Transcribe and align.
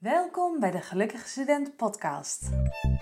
Welkom 0.00 0.60
bij 0.60 0.70
de 0.70 0.80
Gelukkige 0.80 1.28
Student 1.28 1.76
Podcast. 1.76 2.42
In 2.42 2.98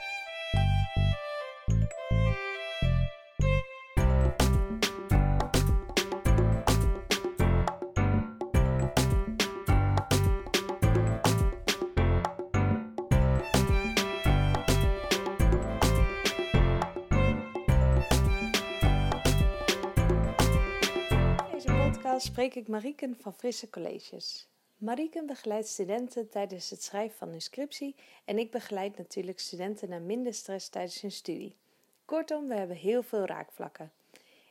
deze 21.52 21.90
podcast 21.90 22.26
spreek 22.26 22.54
ik 22.54 22.68
Mariken 22.68 23.16
van 23.20 23.34
Frisse 23.34 23.70
Colleges. 23.70 24.48
Mariken 24.79 25.26
begeleidt 25.26 25.68
studenten 25.68 26.29
tijdens 26.29 26.70
het 26.70 26.82
schrijven 26.82 27.18
van 27.18 27.28
hun 27.28 27.40
scriptie 27.40 27.95
en 28.24 28.38
ik 28.38 28.50
begeleid 28.50 28.96
natuurlijk 28.96 29.38
studenten 29.38 29.88
naar 29.88 30.01
minder 30.01 30.34
stress 30.34 30.68
tijdens 30.68 31.01
hun 31.01 31.10
studie. 31.10 31.56
Kortom, 32.04 32.48
we 32.48 32.54
hebben 32.54 32.77
heel 32.77 33.02
veel 33.02 33.24
raakvlakken. 33.24 33.92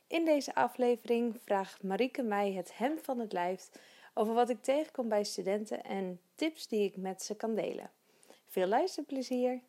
In 0.07 0.25
deze 0.25 0.55
aflevering 0.55 1.41
vraagt 1.43 1.83
Marieke 1.83 2.23
mij 2.23 2.53
het 2.53 2.77
hem 2.77 2.99
van 2.99 3.19
het 3.19 3.31
lijf 3.31 3.69
over 4.13 4.33
wat 4.33 4.49
ik 4.49 4.63
tegenkom 4.63 5.09
bij 5.09 5.23
studenten 5.23 5.83
en 5.83 6.19
tips 6.35 6.67
die 6.67 6.83
ik 6.83 6.97
met 6.97 7.23
ze 7.23 7.35
kan 7.35 7.55
delen. 7.55 7.91
Veel 8.47 8.67
luisterplezier! 8.67 9.61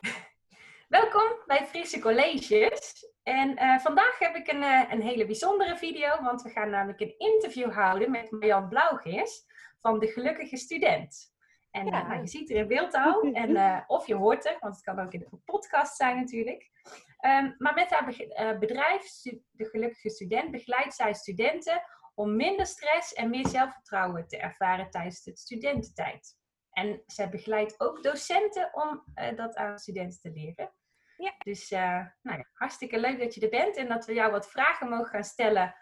Welkom 0.88 1.36
bij 1.46 1.66
Friese 1.66 1.98
Colleges. 1.98 3.06
En 3.22 3.56
eh, 3.56 3.78
vandaag 3.78 4.18
heb 4.18 4.36
ik 4.36 4.48
een, 4.48 4.62
eh, 4.62 4.82
een 4.90 5.02
hele 5.02 5.26
bijzondere 5.26 5.76
video, 5.76 6.22
want 6.22 6.42
we 6.42 6.48
gaan 6.48 6.70
namelijk 6.70 7.00
een 7.00 7.18
interview 7.18 7.72
houden 7.72 8.10
met 8.10 8.30
Marjan 8.30 8.68
Blauwgeers 8.68 9.44
van 9.86 9.98
De 9.98 10.06
Gelukkige 10.06 10.56
Student. 10.56 11.34
En 11.70 11.86
Ja. 11.86 12.10
eh, 12.12 12.20
je 12.20 12.26
ziet 12.26 12.50
er 12.50 12.56
in 12.56 12.68
beeld 12.68 12.94
al, 12.94 13.22
en, 13.22 13.56
eh, 13.66 13.80
of 13.86 14.06
je 14.06 14.14
hoort 14.14 14.46
er, 14.46 14.56
want 14.60 14.74
het 14.74 14.84
kan 14.84 14.98
ook 14.98 15.12
in 15.12 15.18
de 15.18 15.38
podcast 15.44 15.96
zijn 15.96 16.16
natuurlijk. 16.16 16.70
Ehm, 17.18 17.52
maar 17.58 17.74
met 17.74 17.90
haar 17.90 18.14
eh, 18.18 18.58
bedrijf, 18.58 19.02
De 19.50 19.64
Gelukkige 19.64 20.10
Student, 20.10 20.50
begeleidt 20.50 20.94
zij 20.94 21.14
studenten 21.14 21.82
om 22.14 22.36
minder 22.36 22.66
stress 22.66 23.12
en 23.12 23.30
meer 23.30 23.46
zelfvertrouwen 23.48 24.26
te 24.28 24.36
ervaren 24.38 24.90
tijdens 24.90 25.22
de 25.22 25.36
studententijd. 25.36 26.36
En 26.70 27.02
zij 27.06 27.28
begeleidt 27.28 27.80
ook 27.80 28.02
docenten 28.02 28.70
om 28.74 29.04
dat 29.36 29.54
aan 29.56 29.78
studenten 29.78 30.20
te 30.20 30.30
leren. 30.30 30.72
Ja. 31.16 31.34
Dus 31.38 31.70
nou 31.70 32.08
ja, 32.22 32.44
hartstikke 32.52 33.00
leuk 33.00 33.18
dat 33.18 33.34
je 33.34 33.40
er 33.40 33.48
bent 33.48 33.76
en 33.76 33.88
dat 33.88 34.06
we 34.06 34.14
jou 34.14 34.30
wat 34.30 34.50
vragen 34.50 34.88
mogen 34.88 35.06
gaan 35.06 35.24
stellen 35.24 35.74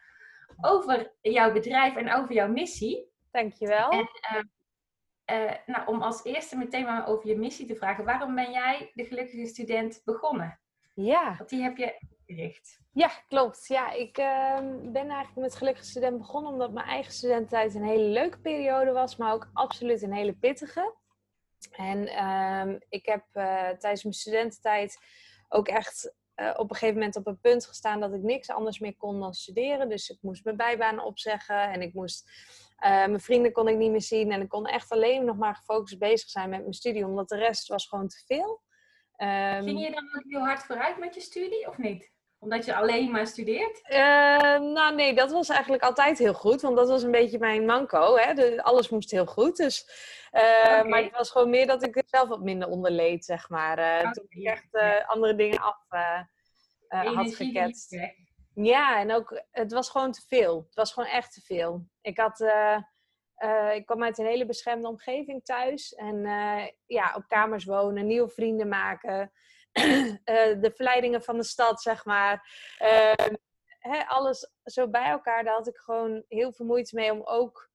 over 0.61 1.13
jouw 1.21 1.53
bedrijf 1.53 1.97
en 1.97 2.13
over 2.15 2.35
jouw 2.35 2.49
missie. 2.49 3.14
Dankjewel. 3.35 3.91
En 3.91 4.09
eh, 5.25 5.53
nou, 5.67 5.87
om 5.87 6.03
als 6.03 6.25
eerste 6.25 6.57
meteen 6.57 6.85
maar 6.85 7.07
over 7.07 7.29
je 7.29 7.37
missie 7.37 7.67
te 7.67 7.77
vragen. 7.77 8.05
Waarom 8.05 8.35
ben 8.35 8.53
jij 8.53 8.91
de 8.95 9.05
gelukkige 9.05 9.47
student 9.47 10.01
begonnen? 10.05 10.61
Ja, 10.95 11.35
Want 11.37 11.49
die 11.49 11.63
heb 11.63 11.77
je 11.77 12.01
gericht. 12.27 12.81
Ja, 12.93 13.11
klopt. 13.29 13.67
Ja, 13.67 13.91
ik 13.91 14.19
ehm, 14.19 14.93
ben 14.93 15.09
eigenlijk 15.09 15.37
met 15.37 15.55
Gelukkige 15.55 15.87
Student 15.87 16.19
begonnen 16.19 16.53
omdat 16.53 16.73
mijn 16.73 16.87
eigen 16.87 17.13
studententijd 17.13 17.75
een 17.75 17.85
hele 17.85 18.09
leuke 18.09 18.39
periode 18.39 18.93
was, 18.93 19.17
maar 19.17 19.33
ook 19.33 19.51
absoluut 19.53 20.03
een 20.03 20.13
hele 20.13 20.35
pittige. 20.35 20.95
En 21.71 22.07
ehm, 22.07 22.79
ik 22.89 23.07
heb 23.07 23.25
eh, 23.33 23.69
tijdens 23.69 24.03
mijn 24.03 24.15
studententijd 24.15 24.99
ook 25.49 25.69
echt 25.69 26.15
op 26.37 26.71
een 26.71 26.77
gegeven 26.77 26.95
moment 26.95 27.17
op 27.17 27.27
een 27.27 27.41
punt 27.41 27.67
gestaan 27.67 28.01
dat 28.01 28.15
ik 28.15 28.23
niks 28.23 28.51
anders 28.51 28.79
meer 28.79 28.97
kon 28.97 29.21
dan 29.21 29.35
studeren. 29.35 29.89
Dus 29.89 30.09
ik 30.09 30.19
moest 30.21 30.45
mijn 30.45 30.57
bijbaan 30.57 31.01
opzeggen 31.01 31.71
en 31.71 31.83
ik 31.83 31.95
moest, 31.95 32.31
eh, 32.85 32.91
mijn 32.91 33.21
vrienden 33.21 33.53
kon 33.53 33.69
ik 33.69 33.77
niet 33.77 33.91
meer 33.91 34.03
zien 34.03 34.33
en 34.33 34.41
ik 34.41 34.49
kon 34.49 34.67
echt 34.67 34.91
alleen 34.91 35.25
nog 35.25 35.37
maar 35.37 35.55
gefocust 35.55 35.99
bezig 35.99 36.29
zijn 36.29 36.51
met 36.51 36.61
mijn 36.61 36.73
studie, 36.73 37.05
omdat 37.07 37.29
de 37.29 37.37
rest 37.37 37.69
was 37.69 37.87
gewoon 37.89 38.09
te 38.09 38.23
veel. 38.27 38.63
Ehm, 39.17 39.63
Ging 39.63 39.81
je 39.81 39.91
dan 39.91 40.05
ook 40.17 40.25
heel 40.29 40.41
hard 40.41 40.63
vooruit 40.63 40.99
met 40.99 41.15
je 41.15 41.21
studie 41.21 41.69
of 41.69 41.79
niet? 41.79 42.13
Omdat 42.39 42.65
je 42.65 42.75
alleen 42.75 43.11
maar 43.11 43.27
studeert? 43.27 43.81
Eh, 43.83 43.99
nou 44.61 44.95
nee, 44.95 45.15
dat 45.15 45.31
was 45.31 45.49
eigenlijk 45.49 45.83
altijd 45.83 46.19
heel 46.19 46.35
goed. 46.35 46.61
Want 46.61 46.77
dat 46.77 46.89
was 46.89 47.03
een 47.03 47.11
beetje 47.11 47.39
mijn 47.39 47.65
manco. 47.65 48.17
Hè? 48.17 48.35
De- 48.35 48.63
alles 48.63 48.89
moest 48.89 49.11
heel 49.11 49.27
goed. 49.27 49.57
Dus, 49.57 49.89
eh. 50.31 50.83
Maar 50.83 51.03
het 51.03 51.17
was 51.17 51.31
gewoon 51.31 51.51
meer 51.51 51.67
dat 51.67 51.83
ik 51.83 51.97
er 51.97 52.03
zelf 52.07 52.29
wat 52.29 52.43
minder 52.43 52.69
onder 52.69 52.91
leed, 52.91 53.25
zeg 53.25 53.49
maar. 53.49 53.79
eh, 53.79 54.11
toen 54.11 54.27
ik 54.29 54.45
echt 54.47 54.69
andere 55.07 55.35
dingen 55.35 55.59
af 55.61 55.79
had 57.15 57.35
geketst. 57.35 57.91
Ja, 58.55 58.99
en 58.99 59.13
ook, 59.13 59.43
het 59.51 59.73
was 59.73 59.91
gewoon 59.91 60.13
te 60.13 60.23
veel. 60.27 60.65
Het 60.67 60.75
was 60.75 60.93
gewoon 60.93 61.09
echt 61.09 61.33
te 61.33 61.41
veel. 61.41 61.87
Ik 62.01 62.19
had, 62.19 62.41
eh, 62.41 62.79
eh, 63.35 63.75
ik 63.75 63.87
kwam 63.87 64.03
uit 64.03 64.19
een 64.19 64.27
hele 64.27 64.47
beschermde 64.47 64.89
omgeving 64.89 65.45
thuis. 65.45 65.95
En 65.95 66.25
eh, 66.25 66.69
ja, 66.87 67.15
op 67.17 67.29
kamers 67.29 67.65
wonen, 67.65 68.07
nieuwe 68.07 68.29
vrienden 68.29 68.69
maken. 68.69 69.33
de 70.63 70.73
verleidingen 70.75 71.23
van 71.23 71.37
de 71.37 71.45
stad, 71.45 71.83
zeg 71.83 72.05
maar. 72.05 72.49
Eh, 72.79 73.27
hè, 73.79 74.07
alles 74.07 74.53
zo 74.65 74.89
bij 74.89 75.09
elkaar, 75.09 75.45
daar 75.45 75.55
had 75.55 75.69
ik 75.69 75.77
gewoon 75.77 76.25
heel 76.29 76.53
veel 76.53 76.67
moeite 76.67 76.95
mee 76.95 77.13
om 77.13 77.23
ook 77.25 77.73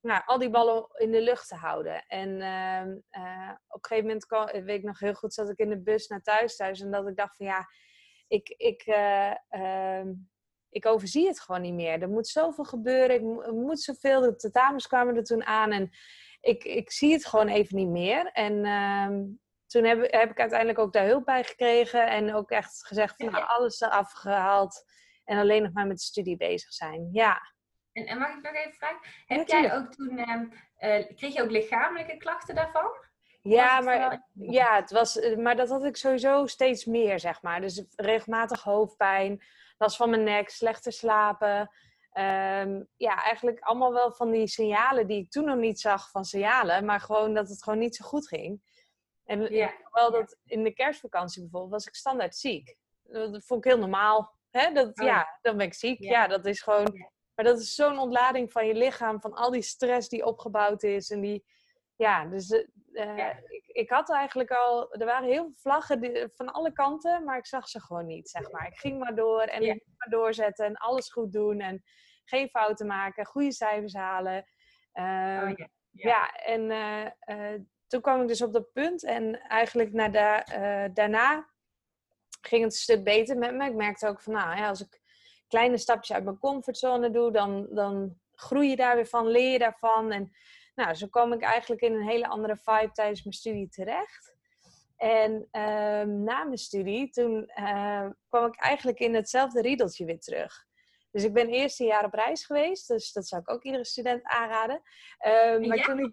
nou, 0.00 0.22
al 0.24 0.38
die 0.38 0.50
ballen 0.50 0.86
in 0.94 1.10
de 1.10 1.20
lucht 1.20 1.48
te 1.48 1.54
houden. 1.54 2.04
En 2.06 2.40
ehm, 2.40 2.96
eh, 3.10 3.50
op 3.68 3.82
een 3.82 3.88
gegeven 3.88 4.06
moment, 4.06 4.26
kwam, 4.26 4.46
weet 4.46 4.78
ik 4.78 4.82
nog 4.82 4.98
heel 4.98 5.14
goed, 5.14 5.34
zat 5.34 5.50
ik 5.50 5.58
in 5.58 5.68
de 5.68 5.82
bus 5.82 6.06
naar 6.06 6.22
thuis 6.22 6.56
thuis. 6.56 6.80
En 6.80 6.90
dat 6.90 7.08
ik 7.08 7.16
dacht 7.16 7.36
van 7.36 7.46
ja, 7.46 7.68
ik, 8.26 8.48
ik, 8.48 8.82
eh, 8.82 9.34
ehm, 9.48 10.12
ik 10.68 10.86
overzie 10.86 11.26
het 11.26 11.40
gewoon 11.40 11.60
niet 11.62 11.74
meer. 11.74 12.02
Er 12.02 12.08
moet 12.08 12.26
zoveel 12.28 12.64
gebeuren, 12.64 13.16
ik 13.16 13.22
mo- 13.22 13.52
moet 13.52 13.80
zoveel. 13.80 14.20
De 14.20 14.36
tentamens 14.36 14.86
kwamen 14.86 15.16
er 15.16 15.24
toen 15.24 15.44
aan 15.44 15.72
en 15.72 15.90
ik, 16.40 16.64
ik 16.64 16.90
zie 16.90 17.12
het 17.12 17.26
gewoon 17.26 17.48
even 17.48 17.76
niet 17.76 17.88
meer. 17.88 18.26
En 18.32 18.64
ehm, 18.64 19.22
toen 19.66 19.84
heb, 19.84 20.12
heb 20.12 20.30
ik 20.30 20.40
uiteindelijk 20.40 20.78
ook 20.78 20.92
daar 20.92 21.06
hulp 21.06 21.24
bij 21.24 21.44
gekregen 21.44 22.06
en 22.08 22.34
ook 22.34 22.50
echt 22.50 22.86
gezegd 22.86 23.14
van 23.16 23.26
Ja. 23.26 23.32
nou, 23.32 23.44
alles 23.46 23.80
eraf 23.80 24.12
gehaald 24.12 24.84
en 25.24 25.38
alleen 25.38 25.62
nog 25.62 25.72
maar 25.72 25.86
met 25.86 25.96
de 25.96 26.02
studie 26.02 26.36
bezig 26.36 26.72
zijn. 26.72 27.08
Ja, 27.12 27.40
En, 27.92 28.06
en 28.06 28.18
mag 28.18 28.28
ik 28.36 28.42
nog 28.42 28.54
even 28.54 28.72
vragen? 28.74 28.98
Heb 29.26 29.48
Ja, 29.48 29.60
jij 29.60 29.74
ook 29.76 29.92
toen, 29.92 30.18
ehm, 30.18 30.46
eh, 30.76 31.16
kreeg 31.16 31.34
je 31.34 31.42
ook 31.42 31.50
lichamelijke 31.50 32.16
klachten 32.16 32.54
daarvan? 32.54 32.90
Ja 33.52 33.80
maar 33.80 34.26
Ja, 34.32 34.76
het 34.76 34.90
was, 34.90 35.18
eh, 35.18 35.36
maar 35.36 35.56
dat 35.56 35.68
had 35.68 35.84
ik 35.84 35.96
sowieso 35.96 36.46
steeds 36.46 36.84
meer, 36.84 37.20
zeg 37.20 37.42
maar. 37.42 37.60
Dus 37.60 37.84
regelmatig 37.96 38.62
hoofdpijn, 38.62 39.42
last 39.78 39.96
van 39.96 40.10
mijn 40.10 40.22
nek, 40.22 40.48
slechter 40.48 40.92
slapen. 40.92 41.70
Ehm, 42.12 42.82
ja, 42.96 43.22
eigenlijk 43.22 43.60
allemaal 43.60 43.92
wel 43.92 44.12
van 44.12 44.30
die 44.30 44.46
signalen 44.46 45.06
die 45.06 45.18
ik 45.22 45.30
toen 45.30 45.44
nog 45.44 45.56
niet 45.56 45.80
zag 45.80 46.10
van 46.10 46.24
signalen, 46.24 46.84
maar 46.84 47.00
gewoon 47.00 47.34
dat 47.34 47.48
het 47.48 47.62
gewoon 47.62 47.78
niet 47.78 47.96
zo 47.96 48.04
goed 48.04 48.28
ging. 48.28 48.62
En 49.24 49.52
Ja, 49.52 49.72
wel 49.90 50.10
dat 50.10 50.38
in 50.44 50.64
de 50.64 50.72
kerstvakantie 50.72 51.42
bijvoorbeeld 51.42 51.72
was 51.72 51.86
ik 51.86 51.94
standaard 51.94 52.36
ziek. 52.36 52.76
Dat 53.02 53.44
vond 53.44 53.64
ik 53.64 53.70
heel 53.70 53.80
normaal. 53.80 54.34
Hè? 54.50 54.72
Dat, 54.72 54.98
Oh. 55.00 55.06
Ja, 55.06 55.38
dan 55.42 55.56
ben 55.56 55.66
ik 55.66 55.74
ziek. 55.74 56.02
Ja. 56.02 56.10
Ja, 56.10 56.26
dat 56.26 56.46
is 56.46 56.62
gewoon. 56.62 57.12
Maar 57.34 57.44
dat 57.44 57.58
is 57.58 57.74
zo'n 57.74 57.98
ontlading 57.98 58.52
van 58.52 58.66
je 58.66 58.74
lichaam, 58.74 59.20
van 59.20 59.32
al 59.32 59.50
die 59.50 59.62
stress 59.62 60.08
die 60.08 60.24
opgebouwd 60.24 60.82
is. 60.82 61.10
En 61.10 61.20
die, 61.20 61.44
ja, 61.96 62.24
dus 62.24 62.50
eh, 62.50 62.62
eh, 62.92 63.16
Ja. 63.16 63.30
ik, 63.48 63.64
ik 63.66 63.90
had 63.90 64.10
eigenlijk 64.10 64.50
al, 64.50 64.92
er 64.92 65.06
waren 65.06 65.28
heel 65.28 65.42
veel 65.42 65.52
vlaggen 65.56 66.00
die- 66.00 66.28
van 66.34 66.52
alle 66.52 66.72
kanten, 66.72 67.24
maar 67.24 67.38
ik 67.38 67.46
zag 67.46 67.68
ze 67.68 67.80
gewoon 67.80 68.06
niet, 68.06 68.28
zeg 68.28 68.50
maar. 68.50 68.66
Ik 68.66 68.78
ging 68.78 68.98
maar 68.98 69.14
door 69.14 69.40
en 69.40 69.62
Ja. 69.62 69.72
ik 69.72 69.82
ging 69.82 69.94
maar 69.98 70.20
doorzetten 70.20 70.66
en 70.66 70.76
alles 70.76 71.12
goed 71.12 71.32
doen 71.32 71.60
en 71.60 71.82
geen 72.24 72.48
fouten 72.48 72.86
maken, 72.86 73.26
goede 73.26 73.52
cijfers 73.52 73.94
halen. 73.94 74.44
Ehm, 74.92 75.48
Oh, 75.50 75.56
ja. 75.56 75.68
ja. 75.90 76.32
en 76.32 76.70
eh, 77.20 77.54
toen 77.86 78.00
kwam 78.00 78.22
ik 78.22 78.28
dus 78.28 78.42
op 78.42 78.52
dat 78.52 78.72
punt. 78.72 79.04
En 79.04 79.40
eigenlijk 79.40 79.92
na 79.92 80.08
da- 80.08 80.88
daarna 80.88 81.48
ging 82.40 82.62
het 82.62 82.72
een 82.72 82.78
stuk 82.78 83.04
beter 83.04 83.38
met 83.38 83.54
me. 83.54 83.64
Ik 83.66 83.74
merkte 83.74 84.08
ook 84.08 84.20
van, 84.20 84.32
nou 84.32 84.56
ja, 84.56 84.68
als 84.68 84.80
ik 84.84 85.00
kleine 85.48 85.78
stapjes 85.78 86.12
uit 86.16 86.24
mijn 86.24 86.38
comfortzone 86.38 87.10
doe, 87.10 87.32
dan, 87.32 87.66
dan 87.70 88.18
groei 88.34 88.68
je 88.68 88.76
daar 88.76 88.94
weer 88.94 89.06
van, 89.06 89.26
leer 89.26 89.52
je 89.52 89.58
daarvan. 89.58 90.10
En 90.12 90.32
nou, 90.74 90.94
zo 90.94 91.06
kwam 91.06 91.32
ik 91.32 91.42
eigenlijk 91.42 91.82
in 91.82 91.94
een 91.94 92.08
hele 92.08 92.26
andere 92.26 92.56
vibe 92.56 92.90
tijdens 92.92 93.22
mijn 93.22 93.36
studie 93.36 93.68
terecht. 93.68 94.34
En 94.96 95.48
ehm, 95.50 96.22
na 96.22 96.44
mijn 96.44 96.58
studie, 96.58 97.10
toen 97.10 97.46
eh, 97.46 98.06
kwam 98.28 98.46
ik 98.46 98.56
eigenlijk 98.60 98.98
in 98.98 99.14
hetzelfde 99.14 99.60
riedeltje 99.60 100.04
weer 100.04 100.20
terug. 100.20 100.64
Dus 101.10 101.24
ik 101.24 101.32
ben 101.32 101.48
eerst 101.48 101.80
een 101.80 101.86
jaar 101.86 102.04
op 102.04 102.14
reis 102.14 102.44
geweest, 102.44 102.88
dus 102.88 103.12
dat 103.12 103.28
zou 103.28 103.42
ik 103.42 103.50
ook 103.50 103.62
iedere 103.62 103.84
student 103.84 104.22
aanraden. 104.22 104.82
Ehm, 105.18 105.68
maar 105.68 105.82
toen 105.82 105.98
ik, 105.98 106.12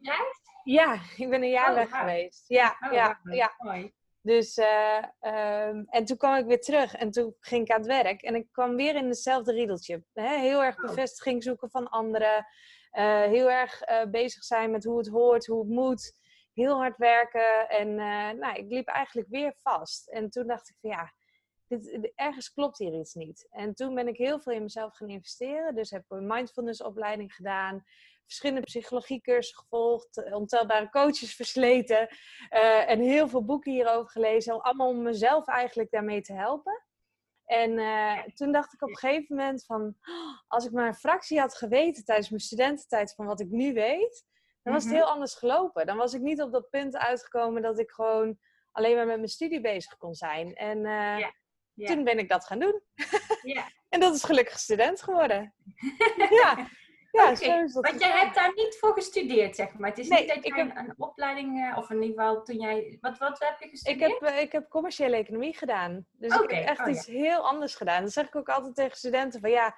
ja, 0.63 0.99
ik 1.17 1.29
ben 1.29 1.43
een 1.43 1.49
jaar 1.49 1.69
Oh, 1.69 1.75
weg 1.75 1.89
geweest. 1.89 2.43
Ja, 2.47 2.77
Oh, 2.85 2.93
ja, 2.93 3.19
ja. 3.23 3.53
Mooi. 3.57 3.93
Dus, 4.21 4.57
eh, 4.57 5.03
ehm, 5.19 5.83
en 5.87 6.05
toen 6.05 6.17
kwam 6.17 6.35
ik 6.35 6.45
weer 6.45 6.61
terug 6.61 6.95
en 6.95 7.11
toen 7.11 7.35
ging 7.39 7.65
ik 7.65 7.71
aan 7.71 7.77
het 7.77 7.87
werk. 7.87 8.21
En 8.21 8.35
ik 8.35 8.47
kwam 8.51 8.75
weer 8.75 8.95
in 8.95 9.07
hetzelfde 9.07 9.51
riedeltje. 9.51 10.03
Hè? 10.13 10.39
Heel 10.39 10.63
erg 10.63 10.75
bevestiging 10.75 11.43
zoeken 11.43 11.69
van 11.69 11.89
anderen. 11.89 12.45
Eh, 12.91 13.23
heel 13.23 13.49
erg 13.49 13.81
eh, 13.81 14.05
bezig 14.05 14.43
zijn 14.43 14.71
met 14.71 14.83
hoe 14.83 14.97
het 14.97 15.07
hoort, 15.07 15.45
hoe 15.45 15.59
het 15.59 15.69
moet. 15.69 16.19
Heel 16.53 16.75
hard 16.75 16.97
werken. 16.97 17.69
En 17.69 17.87
eh, 17.89 18.39
nou, 18.39 18.53
ik 18.53 18.71
liep 18.71 18.87
eigenlijk 18.87 19.27
weer 19.29 19.53
vast. 19.61 20.09
En 20.09 20.29
toen 20.29 20.47
dacht 20.47 20.69
ik 20.69 20.75
van 20.79 20.89
ja, 20.89 21.13
dit, 21.67 22.11
ergens 22.15 22.53
klopt 22.53 22.77
hier 22.77 22.99
iets 22.99 23.13
niet. 23.13 23.47
En 23.49 23.73
toen 23.73 23.95
ben 23.95 24.07
ik 24.07 24.17
heel 24.17 24.39
veel 24.39 24.53
in 24.53 24.61
mezelf 24.61 24.95
gaan 24.95 25.09
investeren. 25.09 25.75
Dus 25.75 25.89
heb 25.89 26.03
een 26.07 26.27
mindfulness 26.27 26.83
opleiding 26.83 27.33
gedaan. 27.33 27.83
verschillende 28.25 28.61
psychologiecursussen 28.61 29.57
gevolgd, 29.57 30.31
ontelbare 30.33 30.89
coaches 30.89 31.35
versleten 31.41 32.07
en 32.87 32.99
heel 32.99 33.27
veel 33.27 33.45
boeken 33.45 33.71
hierover 33.71 34.11
gelezen. 34.11 34.61
Allemaal 34.61 34.87
om 34.87 35.01
mezelf 35.01 35.47
eigenlijk 35.47 35.91
daarmee 35.91 36.21
te 36.21 36.33
helpen. 36.33 36.83
En 37.51 38.33
toen 38.33 38.51
dacht 38.51 38.73
ik 38.73 38.81
op 38.81 38.89
een 38.89 38.97
gegeven 38.97 39.35
moment 39.35 39.65
van, 39.65 39.95
als 40.47 40.65
ik 40.65 40.71
maar 40.71 40.87
een 40.87 40.93
fractie 40.93 41.39
had 41.39 41.55
geweten 41.55 42.03
tijdens 42.03 42.29
mijn 42.29 42.41
studententijd 42.41 43.13
van 43.13 43.25
wat 43.25 43.39
ik 43.39 43.49
nu 43.49 43.73
weet, 43.73 44.25
dan 44.63 44.73
was 44.73 44.83
het 44.83 44.91
mhm. 44.91 45.01
heel 45.01 45.11
anders 45.11 45.35
gelopen. 45.35 45.85
Dan 45.85 45.97
was 45.97 46.13
ik 46.13 46.21
niet 46.21 46.41
op 46.41 46.51
dat 46.51 46.69
punt 46.69 46.97
uitgekomen 46.97 47.61
dat 47.61 47.79
ik 47.79 47.91
gewoon 47.91 48.39
alleen 48.71 48.95
maar 48.95 49.05
met 49.05 49.15
mijn 49.15 49.27
studie 49.29 49.61
bezig 49.61 49.97
kon 49.97 50.13
zijn. 50.13 50.53
En 50.53 50.77
uh, 50.77 51.27
toen 51.87 52.03
ben 52.03 52.17
ik 52.17 52.29
dat 52.29 52.45
gaan 52.45 52.59
doen. 52.59 52.81
Ja. 53.41 53.67
en 53.89 53.99
dat 53.99 54.15
is 54.15 54.23
gelukkig 54.23 54.59
student 54.59 55.01
geworden. 55.01 55.53
ja. 56.41 56.67
Ja, 57.11 57.31
okay. 57.31 57.67
Want 57.67 57.99
jij 57.99 58.11
hebt 58.11 58.35
daar 58.35 58.51
niet 58.55 58.77
voor 58.79 58.93
gestudeerd, 58.93 59.55
zeg 59.55 59.73
maar. 59.73 59.89
Het 59.89 59.99
is 59.99 60.07
niet 60.07 60.27
dat 60.27 60.45
je 60.45 60.53
heb... 60.53 60.75
een, 60.75 60.93
opleiding, 60.97 61.57
uh, 61.57 61.77
of 61.77 61.89
in 61.89 62.01
ieder 62.01 62.23
geval 62.23 62.43
toen 62.43 62.59
jij... 62.59 62.97
Wat, 63.01 63.17
wat 63.17 63.39
heb 63.39 63.59
je 63.59 63.69
gestudeerd? 63.69 64.11
Ik 64.11 64.19
heb, 64.19 64.31
uh, 64.31 64.41
ik 64.41 64.51
heb 64.51 64.69
commerciële 64.69 65.15
economie 65.15 65.57
gedaan. 65.57 66.05
Dus 66.11 66.39
ik 66.39 66.51
heb 66.51 66.67
echt 66.67 66.79
oh, 66.79 66.89
iets 66.89 67.05
heel 67.05 67.47
anders 67.47 67.75
gedaan. 67.75 68.01
Dat 68.01 68.11
zeg 68.11 68.27
ik 68.27 68.35
ook 68.35 68.49
altijd 68.49 68.75
tegen 68.75 68.97
studenten. 68.97 69.39
Van 69.39 69.49
ja, 69.49 69.75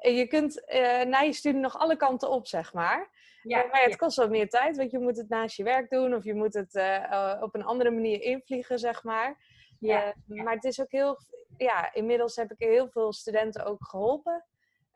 je 0.00 0.26
kunt 0.26 0.62
uh, 0.72 1.02
na 1.02 1.20
je 1.20 1.32
studie 1.32 1.60
nog 1.60 1.78
alle 1.78 1.96
kanten 1.96 2.30
op, 2.30 2.46
zeg 2.46 2.72
maar. 2.72 3.10
Ja, 3.42 3.66
maar 3.70 3.82
het 3.82 3.96
kost 3.96 4.16
wat 4.16 4.30
meer 4.30 4.48
tijd, 4.48 4.76
want 4.76 4.90
je 4.90 4.98
moet 4.98 5.16
het 5.16 5.28
naast 5.28 5.56
je 5.56 5.62
werk 5.62 5.90
doen 5.90 6.14
of 6.14 6.24
je 6.24 6.34
moet 6.34 6.54
het 6.54 6.74
uh, 6.74 7.34
op 7.40 7.54
een 7.54 7.64
andere 7.64 7.90
manier 7.90 8.22
invliegen, 8.22 8.78
zeg 8.78 9.02
maar. 9.02 9.36
Ja, 9.80 10.14
uh, 10.28 10.42
Maar 10.42 10.54
het 10.54 10.64
is 10.64 10.80
ook 10.80 10.90
heel, 10.90 11.18
ja, 11.56 11.94
inmiddels 11.94 12.36
heb 12.36 12.50
ik 12.50 12.58
heel 12.58 12.88
veel 12.88 13.12
studenten 13.12 13.64
ook 13.64 13.84
geholpen. 13.88 14.44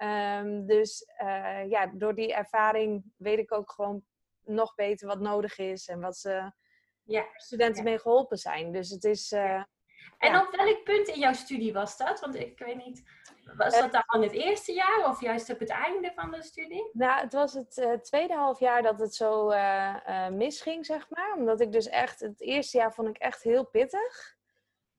Um, 0.02 0.66
dus 0.66 1.06
uh, 1.22 1.70
ja, 1.70 1.86
door 1.94 2.14
die 2.14 2.34
ervaring 2.34 3.04
weet 3.16 3.38
ik 3.38 3.52
ook 3.52 3.70
gewoon 3.70 4.04
nog 4.44 4.74
beter 4.74 5.06
wat 5.06 5.20
nodig 5.20 5.58
is 5.58 5.88
en 5.88 6.00
wat 6.00 6.16
ze 6.16 6.52
ja. 7.02 7.26
studenten 7.34 7.84
mee 7.84 7.98
geholpen 7.98 8.38
zijn. 8.38 8.72
Dus 8.72 8.90
het 8.90 9.04
is. 9.04 9.32
En 10.18 10.36
op 10.40 10.54
welk 10.56 10.84
punt 10.84 11.08
in 11.08 11.18
jouw 11.18 11.32
studie 11.32 11.72
was 11.72 11.96
dat? 11.96 12.20
Want 12.20 12.34
ik 12.34 12.58
weet 12.58 12.76
niet. 12.86 13.02
Was 13.56 13.80
dat 13.80 13.92
dan 13.92 14.02
aan 14.06 14.22
het 14.22 14.32
eerste 14.32 14.72
jaar 14.72 15.08
of 15.08 15.20
juist 15.20 15.50
op 15.50 15.58
het 15.58 15.70
einde 15.70 16.12
van 16.14 16.30
de 16.30 16.42
studie? 16.42 16.90
Nou, 16.92 17.20
het 17.20 17.32
was 17.32 17.52
het 17.52 17.76
uh, 17.76 17.92
tweede 17.92 18.34
half 18.34 18.58
jaar 18.58 18.82
dat 18.82 19.00
het 19.00 19.14
zo 19.14 19.50
uh, 19.50 19.96
uh, 20.08 20.28
misging, 20.28 20.86
zeg 20.86 21.10
maar. 21.10 21.34
Omdat 21.36 21.60
ik 21.60 21.72
dus 21.72 21.88
echt, 21.88 22.20
het 22.20 22.40
eerste 22.40 22.76
jaar 22.76 22.92
vond 22.94 23.08
ik 23.08 23.18
echt 23.18 23.42
heel 23.42 23.66
pittig. 23.66 24.36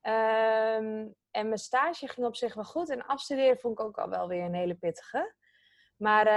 Um, 0.02 1.16
en 1.34 1.48
mijn 1.48 1.60
stage 1.60 2.08
ging 2.08 2.28
op 2.28 2.36
zich 2.36 2.54
wel 2.54 2.64
goed. 2.64 2.90
En 2.90 3.06
afstuderen 3.06 3.58
vond 3.58 3.80
ik 3.80 3.86
ook 3.86 3.98
al 3.98 4.10
wel 4.10 4.28
weer 4.28 4.44
een 4.44 4.54
hele 4.54 4.76
pittige. 4.76 5.34
Maar 5.98 6.28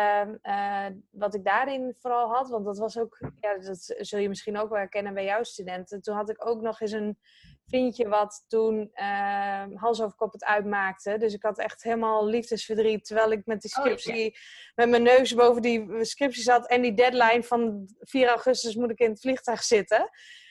ehm, 0.42 0.94
wat 1.10 1.34
ik 1.34 1.44
daarin 1.44 1.94
vooral 1.98 2.28
had, 2.28 2.48
want 2.48 2.64
dat 2.64 2.78
was 2.78 2.98
ook, 2.98 3.18
ja, 3.40 3.58
dat 3.58 3.94
zul 3.98 4.18
je 4.18 4.28
misschien 4.28 4.58
ook 4.58 4.68
wel 4.68 4.78
herkennen 4.78 5.14
bij 5.14 5.24
jouw 5.24 5.42
studenten. 5.42 6.00
Toen 6.00 6.16
had 6.16 6.30
ik 6.30 6.46
ook 6.46 6.60
nog 6.60 6.80
eens 6.80 6.92
een 6.92 7.18
vriendje 7.66 8.08
wat 8.08 8.44
toen 8.48 8.90
uh, 8.94 9.64
hals 9.74 10.02
over 10.02 10.16
kop 10.16 10.32
het 10.32 10.44
uitmaakte. 10.44 11.18
Dus 11.18 11.34
ik 11.34 11.42
had 11.42 11.58
echt 11.58 11.82
helemaal 11.82 12.26
liefdesverdriet. 12.26 13.04
Terwijl 13.04 13.30
ik 13.30 13.46
met 13.46 13.60
die 13.60 13.76
oh, 13.76 13.82
scriptie, 13.82 14.38
met 14.74 14.88
mijn 14.88 15.02
neus 15.02 15.34
boven 15.34 15.62
die 15.62 16.04
scriptie 16.04 16.42
zat. 16.42 16.68
En 16.68 16.82
die 16.82 16.94
deadline 16.94 17.42
van 17.42 17.88
4 17.98 18.28
augustus 18.28 18.74
moet 18.74 18.90
ik 18.90 18.98
in 18.98 19.10
het 19.10 19.20
vliegtuig 19.20 19.62
zitten. 19.62 20.10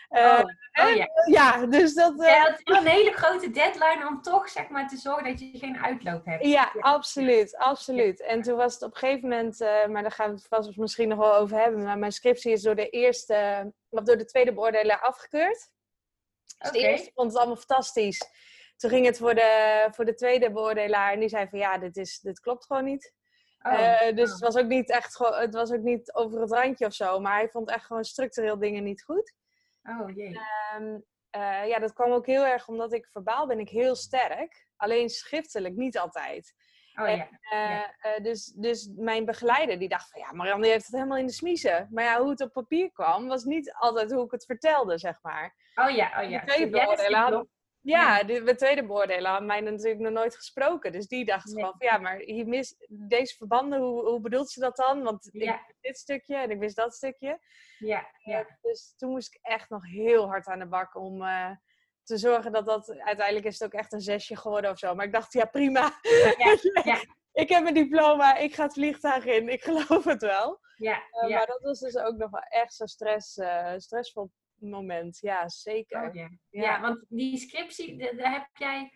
Uh, 0.10 0.44
oh, 0.74 0.96
ja. 0.96 1.08
ja, 1.26 1.66
dus 1.66 1.94
dat... 1.94 2.14
Ja, 2.18 2.44
dat 2.44 2.60
is 2.64 2.78
een 2.78 2.88
hele 2.88 3.12
grote 3.12 3.50
deadline 3.50 4.08
om 4.08 4.22
toch 4.22 4.50
zeg 4.50 4.70
maar 4.70 4.88
te 4.88 4.98
zorgen 4.98 5.24
dat 5.24 5.40
je 5.40 5.58
geen 5.58 5.78
uitloop 5.78 6.26
hebt. 6.26 6.46
Ja, 6.46 6.72
absoluut, 6.80 7.58
absoluut. 7.58 8.22
En 8.22 8.42
toen 8.42 8.56
was 8.56 8.74
het 8.74 8.84
op 8.84 8.92
een 8.92 8.98
gegeven 8.98 9.30
moment, 9.30 9.60
maar 9.60 10.02
daar 10.02 10.12
gaan 10.12 10.30
we 10.30 10.36
het 10.36 10.48
vast 10.48 10.78
misschien 10.78 11.08
nog 11.08 11.20
wel 11.20 11.36
over 11.36 11.58
hebben, 11.58 11.84
maar 11.84 11.98
mijn 11.98 12.12
scriptie 12.12 12.52
is 12.52 12.62
door 12.62 12.76
de 12.76 12.90
eerste, 12.90 13.72
of 13.90 14.04
door 14.04 14.18
de 14.18 14.26
tweede 14.26 14.54
beoordelaar 14.54 15.00
afgekeurd. 15.02 15.70
Dus 16.58 16.72
de 16.72 16.80
eerste 16.80 17.12
vond 17.14 17.28
het 17.28 17.38
allemaal 17.38 17.56
fantastisch. 17.56 18.22
Toen 18.78 18.90
ging 18.90 19.06
het 19.06 19.18
voor 19.18 19.36
de, 19.36 19.88
voor 19.92 20.06
de 20.06 20.14
tweede 20.14 20.52
beoordelaar 20.52 21.14
en 21.14 21.20
die 21.20 21.30
zei 21.30 21.48
van 21.50 21.60
ja, 21.60 21.78
dit, 21.78 21.98
is, 21.98 22.20
dit 22.20 22.40
klopt 22.40 22.66
gewoon 22.66 22.84
niet. 22.84 23.14
Oh, 23.62 23.74
uh, 23.74 24.16
dus 24.16 24.28
oh. 24.28 24.32
het 24.34 24.40
was 24.40 24.56
ook 24.56 24.68
niet 24.68 24.90
echt 24.90 25.18
het 25.18 25.54
was 25.54 25.72
ook 25.72 25.82
niet 25.82 26.14
over 26.14 26.42
het 26.42 26.52
randje 26.52 26.86
of 26.86 26.94
zo, 26.94 27.20
maar 27.20 27.34
hij 27.34 27.50
vond 27.50 27.70
echt 27.70 27.86
gewoon 27.86 28.04
structureel 28.04 28.60
dingen 28.60 28.84
niet 28.84 29.04
goed. 29.04 29.34
Oh 29.90 30.16
jee. 30.16 30.40
Um, 30.76 31.04
uh, 31.38 31.68
ja, 31.68 31.80
dat 31.80 31.94
kwam 31.94 32.12
ook 32.12 32.26
heel 32.26 32.46
erg 32.46 32.68
omdat 32.68 32.94
ik 32.94 33.08
verbaal 33.08 33.48
ben 33.48 33.60
ik 33.60 33.70
heel 33.70 33.96
sterk, 33.96 34.68
alleen 34.76 35.10
schriftelijk 35.10 35.76
niet 35.76 35.98
altijd. 35.98 36.54
Oh, 36.96 37.10
en, 37.10 37.28
ja. 37.52 37.96
Uh, 38.06 38.24
dus, 38.24 38.46
dus 38.46 38.90
mijn 38.96 39.26
begeleider 39.26 39.80
die 39.80 39.90
dacht 39.90 40.10
van 40.10 40.22
ja, 40.22 40.32
Marianne 40.32 40.68
heeft 40.68 40.86
het 40.86 40.96
helemaal 40.96 41.18
in 41.18 41.26
de 41.26 41.34
smiezen. 41.34 41.88
Maar 41.92 42.04
ja, 42.04 42.20
hoe 42.20 42.30
het 42.30 42.42
op 42.42 42.54
papier 42.54 42.92
kwam, 42.92 43.28
was 43.28 43.44
niet 43.44 43.74
altijd 43.74 44.12
hoe 44.12 44.26
ik 44.26 44.32
het 44.32 44.46
vertelde, 44.46 44.98
zeg 44.98 45.20
maar. 45.22 45.56
Oh 45.76 45.90
ja, 45.90 46.24
oh 46.24 46.30
ja. 46.30 46.40
De 46.40 46.46
tweede 46.46 46.70
beoordelaar 46.70 47.32
had, 47.32 47.48
ja, 47.86 48.24
de, 48.24 48.44
de, 48.44 48.56
tweede 48.56 48.86
beoordelaar 48.86 49.34
had 49.34 49.44
mij 49.44 49.62
natuurlijk 49.62 50.00
nog 50.00 50.12
nooit 50.12 50.36
gesproken. 50.36 50.92
Dus 50.92 51.08
die 51.08 51.26
dacht 51.26 51.54
nee. 51.54 51.64
van 51.64 51.76
ja, 51.78 51.98
maar 51.98 52.18
hier 52.18 52.48
mis, 52.48 52.76
deze 52.88 53.36
verbanden, 53.36 53.80
hoe, 53.80 54.10
hoe 54.10 54.20
bedoelt 54.20 54.50
ze 54.50 54.60
dat 54.60 54.76
dan? 54.76 55.04
Want 55.04 55.30
ik 55.32 55.44
ja. 55.44 55.66
dit 55.82 55.98
stukje 55.98 56.36
en 56.36 56.52
ik 56.52 56.60
wist 56.60 56.76
dat 56.76 56.96
stukje. 56.96 57.40
Ja, 57.80 58.08
ja. 58.24 58.40
Uh, 58.40 58.46
dus 58.62 58.94
toen 58.98 59.10
moest 59.10 59.36
ik 59.36 59.40
echt 59.42 59.70
nog 59.70 59.86
heel 59.86 60.28
hard 60.28 60.48
aan 60.48 60.60
de 60.60 60.68
bak 60.68 60.96
om... 60.96 61.22
Uh, 61.22 61.52
te 62.04 62.18
zorgen 62.18 62.52
dat 62.52 62.66
dat 62.66 63.00
uiteindelijk 63.00 63.46
is 63.46 63.60
het 63.60 63.64
ook 63.74 63.80
echt 63.80 63.94
een 63.94 64.02
zesje 64.02 64.36
geworden 64.36 64.72
of 64.72 64.78
zo. 64.78 64.96
Maar 64.96 65.06
ik 65.06 65.14
dacht, 65.14 65.34
ja, 65.34 65.46
prima. 65.46 66.00
Ja, 66.38 66.58
ja. 66.84 67.06
ik 67.32 67.50
heb 67.50 67.64
mijn 67.64 67.74
diploma, 67.74 68.36
ik 68.36 68.56
ga 68.56 68.64
het 68.64 68.74
vliegtuig 68.74 69.26
in, 69.26 69.50
ik 69.50 69.64
geloof 69.70 70.04
het 70.04 70.22
wel. 70.22 70.60
Ja, 70.76 71.04
uh, 71.12 71.30
Maar 71.30 71.46
dat 71.46 71.62
was 71.62 71.80
dus 71.80 71.98
ook 71.98 72.18
nog 72.18 72.32
wel 72.32 72.46
echt 72.50 72.74
zo'n 72.74 72.88
stress, 72.88 73.38
uh, 73.38 73.74
stressvol 73.78 74.32
moment. 74.60 75.18
Ja, 75.22 75.50
zeker. 75.50 76.08
Oh, 76.08 76.14
ja. 76.14 76.30
ja. 76.50 76.82
want 76.82 77.06
die 77.10 77.38
scriptie, 77.38 78.16
daar 78.16 78.32
heb 78.32 78.48
jij... 78.54 78.94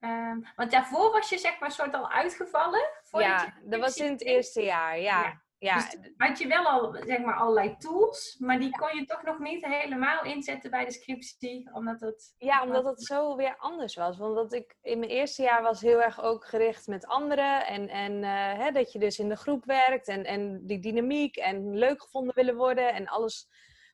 Um, 0.00 0.44
want 0.56 0.70
daarvoor 0.70 1.12
was 1.12 1.28
je 1.28 1.38
zeg 1.38 1.60
maar 1.60 1.70
soort 1.70 1.94
al 1.94 2.10
uitgevallen? 2.10 2.88
Ja, 3.10 3.54
dat 3.64 3.80
was 3.80 3.96
in 3.96 4.12
het 4.12 4.22
eerste 4.22 4.62
jaar, 4.62 4.98
ja. 4.98 5.42
Ja. 5.62 5.74
Dus 5.74 5.96
had 6.16 6.38
je 6.38 6.48
wel 6.48 6.64
al 6.64 6.96
zeg 7.06 7.18
maar 7.18 7.34
allerlei 7.34 7.76
tools, 7.76 8.36
maar 8.38 8.58
die 8.58 8.70
kon 8.70 8.98
je 8.98 9.04
toch 9.04 9.22
nog 9.22 9.38
niet 9.38 9.66
helemaal 9.66 10.24
inzetten 10.24 10.70
bij 10.70 10.84
de 10.84 10.92
scriptie, 10.92 11.70
omdat 11.72 12.00
het... 12.00 12.34
Ja, 12.38 12.62
omdat 12.62 12.84
het 12.84 13.02
zo 13.02 13.36
weer 13.36 13.56
anders 13.58 13.94
was. 13.94 14.18
Want 14.18 14.34
dat 14.34 14.52
ik 14.52 14.76
in 14.80 14.98
mijn 14.98 15.10
eerste 15.10 15.42
jaar 15.42 15.62
was 15.62 15.80
heel 15.80 16.02
erg 16.02 16.22
ook 16.22 16.44
gericht 16.44 16.86
met 16.86 17.06
anderen 17.06 17.66
en, 17.66 17.88
en 17.88 18.12
uh, 18.12 18.52
hè, 18.52 18.70
dat 18.70 18.92
je 18.92 18.98
dus 18.98 19.18
in 19.18 19.28
de 19.28 19.36
groep 19.36 19.64
werkt 19.64 20.08
en, 20.08 20.24
en 20.24 20.66
die 20.66 20.78
dynamiek 20.78 21.36
en 21.36 21.78
leuk 21.78 22.02
gevonden 22.02 22.34
willen 22.34 22.56
worden 22.56 22.94
en 22.94 23.08
alles 23.08 23.48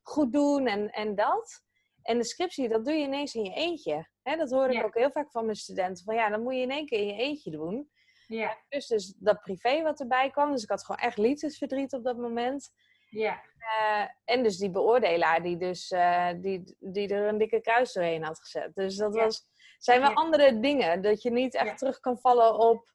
goed 0.09 0.33
doen 0.33 0.67
en, 0.67 0.91
en 0.91 1.15
dat. 1.15 1.63
En 2.03 2.19
de 2.19 2.25
scriptie, 2.25 2.69
dat 2.69 2.85
doe 2.85 2.95
je 2.95 3.05
ineens 3.05 3.35
in 3.35 3.45
je 3.45 3.55
eentje. 3.55 4.09
Hè, 4.23 4.37
dat 4.37 4.51
hoor 4.51 4.71
ik 4.71 4.85
ook 4.85 4.95
heel 4.95 5.11
vaak 5.11 5.31
van 5.31 5.45
mijn 5.45 5.57
studenten. 5.57 6.05
Van 6.05 6.15
ja, 6.15 6.29
dan 6.29 6.43
moet 6.43 6.55
je 6.55 6.61
in 6.61 6.71
één 6.71 6.87
keer 6.87 6.99
in 6.99 7.07
je 7.07 7.23
eentje 7.23 7.51
doen. 7.51 7.91
Ja. 8.27 8.57
Dus, 8.69 8.87
dus 8.87 9.15
dat 9.19 9.41
privé 9.41 9.83
wat 9.83 10.01
erbij 10.01 10.31
kwam. 10.31 10.53
Dus 10.53 10.63
ik 10.63 10.69
had 10.69 10.85
gewoon 10.85 11.01
echt 11.01 11.19
liefdesverdriet 11.19 11.93
op 11.93 12.05
dat 12.05 12.17
moment. 12.17 12.71
Ja. 13.11 13.43
Uh, 13.59 14.09
en 14.25 14.43
dus 14.43 14.57
die 14.57 14.71
beoordelaar 14.71 15.43
die, 15.43 15.57
dus, 15.57 15.91
uh, 15.91 16.31
die, 16.41 16.77
die 16.79 17.09
er 17.09 17.29
een 17.29 17.39
dikke 17.39 17.61
kruis 17.61 17.93
doorheen 17.93 18.25
had 18.25 18.41
gezet. 18.41 18.75
Dus 18.75 18.97
dat 18.97 19.15
was, 19.15 19.45
zijn 19.79 20.01
wel 20.01 20.13
andere 20.13 20.61
dingen. 20.61 21.03
Dat 21.03 21.23
je 21.23 21.31
niet 21.31 21.55
echt 21.55 21.79
terug 21.79 22.01
kan 22.01 22.19
vallen 22.19 22.59
op 22.59 22.93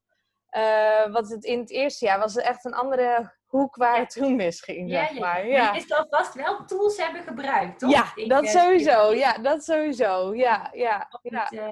uh, 0.57 1.13
wat 1.13 1.29
het 1.29 1.43
in 1.43 1.59
het 1.59 1.69
eerste 1.69 2.05
jaar 2.05 2.19
was. 2.19 2.37
echt 2.37 2.65
een 2.65 2.73
andere 2.73 3.33
hoek 3.45 3.75
waar 3.75 3.99
het 3.99 4.09
toen 4.09 4.35
misging, 4.35 4.89
ja, 4.89 5.07
zeg 5.07 5.19
maar. 5.19 5.47
Ja. 5.47 5.73
Je 5.73 5.79
is 5.79 5.91
alvast 5.91 6.33
wel 6.33 6.65
tools 6.65 6.97
hebben 6.97 7.23
gebruikt, 7.23 7.79
toch? 7.79 7.91
Ja, 7.91 8.27
dat 8.27 8.47
sowieso. 8.47 9.13
Ja, 9.13 9.33
dat 9.37 9.63
sowieso. 9.63 10.35
Ja, 10.35 10.69
ja. 10.71 11.07
ja 11.21 11.71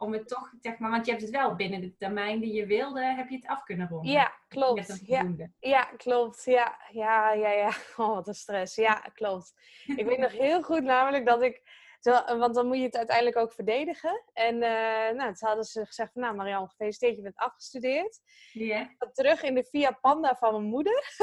om 0.00 0.12
het 0.12 0.28
toch, 0.28 0.52
zeg 0.60 0.78
maar, 0.78 0.90
want 0.90 1.04
je 1.04 1.10
hebt 1.10 1.22
het 1.22 1.32
wel 1.32 1.54
binnen 1.54 1.80
de 1.80 1.96
termijn 1.96 2.40
die 2.40 2.52
je 2.52 2.66
wilde, 2.66 3.04
heb 3.04 3.28
je 3.28 3.36
het 3.36 3.46
af 3.46 3.62
kunnen 3.62 3.88
ronden. 3.88 4.12
Ja, 4.12 4.32
klopt. 4.48 5.00
Ja, 5.06 5.26
ja, 5.58 5.84
klopt. 5.84 6.44
Ja, 6.44 6.78
ja, 6.90 7.32
ja, 7.32 7.50
ja. 7.50 7.70
Oh, 7.96 8.14
wat 8.14 8.28
een 8.28 8.34
stress. 8.34 8.74
Ja, 8.74 8.94
klopt. 9.14 9.54
ik 9.96 10.06
weet 10.06 10.18
nog 10.18 10.32
heel 10.32 10.62
goed 10.62 10.82
namelijk 10.82 11.26
dat 11.26 11.42
ik 11.42 11.62
want 12.38 12.54
dan 12.54 12.66
moet 12.66 12.76
je 12.76 12.82
het 12.82 12.96
uiteindelijk 12.96 13.36
ook 13.36 13.52
verdedigen. 13.52 14.22
En 14.32 14.54
uh, 14.54 14.60
nou, 15.10 15.34
toen 15.34 15.48
hadden 15.48 15.64
ze 15.64 15.86
gezegd 15.86 16.12
van, 16.12 16.22
nou 16.22 16.34
Marianne, 16.34 16.68
gefeliciteerd, 16.68 17.16
je 17.16 17.22
bent 17.22 17.36
afgestudeerd. 17.36 18.20
Terug 19.12 19.42
in 19.42 19.54
de 19.54 19.64
Via 19.64 19.98
Panda 20.00 20.36
van 20.36 20.52
mijn 20.52 20.64
moeder. 20.64 21.14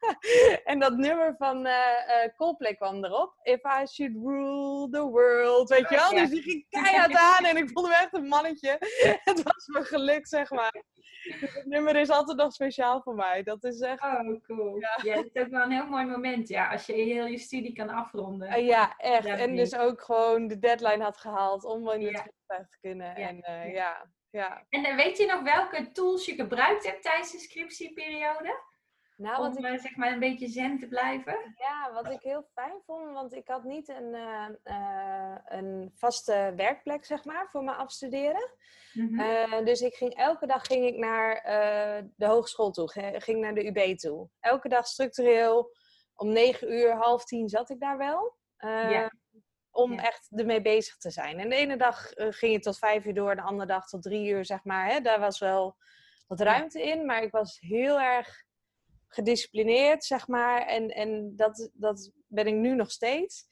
en 0.64 0.78
dat 0.78 0.96
nummer 0.96 1.34
van 1.38 1.66
uh, 1.66 1.72
uh, 1.72 2.34
Coldplay 2.36 2.74
kwam 2.74 3.04
erop. 3.04 3.34
If 3.42 3.60
I 3.64 3.86
should 3.86 4.16
rule 4.24 4.88
the 4.90 5.02
world, 5.02 5.68
weet 5.68 5.88
je 5.88 5.94
wel? 5.96 6.10
Dus 6.10 6.30
die 6.30 6.42
ging 6.42 6.66
keihard 6.68 7.16
aan 7.16 7.44
en 7.44 7.56
ik 7.56 7.70
voelde 7.70 7.88
me 7.88 7.94
echt 7.94 8.14
een 8.14 8.28
mannetje. 8.28 8.76
het 9.24 9.42
was 9.42 9.66
me 9.66 9.84
geluk, 9.84 10.26
zeg 10.26 10.50
maar. 10.50 10.84
Dus 11.40 11.54
het 11.54 11.66
nummer 11.66 11.96
is 11.96 12.10
altijd 12.10 12.38
nog 12.38 12.52
speciaal 12.52 13.02
voor 13.02 13.14
mij. 13.14 13.42
Dat 13.42 13.64
is 13.64 13.80
echt... 13.80 14.02
Oh, 14.02 14.42
cool. 14.46 14.76
Ja, 14.78 14.98
ja 15.02 15.16
het 15.16 15.30
is 15.32 15.42
ook 15.42 15.50
wel 15.50 15.62
een 15.62 15.70
heel 15.70 15.86
mooi 15.86 16.04
moment, 16.04 16.48
ja. 16.48 16.70
Als 16.70 16.86
je 16.86 16.92
heel 16.92 17.26
je 17.26 17.38
studie 17.38 17.72
kan 17.72 17.88
afronden. 17.88 18.64
ja, 18.64 18.94
echt. 18.96 19.26
En 19.26 19.56
dus 19.56 19.76
ook 19.76 20.02
gewoon 20.02 20.15
de 20.48 20.58
deadline 20.58 21.02
had 21.02 21.16
gehaald 21.16 21.64
om 21.64 21.90
in 21.90 22.06
het 22.06 22.32
ja. 22.46 22.56
te 22.56 22.78
kunnen. 22.80 23.14
En 23.14 23.36
uh, 23.36 23.74
ja, 23.74 24.10
ja. 24.30 24.66
En 24.68 24.86
uh, 24.86 24.96
weet 24.96 25.18
je 25.18 25.26
nog 25.26 25.42
welke 25.42 25.90
tools 25.90 26.26
je 26.26 26.34
gebruikt 26.34 26.84
hebt 26.84 27.02
tijdens 27.02 27.32
de 27.32 27.38
scriptieperiode? 27.38 28.74
Nou, 29.16 29.46
om 29.46 29.64
ik, 29.64 29.80
zeg 29.80 29.96
maar 29.96 30.12
een 30.12 30.18
beetje 30.18 30.48
zen 30.48 30.78
te 30.78 30.88
blijven? 30.88 31.54
Ja, 31.56 31.92
wat 31.92 32.10
ik 32.10 32.22
heel 32.22 32.48
fijn 32.52 32.80
vond, 32.84 33.12
want 33.12 33.34
ik 33.34 33.48
had 33.48 33.64
niet 33.64 33.88
een, 33.88 34.14
uh, 34.64 35.36
een 35.44 35.90
vaste 35.94 36.52
werkplek, 36.56 37.04
zeg 37.04 37.24
maar, 37.24 37.48
voor 37.50 37.64
mijn 37.64 37.76
afstuderen. 37.76 38.50
Mm 38.92 39.64
dus 39.64 39.80
ik 39.80 39.94
ging, 39.94 40.14
elke 40.14 40.46
dag 40.46 40.66
ging 40.66 40.84
ik 40.86 40.96
naar 40.96 41.42
de 42.16 42.26
hogeschool 42.26 42.70
toe, 42.70 42.90
ging 43.20 43.40
naar 43.40 43.54
de 43.54 43.66
UB 43.66 43.96
toe. 43.96 44.28
Elke 44.40 44.68
dag 44.68 44.86
structureel, 44.86 45.72
om 46.14 46.32
negen 46.32 46.72
uur, 46.72 46.94
half 46.94 47.24
tien 47.24 47.48
zat 47.48 47.70
ik 47.70 47.80
daar 47.80 47.98
wel. 47.98 48.36
Ja. 48.58 49.10
Om 49.76 49.98
echt 49.98 50.28
ermee 50.30 50.62
bezig 50.62 50.96
te 50.96 51.10
zijn. 51.10 51.38
En 51.38 51.48
de 51.48 51.56
ene 51.56 51.76
dag 51.76 52.12
ging 52.14 52.52
het 52.52 52.62
tot 52.62 52.78
vijf 52.78 53.04
uur 53.04 53.14
door, 53.14 53.36
de 53.36 53.42
andere 53.42 53.66
dag 53.66 53.88
tot 53.88 54.02
drie 54.02 54.28
uur, 54.28 54.44
zeg 54.44 54.64
maar. 54.64 54.86
Hè. 54.86 55.00
Daar 55.00 55.20
was 55.20 55.38
wel 55.38 55.76
wat 56.26 56.40
ruimte 56.40 56.82
in, 56.82 57.06
maar 57.06 57.22
ik 57.22 57.30
was 57.30 57.60
heel 57.60 58.00
erg 58.00 58.44
gedisciplineerd, 59.08 60.04
zeg 60.04 60.28
maar. 60.28 60.60
En, 60.60 60.88
en 60.88 61.36
dat, 61.36 61.70
dat 61.72 62.12
ben 62.26 62.46
ik 62.46 62.54
nu 62.54 62.74
nog 62.74 62.90
steeds. 62.90 63.48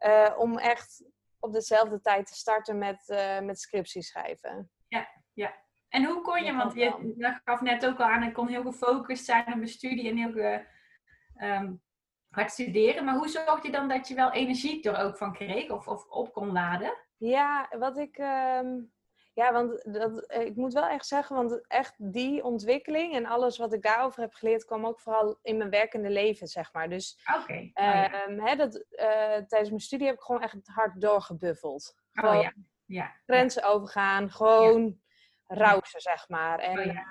Uh, 0.00 0.34
om 0.38 0.58
echt 0.58 1.04
op 1.38 1.52
dezelfde 1.52 2.00
tijd 2.00 2.26
te 2.26 2.34
starten 2.34 2.78
met, 2.78 3.08
uh, 3.08 3.40
met 3.40 3.60
scriptie 3.60 4.02
schrijven. 4.02 4.70
Ja, 4.88 5.08
ja. 5.32 5.54
En 5.88 6.04
hoe 6.04 6.22
kon 6.22 6.44
je, 6.44 6.54
want 6.54 6.74
je 6.74 7.40
gaf 7.44 7.60
net 7.60 7.86
ook 7.86 7.98
al 7.98 8.06
aan, 8.06 8.22
ik 8.22 8.32
kon 8.32 8.48
heel 8.48 8.62
gefocust 8.62 9.24
zijn 9.24 9.46
op 9.46 9.54
mijn 9.54 9.68
studie 9.68 10.08
en 10.08 10.16
heel 10.16 10.62
um, 11.42 11.82
hard 12.30 12.50
studeren. 12.50 13.04
Maar 13.04 13.16
hoe 13.16 13.28
zorg 13.28 13.62
je 13.62 13.70
dan 13.70 13.88
dat 13.88 14.08
je 14.08 14.14
wel 14.14 14.32
energie 14.32 14.90
er 14.90 14.98
ook 14.98 15.16
van 15.16 15.32
kreeg 15.32 15.70
of, 15.70 15.88
of 15.88 16.06
op 16.08 16.32
kon 16.32 16.52
laden? 16.52 16.96
Ja, 17.16 17.68
wat 17.78 17.98
ik... 17.98 18.18
Um 18.18 18.96
ja, 19.38 19.52
want 19.52 19.92
dat, 19.92 20.26
eh, 20.26 20.44
ik 20.44 20.56
moet 20.56 20.72
wel 20.72 20.88
echt 20.88 21.06
zeggen, 21.06 21.36
want 21.36 21.66
echt 21.68 21.94
die 22.12 22.44
ontwikkeling 22.44 23.14
en 23.14 23.26
alles 23.26 23.58
wat 23.58 23.72
ik 23.72 23.82
daarover 23.82 24.20
heb 24.20 24.34
geleerd, 24.34 24.64
kwam 24.64 24.86
ook 24.86 25.00
vooral 25.00 25.38
in 25.42 25.56
mijn 25.56 25.70
werkende 25.70 26.10
leven, 26.10 26.46
zeg 26.46 26.72
maar. 26.72 26.88
Dus 26.88 27.20
okay. 27.42 27.70
oh, 27.74 27.84
ja. 27.84 28.26
Ehm, 28.26 28.56
dat, 28.56 28.74
uh, 28.74 29.06
tijdens 29.46 29.68
mijn 29.68 29.80
studie 29.80 30.06
heb 30.06 30.16
ik 30.16 30.22
gewoon 30.22 30.42
echt 30.42 30.56
hard 30.64 31.00
doorgebuffeld. 31.00 31.94
Gewoon 32.12 32.36
oh 32.36 32.42
ja. 32.42 32.52
ja. 32.84 33.12
Grenzen 33.26 33.62
overgaan, 33.62 34.30
gewoon 34.30 35.00
rausen, 35.46 36.00
zeg 36.00 36.28
maar. 36.28 36.58
En, 36.58 36.78
oh, 36.78 36.84
ja. 36.84 37.04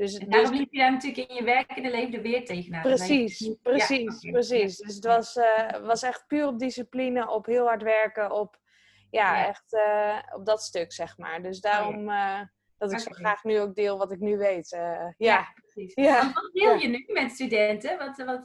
Dus, 0.00 0.18
en 0.18 0.30
daarom 0.30 0.54
liep 0.54 0.72
je 0.72 0.78
daar 0.78 0.92
natuurlijk 0.92 1.28
in 1.28 1.34
je 1.34 1.44
werkende 1.44 1.90
leven 1.90 2.14
er 2.14 2.22
weer 2.22 2.44
tegenaan. 2.44 2.82
Precies, 2.82 3.56
precies, 3.62 4.30
precies. 4.30 4.76
Dus 4.76 4.94
het 4.94 5.04
was, 5.04 5.36
uh, 5.36 5.70
was 5.70 6.02
echt 6.02 6.26
puur 6.26 6.46
op 6.46 6.58
discipline, 6.58 7.30
op 7.30 7.46
heel 7.46 7.66
hard 7.66 7.82
werken, 7.82 8.32
op 8.32 8.60
ja, 9.10 9.46
echt 9.46 9.72
uh, 9.72 10.18
op 10.34 10.46
dat 10.46 10.62
stuk, 10.62 10.92
zeg 10.92 11.18
maar. 11.18 11.42
Dus 11.42 11.60
daarom 11.60 12.08
uh, 12.08 12.40
dat 12.78 12.92
ik 12.92 12.98
zo 12.98 13.10
graag 13.10 13.44
nu 13.44 13.60
ook 13.60 13.74
deel 13.74 13.98
wat 13.98 14.12
ik 14.12 14.18
nu 14.18 14.36
weet. 14.36 14.68
Ja. 14.68 15.14
ja, 15.16 15.52
precies. 15.54 15.94
Ja. 15.94 16.32
wat 16.32 16.50
deel 16.52 16.74
je 16.74 16.88
nu 16.88 17.04
met 17.06 17.30
studenten? 17.30 17.98
Wat, 17.98 18.16
wat, 18.16 18.40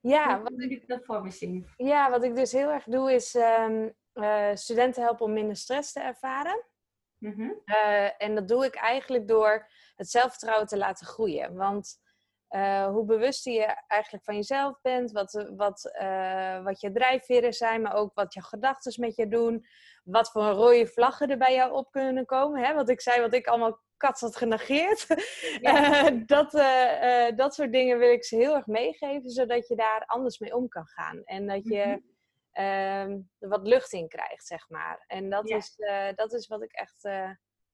ja, 0.00 0.42
wat 0.42 0.52
doe 0.56 0.70
ik 0.70 0.88
dat 0.88 1.04
voor 1.04 1.22
me 1.22 1.30
zien? 1.30 1.66
Ja, 1.76 2.10
wat 2.10 2.24
ik 2.24 2.36
dus 2.36 2.52
heel 2.52 2.70
erg 2.70 2.84
doe 2.84 3.12
is 3.12 3.34
um, 3.34 3.94
studenten 4.54 5.02
helpen 5.02 5.26
om 5.26 5.32
minder 5.32 5.56
stress 5.56 5.92
te 5.92 6.00
ervaren. 6.00 6.64
Mm 7.18 7.32
-hmm. 7.32 7.62
en 8.18 8.34
dat 8.34 8.48
doe 8.48 8.64
ik 8.64 8.74
eigenlijk 8.74 9.28
door 9.28 9.68
het 10.00 10.10
zelfvertrouwen 10.10 10.66
te 10.66 10.76
laten 10.76 11.06
groeien. 11.06 11.54
Want 11.54 11.98
uh, 12.50 12.86
hoe 12.86 13.04
bewuster 13.04 13.52
je 13.52 13.84
eigenlijk 13.86 14.24
van 14.24 14.34
jezelf 14.34 14.80
bent, 14.82 15.12
wat, 15.12 15.46
wat, 15.56 15.90
uh, 16.02 16.62
wat 16.62 16.80
je 16.80 16.92
drijfveren 16.92 17.52
zijn, 17.52 17.82
maar 17.82 17.94
ook 17.94 18.14
wat 18.14 18.34
je 18.34 18.42
gedachten 18.42 19.00
met 19.00 19.16
je 19.16 19.28
doen. 19.28 19.66
Wat 20.04 20.30
voor 20.30 20.42
rode 20.42 20.86
vlaggen 20.86 21.28
er 21.28 21.38
bij 21.38 21.54
jou 21.54 21.72
op 21.72 21.90
kunnen 21.90 22.26
komen. 22.26 22.64
Hè? 22.64 22.74
Wat 22.74 22.88
ik 22.88 23.00
zei, 23.00 23.20
wat 23.20 23.34
ik 23.34 23.46
allemaal 23.46 23.80
kat 23.96 24.20
had 24.20 24.36
genegeerd. 24.36 25.06
Ja. 25.60 26.10
uh, 26.10 26.22
dat, 26.26 26.50
dat 27.36 27.54
soort 27.54 27.72
dingen 27.72 27.98
wil 27.98 28.12
ik 28.12 28.24
ze 28.24 28.36
heel 28.36 28.54
erg 28.54 28.66
meegeven, 28.66 29.30
zodat 29.30 29.68
je 29.68 29.76
daar 29.76 30.04
anders 30.06 30.38
mee 30.38 30.56
om 30.56 30.68
kan 30.68 30.86
gaan. 30.86 31.22
En 31.24 31.46
dat 31.46 31.64
je 31.68 31.84
mm 31.84 32.08
er 32.52 33.24
wat 33.38 33.66
lucht 33.66 33.92
in 33.92 34.08
krijgt, 34.08 34.46
zeg 34.46 34.68
maar. 34.68 35.04
En 35.06 35.30
dat, 35.30 35.50
is, 35.50 35.74
dat 36.14 36.32
is 36.32 36.46
wat 36.46 36.62
ik 36.62 36.72
echt 36.72 37.08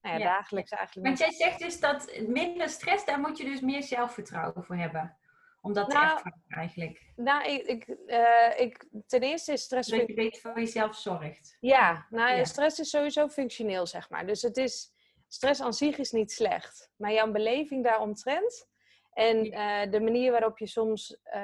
nou 0.07 0.19
ja, 0.19 0.25
dagelijks 0.25 0.71
eigenlijk. 0.71 1.07
Want 1.07 1.19
jij 1.19 1.31
zegt 1.31 1.59
dus 1.59 1.79
dat 1.79 2.19
minder 2.27 2.69
stress, 2.69 3.05
daar 3.05 3.19
moet 3.19 3.37
je 3.37 3.43
dus 3.43 3.61
meer 3.61 3.83
zelfvertrouwen 3.83 4.63
voor 4.63 4.75
hebben. 4.75 5.17
Om 5.61 5.73
dat 5.73 5.87
nou, 5.87 6.05
te 6.05 6.11
ervaren 6.11 6.43
eigenlijk. 6.47 7.11
Nou, 7.15 7.51
ik, 7.51 7.65
ik, 7.65 7.87
uh, 8.07 8.59
ik, 8.59 8.87
ten 9.07 9.21
eerste 9.21 9.51
is 9.51 9.61
stress... 9.61 9.89
Dat 9.89 10.07
je 10.07 10.13
beter 10.13 10.41
voor 10.41 10.59
jezelf 10.59 10.95
zorgt. 10.95 11.57
Ja, 11.59 12.05
nou 12.09 12.45
stress 12.45 12.79
is 12.79 12.89
sowieso 12.89 13.27
functioneel, 13.27 13.87
zeg 13.87 14.09
maar. 14.09 14.27
Dus 14.27 14.41
het 14.41 14.57
is, 14.57 14.93
stress 15.27 15.61
aan 15.61 15.73
zich 15.73 15.97
is 15.97 16.11
niet 16.11 16.31
slecht. 16.31 16.91
Maar 16.97 17.11
jouw 17.13 17.31
beleving 17.31 17.83
daaromtrent... 17.83 18.75
En 19.13 19.45
uh, 19.45 19.91
de 19.91 19.99
manier 19.99 20.31
waarop 20.31 20.57
je 20.57 20.67
soms, 20.67 21.17
uh, 21.25 21.41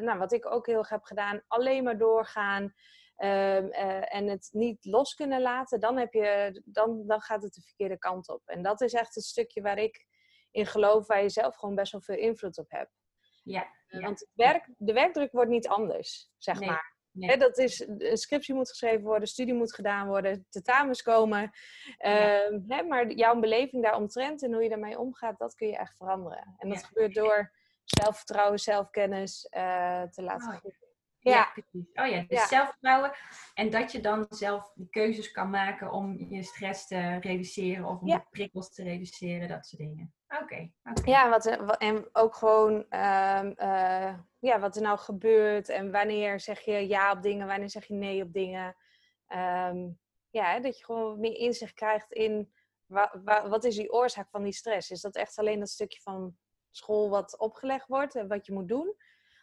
nou, 0.00 0.18
wat 0.18 0.32
ik 0.32 0.46
ook 0.46 0.66
heel 0.66 0.78
erg 0.78 0.88
heb 0.88 1.02
gedaan, 1.02 1.42
alleen 1.48 1.84
maar 1.84 1.98
doorgaan. 1.98 2.74
Ehm, 3.22 3.66
eh, 3.66 4.14
en 4.14 4.26
het 4.26 4.48
niet 4.52 4.84
los 4.84 5.14
kunnen 5.14 5.40
laten, 5.40 5.80
dan, 5.80 5.98
heb 5.98 6.12
je, 6.12 6.60
dan, 6.64 7.06
dan 7.06 7.20
gaat 7.20 7.42
het 7.42 7.54
de 7.54 7.60
verkeerde 7.60 7.98
kant 7.98 8.28
op. 8.28 8.42
En 8.44 8.62
dat 8.62 8.80
is 8.80 8.92
echt 8.92 9.14
het 9.14 9.24
stukje 9.24 9.62
waar 9.62 9.78
ik 9.78 10.06
in 10.50 10.66
geloof, 10.66 11.06
waar 11.06 11.22
je 11.22 11.28
zelf 11.28 11.56
gewoon 11.56 11.74
best 11.74 11.92
wel 11.92 12.00
veel 12.00 12.16
invloed 12.16 12.58
op 12.58 12.70
hebt. 12.70 13.00
Ja, 13.42 13.66
Want 13.88 14.20
het 14.20 14.30
werk, 14.34 14.68
de 14.76 14.92
werkdruk 14.92 15.32
wordt 15.32 15.50
niet 15.50 15.68
anders, 15.68 16.30
zeg 16.38 16.60
maar. 16.60 16.96
Nee. 17.10 17.36
dat 17.36 17.58
is, 17.58 17.88
een 17.98 18.16
scriptie 18.16 18.54
moet 18.54 18.68
geschreven 18.68 19.04
worden, 19.04 19.28
studie 19.28 19.54
moet 19.54 19.74
gedaan 19.74 20.06
worden, 20.06 20.46
tentamens 20.50 21.02
komen. 21.02 21.50
Uh, 21.98 22.86
maar 22.88 23.10
jouw 23.10 23.40
beleving 23.40 23.82
daaromtrent 23.82 24.42
en 24.42 24.52
hoe 24.52 24.62
je 24.62 24.68
daarmee 24.68 24.98
omgaat, 24.98 25.38
dat 25.38 25.54
kun 25.54 25.66
je 25.66 25.76
echt 25.76 25.96
veranderen. 25.96 26.54
En 26.58 26.68
dat 26.68 26.84
gebeurt 26.84 27.14
door 27.14 27.52
zelfvertrouwen, 27.84 28.58
zelfkennis 28.58 29.48
uh, 29.50 30.02
te 30.02 30.22
laten 30.22 30.48
oh, 30.48 30.56
groeien. 30.56 30.81
Ja. 31.22 31.50
precies. 31.52 31.90
Oh 31.94 32.06
ja, 32.06 32.24
dus 32.28 32.48
zelfvertrouwen. 32.48 33.12
En 33.54 33.70
dat 33.70 33.92
je 33.92 34.00
dan 34.00 34.26
zelf 34.28 34.72
de 34.74 34.88
keuzes 34.88 35.30
kan 35.30 35.50
maken 35.50 35.92
om 35.92 36.26
je 36.28 36.42
stress 36.42 36.86
te 36.86 37.16
reduceren 37.16 37.84
of 37.84 38.00
om 38.00 38.08
de 38.08 38.24
prikkels 38.30 38.74
te 38.74 38.82
reduceren, 38.82 39.48
dat 39.48 39.66
soort 39.66 39.82
dingen. 39.82 40.14
Oké. 40.40 40.70
Ja, 41.04 41.28
wat, 41.28 41.46
en 41.78 42.08
ook 42.12 42.34
gewoon 42.34 42.72
um, 42.72 43.54
uh, 43.56 44.18
ja, 44.38 44.58
wat 44.58 44.76
er 44.76 44.82
nou 44.82 44.98
gebeurt 44.98 45.68
en 45.68 45.90
wanneer 45.90 46.40
zeg 46.40 46.60
je 46.60 46.88
ja 46.88 47.12
op 47.12 47.22
dingen, 47.22 47.46
wanneer 47.46 47.70
zeg 47.70 47.84
je 47.84 47.94
nee 47.94 48.22
op 48.22 48.32
dingen. 48.32 48.76
Um, 49.28 49.98
ja, 50.30 50.60
dat 50.60 50.78
je 50.78 50.84
gewoon 50.84 51.20
meer 51.20 51.36
inzicht 51.36 51.74
krijgt 51.74 52.12
in 52.12 52.52
wa, 52.86 53.20
wa, 53.24 53.48
wat 53.48 53.64
is 53.64 53.76
die 53.76 53.92
oorzaak 53.92 54.30
van 54.30 54.42
die 54.42 54.52
stress. 54.52 54.90
Is 54.90 55.00
dat 55.00 55.16
echt 55.16 55.38
alleen 55.38 55.58
dat 55.58 55.68
stukje 55.68 56.00
van 56.00 56.36
school 56.70 57.10
wat 57.10 57.38
opgelegd 57.38 57.88
wordt 57.88 58.14
en 58.14 58.28
wat 58.28 58.46
je 58.46 58.52
moet 58.52 58.68
doen? 58.68 58.94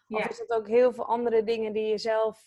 Of 0.09 0.29
is 0.29 0.39
het 0.39 0.51
ook 0.51 0.67
heel 0.67 0.93
veel 0.93 1.05
andere 1.05 1.43
dingen 1.43 1.73
die 1.73 1.87
je 1.87 1.97
zelf 1.97 2.41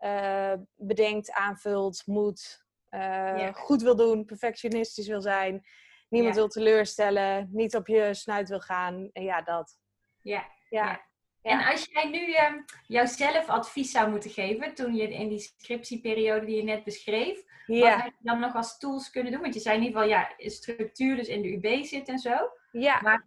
uh, 0.00 0.52
bedenkt, 0.74 1.32
aanvult, 1.32 2.06
moet, 2.06 2.64
uh, 2.90 3.54
goed 3.54 3.82
wil 3.82 3.96
doen, 3.96 4.24
perfectionistisch 4.24 5.08
wil 5.08 5.20
zijn, 5.20 5.66
niemand 6.08 6.34
wil 6.34 6.48
teleurstellen, 6.48 7.48
niet 7.52 7.76
op 7.76 7.86
je 7.86 8.14
snuit 8.14 8.48
wil 8.48 8.60
gaan. 8.60 9.10
En 9.12 9.22
ja, 9.22 9.42
dat. 9.42 9.78
Ja. 10.22 10.46
ja. 10.70 11.06
En 11.42 11.64
als 11.64 11.88
jij 11.92 12.10
nu 12.10 12.26
uh, 12.26 12.52
jouzelf 12.86 13.48
advies 13.48 13.90
zou 13.90 14.10
moeten 14.10 14.30
geven, 14.30 14.74
toen 14.74 14.94
je 14.94 15.14
in 15.14 15.28
die 15.28 15.38
scriptieperiode 15.38 16.46
die 16.46 16.56
je 16.56 16.62
net 16.62 16.84
beschreef, 16.84 17.44
wat 17.66 17.92
had 17.92 18.04
je 18.04 18.12
dan 18.18 18.40
nog 18.40 18.54
als 18.54 18.78
tools 18.78 19.10
kunnen 19.10 19.32
doen? 19.32 19.40
Want 19.40 19.54
je 19.54 19.60
zei 19.60 19.76
in 19.76 19.82
ieder 19.82 20.00
geval, 20.00 20.16
ja, 20.16 20.34
structuur 20.38 21.16
dus 21.16 21.28
in 21.28 21.42
de 21.42 21.52
UB 21.52 21.84
zit 21.84 22.08
en 22.08 22.18
zo. 22.18 22.50
Ja. 22.72 23.00
Maar 23.00 23.26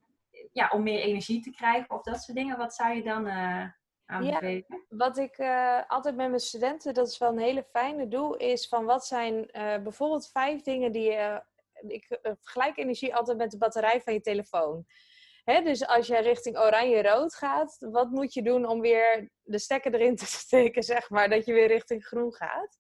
ja, 0.52 0.70
om 0.74 0.84
meer 0.84 1.00
energie 1.00 1.42
te 1.42 1.52
krijgen 1.52 1.90
of 1.90 2.02
dat 2.02 2.22
soort 2.22 2.38
dingen. 2.38 2.58
Wat 2.58 2.74
zou 2.74 2.96
je 2.96 3.04
dan 3.04 3.28
uh, 3.28 3.66
aanbevelen? 4.06 4.66
Ja, 4.68 4.84
wat 4.90 5.18
ik 5.18 5.38
uh, 5.38 5.82
altijd 5.88 6.16
met 6.16 6.28
mijn 6.28 6.40
studenten, 6.40 6.94
dat 6.94 7.08
is 7.08 7.18
wel 7.18 7.30
een 7.30 7.40
hele 7.40 7.64
fijne 7.64 8.08
doe, 8.08 8.38
is 8.38 8.68
van 8.68 8.86
wat 8.86 9.06
zijn 9.06 9.34
uh, 9.34 9.78
bijvoorbeeld 9.78 10.32
vijf 10.32 10.62
dingen 10.62 10.92
die 10.92 11.12
je... 11.12 11.44
ik 11.88 12.20
vergelijk 12.22 12.78
energie 12.78 13.16
altijd 13.16 13.38
met 13.38 13.52
de 13.52 13.58
batterij 13.58 14.02
van 14.02 14.14
je 14.14 14.22
telefoon. 14.22 14.86
Hè, 15.44 15.62
dus 15.62 15.88
als 15.88 16.08
je 16.08 16.18
richting 16.18 16.58
oranje-rood 16.58 17.36
gaat, 17.36 17.78
wat 17.80 18.10
moet 18.10 18.34
je 18.34 18.42
doen 18.42 18.66
om 18.66 18.82
weer 18.82 19.32
de 19.42 19.60
stekker 19.60 19.94
erin 19.94 20.16
te 20.16 20.26
steken, 20.46 20.84
zeg 20.84 21.10
maar, 21.10 21.30
dat 21.30 21.46
je 21.46 21.54
weer 21.54 21.68
richting 21.68 22.06
groen 22.06 22.34
gaat? 22.34 22.80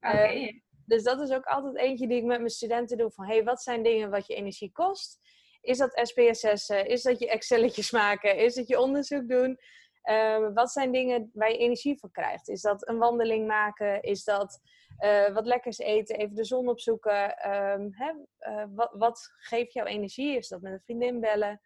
Okay. 0.00 0.62
dus 0.84 1.02
dat 1.02 1.20
is 1.20 1.30
ook 1.30 1.44
altijd 1.44 1.76
eentje 1.76 2.08
die 2.08 2.16
ik 2.16 2.24
met 2.24 2.38
mijn 2.38 2.50
studenten 2.50 2.98
doe. 2.98 3.10
Van, 3.10 3.26
hey, 3.26 3.44
wat 3.44 3.62
zijn 3.62 3.82
dingen 3.82 4.10
wat 4.10 4.26
je 4.26 4.34
energie 4.34 4.72
kost? 4.72 5.20
Is 5.66 5.78
dat 5.78 6.00
SPSS'en? 6.02 6.86
Is 6.86 7.02
dat 7.02 7.18
je 7.18 7.28
Excelletjes 7.28 7.90
maken? 7.90 8.36
Is 8.36 8.54
dat 8.54 8.68
je 8.68 8.80
onderzoek 8.80 9.28
doen? 9.28 9.58
Ehm, 10.02 10.52
wat 10.52 10.70
zijn 10.72 10.92
dingen 10.92 11.30
waar 11.32 11.50
je 11.50 11.58
energie 11.58 11.98
van 11.98 12.10
krijgt? 12.10 12.48
Is 12.48 12.60
dat 12.60 12.88
een 12.88 12.98
wandeling 12.98 13.46
maken? 13.46 14.02
Is 14.02 14.24
dat 14.24 14.60
uh, 15.04 15.28
wat 15.28 15.46
lekkers 15.46 15.78
eten? 15.78 16.16
Even 16.16 16.34
de 16.34 16.44
zon 16.44 16.68
opzoeken? 16.68 17.52
Um, 17.52 17.88
hè? 17.92 18.12
Uh, 18.50 18.64
wat, 18.74 18.90
wat, 18.92 19.32
geeft 19.36 19.72
jouw 19.72 19.84
energie? 19.84 20.36
Is 20.36 20.48
dat 20.48 20.60
met 20.60 20.72
een 20.72 20.80
vriendin 20.84 21.20
bellen? 21.20 21.60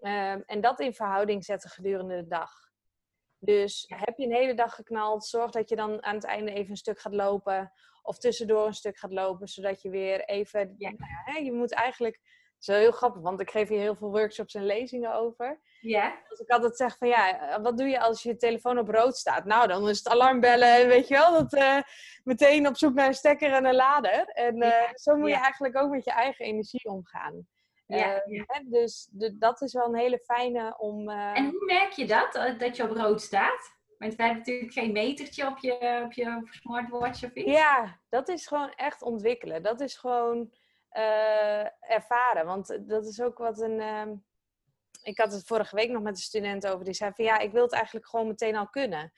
Um, 0.00 0.42
en 0.46 0.60
dat 0.60 0.80
in 0.80 0.94
verhouding 0.94 1.44
zetten 1.44 1.70
gedurende 1.70 2.16
de 2.16 2.28
dag. 2.28 2.50
Dus 3.38 3.84
heb 3.88 4.18
je 4.18 4.24
een 4.24 4.34
hele 4.34 4.54
dag 4.54 4.74
geknald, 4.74 5.24
zorg 5.24 5.50
dat 5.50 5.68
je 5.68 5.76
dan 5.76 6.02
aan 6.02 6.14
het 6.14 6.24
einde 6.24 6.52
even 6.52 6.70
een 6.70 6.76
stuk 6.76 7.00
gaat 7.00 7.14
lopen. 7.14 7.72
Of 8.02 8.18
tussendoor 8.18 8.66
een 8.66 8.74
stuk 8.74 8.98
gaat 8.98 9.12
lopen, 9.12 9.48
zodat 9.48 9.82
je 9.82 9.90
weer 9.90 10.24
even. 10.24 10.74
Ja. 10.78 10.90
Nou 10.96 11.10
ja, 11.26 11.44
je 11.44 11.52
moet 11.52 11.72
eigenlijk 11.72 12.20
is 12.60 12.66
wel 12.66 12.76
heel 12.76 12.90
grappig, 12.92 13.22
want 13.22 13.40
ik 13.40 13.50
geef 13.50 13.68
hier 13.68 13.78
heel 13.80 13.94
veel 13.96 14.10
workshops 14.10 14.54
en 14.54 14.64
lezingen 14.66 15.14
over. 15.14 15.60
Ja. 15.80 16.18
Als 16.28 16.38
ik 16.40 16.50
altijd 16.50 16.76
zeg 16.76 16.98
van 16.98 17.08
ja, 17.08 17.58
wat 17.62 17.78
doe 17.78 17.88
je 17.88 18.00
als 18.00 18.22
je 18.22 18.36
telefoon 18.36 18.78
op 18.78 18.88
rood 18.88 19.16
staat? 19.16 19.44
Nou, 19.44 19.68
dan 19.68 19.88
is 19.88 19.98
het 19.98 20.08
alarmbellen 20.08 20.74
en 20.80 20.88
weet 20.94 21.08
je 21.08 21.14
wel, 21.14 21.32
dat 21.32 21.52
eh, 21.54 21.76
meteen 22.24 22.66
op 22.66 22.76
zoek 22.76 22.94
naar 22.94 23.06
een 23.06 23.14
stekker 23.14 23.52
en 23.52 23.64
een 23.64 23.74
lader. 23.74 24.24
En 24.26 24.62
eh, 24.62 24.90
zo 24.94 25.16
moet 25.16 25.28
je 25.30 25.34
eigenlijk 25.36 25.76
ook 25.76 25.90
met 25.90 26.04
je 26.04 26.10
eigen 26.12 26.44
energie 26.44 26.84
omgaan. 26.84 27.46
Ja, 27.86 28.14
Eh, 28.22 28.42
hè, 28.46 28.60
dus 28.64 29.08
de- 29.12 29.38
dat 29.38 29.60
is 29.60 29.72
wel 29.72 29.86
een 29.86 29.96
hele 29.98 30.18
fijne 30.18 30.74
om. 30.78 31.08
eh, 31.10 31.36
En 31.38 31.44
hoe 31.50 31.64
merk 31.64 31.92
je 31.92 32.06
dat, 32.06 32.34
eh, 32.34 32.58
dat 32.58 32.76
je 32.76 32.82
op 32.82 32.90
rood 32.96 33.20
staat? 33.22 33.78
Want 33.98 34.14
wij 34.14 34.26
hebben 34.26 34.44
natuurlijk 34.46 34.72
geen 34.72 34.92
metertje 34.92 35.46
op 35.46 35.58
je, 35.58 36.00
op 36.04 36.12
je 36.12 36.48
smartwatch 36.50 37.24
of 37.24 37.34
iets. 37.34 37.50
Ja, 37.50 37.98
dat 38.08 38.28
is 38.28 38.46
gewoon 38.46 38.70
echt 38.76 39.02
ontwikkelen. 39.02 39.62
Dat 39.62 39.80
is 39.80 39.96
gewoon 39.96 40.50
eh, 40.90 41.90
ervaren. 41.90 42.46
Want 42.46 42.88
dat 42.88 43.06
is 43.06 43.20
ook 43.20 43.38
wat 43.38 43.60
een. 43.60 43.80
ehm, 43.80 44.14
ik 45.02 45.18
had 45.18 45.32
het 45.32 45.46
vorige 45.46 45.76
week 45.76 45.90
nog 45.90 46.02
met 46.02 46.16
een 46.16 46.22
student 46.22 46.66
over. 46.66 46.84
Die 46.84 46.94
zei 46.94 47.12
van 47.14 47.24
ja, 47.24 47.38
ik 47.38 47.52
wil 47.52 47.62
het 47.62 47.72
eigenlijk 47.72 48.08
gewoon 48.08 48.26
meteen 48.26 48.56
al 48.56 48.68
kunnen. 48.68 49.12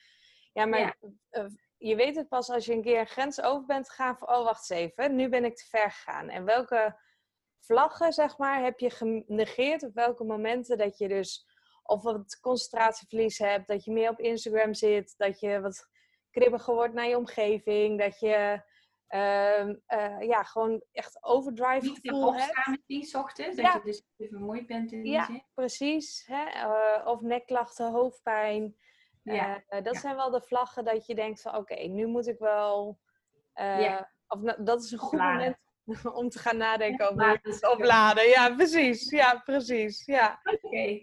Ja, 0.53 0.65
maar 0.65 0.79
Ja. 0.79 0.95
eh, 1.29 1.45
je 1.77 1.95
weet 1.95 2.15
het 2.15 2.27
pas 2.27 2.49
als 2.49 2.65
je 2.65 2.73
een 2.73 2.81
keer 2.81 2.99
een 2.99 3.07
grens 3.07 3.41
over 3.41 3.65
bent 3.65 3.89
gegaan. 3.89 4.17
Van 4.17 4.27
oh, 4.29 4.43
wacht 4.43 4.69
eens 4.69 4.79
even. 4.79 5.15
Nu 5.15 5.29
ben 5.29 5.45
ik 5.45 5.55
te 5.55 5.65
ver 5.69 5.91
gegaan. 5.91 6.29
En 6.29 6.45
welke 6.45 6.99
vlaggen, 7.59 8.13
zeg 8.13 8.37
maar, 8.37 8.63
heb 8.63 8.79
je 8.79 8.89
genegeerd? 8.89 9.83
Op 9.83 9.93
welke 9.93 10.23
momenten 10.23 10.77
dat 10.77 10.97
je 10.97 11.07
dus. 11.07 11.47
Of 11.83 12.01
wat 12.03 12.39
concentratieverlies 12.39 13.37
hebt, 13.37 13.67
dat 13.67 13.83
je 13.83 13.91
meer 13.91 14.09
op 14.09 14.19
Instagram 14.19 14.73
zit, 14.73 15.13
dat 15.17 15.39
je 15.39 15.61
wat 15.61 15.87
kribbiger 16.31 16.73
wordt 16.73 16.93
naar 16.93 17.07
je 17.07 17.17
omgeving. 17.17 17.99
Dat 17.99 18.19
je 18.19 18.61
ehm, 19.13 19.75
eh, 19.85 20.21
ja, 20.21 20.43
gewoon 20.43 20.83
echt 20.91 21.17
overdrive 21.23 21.85
Niet 21.85 21.99
gevoel 22.01 22.35
hebt. 22.35 22.67
met 22.67 22.81
die 22.85 23.17
ochtends, 23.17 23.55
dat 23.57 23.73
je 23.73 23.81
dus 23.83 24.03
te 24.17 24.27
vermoeid 24.27 24.67
bent 24.67 24.91
in 24.91 25.03
die 25.03 25.11
Ja, 25.11 25.25
zin. 25.25 25.43
precies. 25.53 26.23
Hè? 26.27 26.43
eh, 26.43 27.07
of 27.07 27.21
nekklachten, 27.21 27.91
hoofdpijn. 27.91 28.75
Ja, 29.23 29.63
Eh, 29.67 29.83
dat 29.83 29.93
ja. 29.93 29.99
zijn 29.99 30.15
wel 30.15 30.29
de 30.31 30.41
vlaggen 30.41 30.83
dat 30.85 31.05
je 31.05 31.15
denkt 31.15 31.41
van 31.41 31.55
oké, 31.55 31.75
nu 31.75 32.05
moet 32.05 32.27
ik 32.27 32.39
wel... 32.39 32.99
Ja. 33.53 34.11
Of 34.27 34.39
nou, 34.41 34.63
dat 34.63 34.83
is 34.83 34.91
een 34.91 34.97
goed 34.99 35.19
moment 35.19 35.57
om 36.19 36.29
te 36.29 36.39
gaan 36.39 36.57
nadenken 36.57 37.09
over 37.11 37.39
het 37.41 37.71
opladen. 37.71 38.27
Ja, 38.27 38.55
precies. 38.55 39.09
Ja, 39.09 39.41
precies. 39.45 40.05
Ja, 40.05 40.39
Oké, 40.43 40.57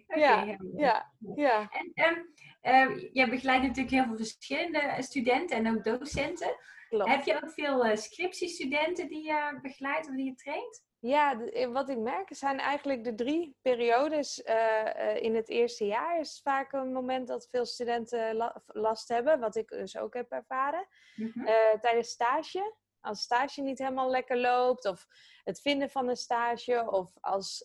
oké. 0.06 0.18
Ja, 0.20 0.56
ja, 0.76 1.12
ja. 1.34 1.68
En 1.70 1.92
ehm, 1.94 2.20
eh, 2.60 3.08
jij 3.12 3.28
begeleidt 3.30 3.62
natuurlijk 3.66 3.94
heel 3.94 4.04
veel 4.04 4.16
verschillende 4.16 4.96
studenten 4.98 5.56
en 5.56 5.76
ook 5.76 5.84
docenten. 5.84 6.56
Klopt. 6.90 7.10
Heb 7.10 7.24
je 7.24 7.34
ook 7.42 7.50
veel 7.50 7.84
eh, 7.84 7.96
scriptiestudenten 7.96 9.08
die 9.08 9.24
je 9.26 9.58
begeleidt 9.62 10.08
of 10.08 10.14
die 10.14 10.24
je 10.24 10.34
traint? 10.34 10.82
Ja, 10.98 11.40
eh, 11.42 11.72
wat 11.72 11.88
ik 11.88 11.98
merk 11.98 12.34
zijn 12.34 12.58
eigenlijk 12.58 13.04
de 13.04 13.14
drie 13.14 13.56
periodes. 13.62 14.42
eh, 14.42 15.16
in 15.22 15.34
het 15.34 15.48
eerste 15.48 15.86
jaar 15.86 16.20
is 16.20 16.40
vaak 16.42 16.72
een 16.72 16.92
moment 16.92 17.28
dat 17.28 17.48
veel 17.50 17.66
studenten 17.66 18.34
la- 18.36 18.62
last 18.66 19.08
hebben, 19.08 19.40
wat 19.40 19.56
ik 19.56 19.68
dus 19.68 19.96
ook 19.96 20.14
heb 20.14 20.30
ervaren. 20.30 20.86
Mhm. 21.16 21.44
Tijdens 21.80 22.08
stage, 22.10 22.74
als 23.00 23.20
stage 23.20 23.62
niet 23.62 23.78
helemaal 23.78 24.10
lekker 24.10 24.36
loopt, 24.36 24.84
of 24.86 25.06
het 25.44 25.60
vinden 25.60 25.90
van 25.90 26.08
een 26.08 26.16
stage, 26.16 26.90
of 26.90 27.12
als 27.20 27.62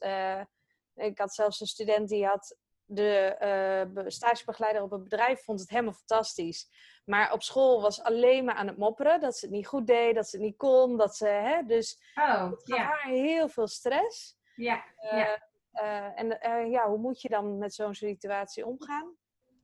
ik 0.96 1.18
had 1.20 1.34
zelfs 1.34 1.60
een 1.60 1.68
student 1.68 2.10
die 2.10 2.26
had 2.26 2.58
de 2.86 3.18
eh, 3.40 3.94
be- 3.94 4.10
stagebegeleider 4.12 4.82
op 4.82 4.92
het 4.92 5.04
bedrijf 5.04 5.44
vond 5.44 5.60
het 5.60 5.70
helemaal 5.70 5.94
fantastisch. 5.94 6.70
Maar 7.06 7.34
op 7.34 7.42
school 7.44 7.82
was 7.82 8.02
alleen 8.02 8.46
maar 8.46 8.56
aan 8.56 8.68
het 8.68 8.78
mopperen 8.78 9.20
dat 9.20 9.38
ze 9.38 9.46
het 9.46 9.56
niet 9.56 9.68
goed 9.68 9.88
deed, 9.88 10.16
dat 10.16 10.28
ze 10.30 10.36
het 10.36 10.46
niet 10.46 10.58
kon, 10.58 10.98
dat 10.98 11.16
ze, 11.16 11.28
hè, 11.28 11.62
dus 11.64 12.12
Oh, 12.16 12.50
het 12.52 12.64
gaf 12.64 12.78
ja, 12.78 12.84
haar 12.84 13.08
heel 13.10 13.50
veel 13.50 13.68
stress. 13.68 14.38
ja, 14.56 14.84
Eh, 14.96 15.18
ja. 15.18 15.48
eh, 15.72 16.20
en 16.42 16.70
ja, 16.70 16.88
hoe 16.90 16.98
moet 16.98 17.22
je 17.22 17.30
dan 17.30 17.58
met 17.58 17.74
zo'n 17.74 17.94
situatie 17.94 18.66
omgaan? 18.66 19.16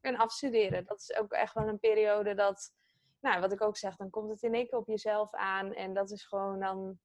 En 0.01 0.18
afstuderen. 0.18 0.86
Dat 0.86 1.00
is 1.00 1.16
ook 1.18 1.32
echt 1.32 1.54
wel 1.54 1.68
een 1.68 1.80
periode 1.80 2.34
dat, 2.34 2.74
nou, 3.20 3.40
wat 3.42 3.51
ik 3.51 3.62
ook 3.62 3.78
zeg, 3.78 3.96
dan 3.96 4.10
komt 4.10 4.30
het 4.30 4.42
in 4.44 4.54
één 4.54 4.68
keer 4.68 4.78
op 4.80 4.88
jezelf 4.88 5.34
aan. 5.34 5.74
En 5.74 5.94
dat 5.94 6.12
is 6.12 6.24
gewoon 6.25 6.60
dan 6.60 7.00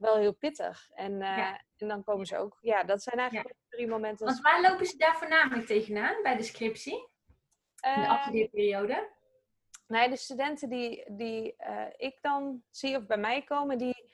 wel 0.00 0.16
heel 0.16 0.34
pittig. 0.34 0.90
En, 0.94 1.12
eh, 1.22 1.36
Ja. 1.36 1.60
en 1.76 1.88
dan 1.88 2.04
komen 2.04 2.26
ze 2.26 2.36
ook, 2.36 2.58
ja, 2.60 2.84
dat 2.84 3.02
zijn 3.02 3.18
eigenlijk 3.18 3.54
drie 3.68 3.86
momenten. 3.86 4.26
Want 4.26 4.40
waar 4.40 4.60
lopen 4.60 4.86
ze 4.86 4.96
daar 4.96 5.16
voornamelijk 5.16 5.66
tegenaan 5.66 6.22
bij 6.22 6.36
de 6.36 6.42
scriptie? 6.42 6.94
In 6.94 7.94
de 7.94 8.00
Eh, 8.00 8.10
afstudeerperiode? 8.10 9.08
Nee, 9.86 10.08
de 10.08 10.16
studenten 10.16 10.68
die, 10.68 11.12
die 11.12 11.56
eh, 11.56 11.86
ik 11.96 12.18
dan 12.20 12.62
zie 12.70 12.96
of 12.96 13.06
bij 13.06 13.16
mij 13.18 13.42
komen, 13.42 13.78
die 13.78 14.10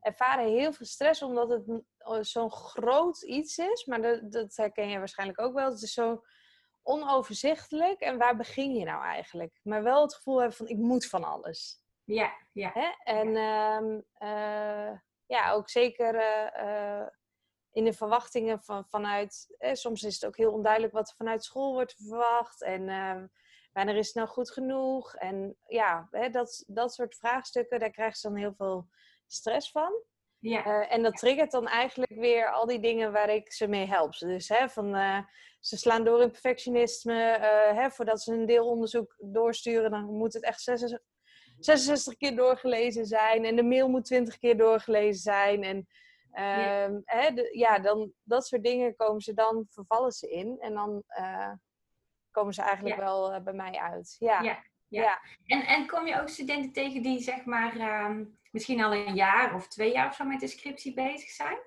ervaren 0.00 0.44
heel 0.48 0.72
veel 0.72 0.86
stress 0.86 1.22
omdat 1.22 1.48
het 1.48 1.82
zo'n 2.26 2.50
groot 2.52 3.22
iets 3.22 3.58
is. 3.58 3.84
Maar 3.84 4.02
dat, 4.02 4.32
dat 4.32 4.56
herken 4.56 4.88
je 4.88 4.98
waarschijnlijk 4.98 5.40
ook 5.40 5.54
wel. 5.54 5.70
Het 5.70 5.82
is 5.82 5.92
zo 5.92 6.24
onoverzichtelijk. 6.82 8.00
En 8.00 8.18
waar 8.18 8.36
begin 8.36 8.74
je 8.74 8.84
nou 8.84 9.04
eigenlijk? 9.04 9.60
Maar 9.62 9.82
wel 9.82 10.02
het 10.02 10.14
gevoel 10.14 10.38
hebben 10.38 10.56
van 10.56 10.68
ik 10.68 10.76
moet 10.76 11.06
van 11.06 11.24
alles. 11.24 11.82
Ja, 12.04 12.32
ja. 12.52 12.70
Hè? 12.74 12.88
En 13.04 13.36
ehm, 13.36 14.00
eh, 14.14 14.98
ja, 15.26 15.52
ook 15.52 15.68
zeker 15.68 16.14
eh, 16.14 17.00
eh, 17.00 17.06
in 17.72 17.84
de 17.84 17.92
verwachtingen 17.92 18.62
van, 18.62 18.84
vanuit... 18.88 19.54
eh, 19.58 19.74
soms 19.74 20.02
is 20.02 20.14
het 20.14 20.26
ook 20.26 20.36
heel 20.36 20.52
onduidelijk 20.52 20.92
wat 20.92 21.08
er 21.08 21.16
vanuit 21.16 21.44
school 21.44 21.72
wordt 21.72 21.94
verwacht. 21.94 22.62
En 22.62 22.88
ehm, 22.88 23.26
wanneer 23.72 23.96
is 23.96 24.06
het 24.06 24.16
nou 24.16 24.28
goed 24.28 24.50
genoeg? 24.50 25.14
En 25.14 25.56
ja, 25.66 26.08
hè, 26.10 26.28
dat, 26.28 26.64
dat 26.66 26.94
soort 26.94 27.16
vraagstukken, 27.16 27.78
daar 27.78 27.90
krijgen 27.90 28.16
ze 28.16 28.28
dan 28.28 28.36
heel 28.36 28.54
veel 28.54 28.88
stress 29.26 29.70
van. 29.70 30.02
ja. 30.38 30.88
En 30.88 31.02
dat 31.02 31.16
triggert 31.16 31.50
dan 31.50 31.66
eigenlijk 31.66 32.14
weer 32.14 32.52
al 32.52 32.66
die 32.66 32.80
dingen 32.80 33.12
waar 33.12 33.30
ik 33.30 33.52
ze 33.52 33.66
mee 33.66 33.86
help. 33.86 34.18
Dus 34.18 34.48
hè, 34.48 34.68
van, 34.68 34.94
ze 35.60 35.76
slaan 35.76 36.04
door 36.04 36.22
in 36.22 36.30
perfectionisme. 36.30 37.38
hè, 37.74 37.90
voordat 37.90 38.22
ze 38.22 38.32
een 38.32 38.46
deelonderzoek 38.46 39.14
doorsturen, 39.18 39.90
dan 39.90 40.04
moet 40.04 40.32
het 40.32 40.42
echt 40.42 40.60
66, 41.64 42.12
66 42.12 42.16
keer 42.16 42.36
doorgelezen 42.36 43.06
zijn. 43.06 43.44
En 43.44 43.56
de 43.56 43.62
mail 43.62 43.88
moet 43.88 44.04
20 44.04 44.38
keer 44.38 44.56
doorgelezen 44.56 45.22
zijn. 45.22 45.62
En 45.62 45.86
Ja. 46.32 46.84
ehm, 46.84 47.00
hè, 47.04 47.30
de- 47.30 47.58
ja, 47.58 47.78
dan, 47.78 48.12
dat 48.22 48.46
soort 48.46 48.62
dingen 48.62 48.96
komen 48.96 49.20
ze 49.20 49.34
dan, 49.34 49.66
vervallen 49.70 50.12
ze 50.12 50.30
in. 50.30 50.56
En 50.60 50.74
dan 50.74 51.02
eh, 51.06 51.52
komen 52.30 52.54
ze 52.54 52.62
eigenlijk 52.62 52.96
Ja. 52.96 53.02
wel 53.02 53.32
eh, 53.32 53.42
bij 53.42 53.52
mij 53.52 53.72
uit. 53.78 54.16
Ja. 54.18 54.40
Ja, 54.42 54.62
ja. 54.88 55.20
En, 55.46 55.62
en 55.66 55.86
kom 55.86 56.06
je 56.06 56.20
ook 56.20 56.28
studenten 56.28 56.72
tegen 56.72 57.02
die 57.02 57.20
zeg 57.20 57.44
maar 57.44 57.76
ehm, 57.76 58.24
misschien 58.50 58.82
al 58.84 58.94
een 58.94 59.14
jaar 59.14 59.54
of 59.54 59.68
twee 59.68 59.92
jaar 59.92 60.06
of 60.08 60.14
zo 60.14 60.24
met 60.24 60.40
de 60.40 60.46
scriptie 60.48 60.94
bezig 60.94 61.28
zijn? 61.30 61.58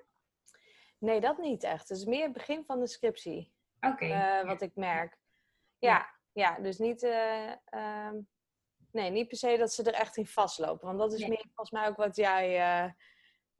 Nee, 0.98 1.20
dat 1.20 1.38
niet 1.38 1.62
echt. 1.62 1.88
Het 1.88 1.98
is 1.98 2.04
meer 2.04 2.22
het 2.22 2.32
begin 2.32 2.64
van 2.64 2.80
de 2.80 2.86
scriptie. 2.88 3.52
Oké. 3.80 4.04
eh, 4.06 4.44
wat 4.46 4.62
ik 4.62 4.70
merk. 4.74 5.16
Ja. 5.78 5.90
Ja, 5.90 6.08
ja, 6.32 6.58
dus 6.62 6.78
niet, 6.78 7.02
eh, 7.02 7.50
ehm, 7.64 8.16
nee, 9.00 9.10
niet 9.10 9.28
per 9.28 9.36
se 9.36 9.56
dat 9.56 9.72
ze 9.72 9.82
er 9.82 9.94
echt 9.94 10.16
in 10.16 10.26
vastlopen. 10.26 10.86
Want 10.86 10.98
dat 10.98 11.12
is 11.12 11.20
Nee. 11.20 11.28
meer 11.28 11.44
volgens 11.54 11.70
mij 11.70 11.88
ook 11.88 11.96
wat 11.96 12.16
jij 12.16 12.56
eh 12.58 12.90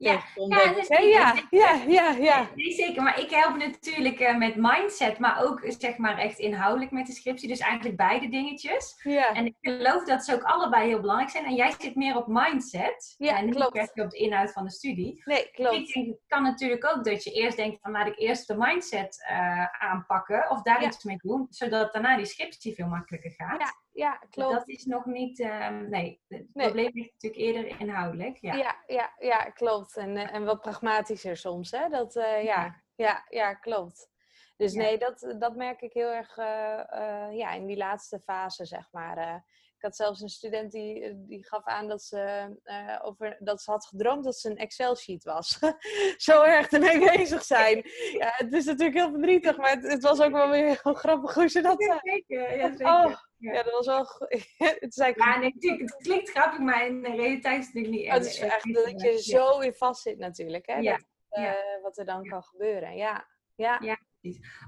Ja, 0.01 0.23
ja, 0.35 0.75
ik, 0.77 0.87
ja, 1.13 1.33
ja, 1.49 1.73
ja, 1.87 2.09
ja. 2.11 2.49
Nee, 2.55 2.71
zeker. 2.71 3.03
Maar 3.03 3.19
ik 3.19 3.29
help 3.29 3.55
natuurlijk 3.57 4.19
eh, 4.19 4.37
met 4.37 4.55
mindset, 4.55 5.19
maar 5.19 5.43
ook 5.43 5.61
zeg 5.67 5.97
maar 5.97 6.17
echt 6.17 6.39
inhoudelijk 6.39 6.91
met 6.91 7.05
de 7.07 7.13
scriptie. 7.13 7.47
Dus 7.47 7.59
eigenlijk 7.59 7.97
beide 7.97 8.29
dingetjes. 8.29 8.99
Ja, 9.03 9.33
En 9.33 9.45
ik 9.45 9.55
geloof 9.61 10.03
dat 10.05 10.23
ze 10.25 10.33
ook 10.33 10.43
allebei 10.43 10.87
heel 10.87 10.99
belangrijk 10.99 11.29
zijn. 11.31 11.45
En 11.45 11.55
jij 11.55 11.73
zit 11.79 11.95
meer 11.95 12.15
op 12.17 12.27
mindset. 12.27 13.15
Ja, 13.17 13.37
en 13.37 13.45
niet 13.45 13.55
klopt. 13.55 13.71
per 13.73 13.89
se 13.93 14.01
op 14.01 14.09
de 14.09 14.17
inhoud 14.17 14.51
van 14.51 14.63
de 14.63 14.71
studie. 14.71 15.21
nee, 15.25 15.39
Ik 15.43 15.51
klopt. 15.53 15.93
denk, 15.93 16.07
het 16.07 16.23
kan 16.27 16.43
natuurlijk 16.43 16.85
ook 16.95 17.03
dat 17.03 17.23
je 17.23 17.31
eerst 17.31 17.57
denkt 17.57 17.79
van 17.81 17.91
laat 17.91 18.07
ik 18.07 18.19
eerst 18.19 18.47
de 18.47 18.55
mindset 18.57 19.25
eh, 19.27 19.65
aanpakken. 19.65 20.49
Of 20.49 20.61
daar 20.61 20.81
Ja. 20.81 20.87
iets 20.87 21.03
mee 21.03 21.17
doen. 21.17 21.47
Zodat 21.49 21.93
daarna 21.93 22.15
die 22.17 22.25
scriptie 22.25 22.73
veel 22.73 22.87
makkelijker 22.87 23.31
gaat. 23.31 23.61
Ja, 23.61 23.73
ja, 23.99 24.19
klopt. 24.29 24.53
Dat 24.53 24.67
is 24.67 24.85
nog 24.85 25.05
niet, 25.05 25.39
ehm, 25.39 25.89
nee, 25.89 26.21
het 26.27 26.45
Nee. 26.53 26.65
probleem 26.65 26.91
ligt 26.93 27.11
natuurlijk 27.13 27.41
eerder 27.41 27.79
inhoudelijk. 27.79 28.37
Ja. 28.37 28.53
Ja, 28.55 28.75
ja, 28.87 29.13
ja, 29.19 29.43
klopt. 29.43 29.97
En, 29.97 30.17
eh, 30.17 30.33
en 30.33 30.45
wat 30.45 30.61
pragmatischer 30.61 31.37
soms, 31.37 31.71
hè? 31.71 31.89
Dat, 31.89 32.15
eh, 32.15 32.43
ja, 32.43 32.81
ja, 32.95 33.25
ja, 33.29 33.53
klopt. 33.53 34.09
Dus 34.57 34.73
Ja. 34.73 34.81
nee, 34.81 34.97
dat, 34.97 35.35
dat 35.39 35.55
merk 35.55 35.81
ik 35.81 35.93
heel 35.93 36.09
erg 36.11 36.37
eh, 36.37 37.37
ja, 37.37 37.51
in 37.51 37.65
die 37.65 37.77
laatste 37.77 38.19
fase, 38.19 38.65
zeg 38.65 38.87
maar. 38.91 39.45
Eh. 39.79 39.85
ik 39.85 39.85
had 39.85 39.95
zelfs 39.95 40.21
een 40.21 40.29
student 40.29 40.71
die, 40.71 41.25
die 41.25 41.45
gaf 41.45 41.65
aan 41.65 41.87
dat 41.87 42.03
ze, 42.03 42.49
eh, 42.63 42.99
over, 43.01 43.37
dat 43.39 43.61
ze 43.61 43.71
had 43.71 43.85
gedroomd 43.85 44.23
dat 44.23 44.37
ze 44.37 44.49
een 44.49 44.57
Excel-sheet 44.57 45.23
was. 45.23 45.59
Zo 46.17 46.43
erg 46.43 46.71
ermee 46.71 47.17
bezig 47.17 47.43
zijn. 47.43 47.83
Ja, 48.17 48.33
het 48.35 48.53
is 48.53 48.65
natuurlijk 48.65 48.97
heel 48.97 49.09
verdrietig, 49.09 49.57
maar 49.57 49.69
het, 49.69 49.91
het 49.91 50.03
was 50.03 50.21
ook 50.21 50.31
wel 50.31 50.49
weer 50.49 50.79
heel 50.83 50.93
grappig 50.93 51.33
hoe 51.33 51.47
ze 51.47 51.61
dat 51.61 51.83
zei. 51.83 51.99
zeker. 52.03 52.57
Ja, 52.57 52.69
zeker. 52.69 52.85
Oh, 52.85 53.15
Ja. 53.37 53.53
ja, 53.53 53.63
dat 53.63 53.73
was 53.73 53.85
wel... 53.85 54.05
het 54.79 54.95
is 54.95 54.97
eigenlijk 54.97 55.33
Ja, 55.33 55.39
nee, 55.39 55.79
het 55.81 55.95
klinkt 55.95 56.29
grappig, 56.29 56.59
maar 56.59 56.85
in 56.85 57.01
de 57.01 57.15
realiteit 57.15 57.59
is 57.59 57.65
het 57.65 57.73
natuurlijk 57.73 58.03
niet 58.03 58.07
Oh, 58.07 58.13
het 58.13 58.25
is 58.25 58.39
echt 58.39 58.73
dat 58.73 59.01
je 59.01 59.21
zo 59.21 59.59
in 59.59 59.73
vast 59.73 60.01
zit 60.01 60.17
natuurlijk. 60.17 60.67
Hè? 60.67 60.77
Ja, 60.77 60.91
Dat, 60.91 61.05
eh, 61.29 61.43
ja. 61.43 61.79
Wat 61.81 61.97
er 61.97 62.05
dan 62.05 62.23
kan 62.23 62.43
gebeuren. 62.43 62.95
Ja, 62.95 63.27
ja. 63.55 63.79
Ja. 63.81 63.99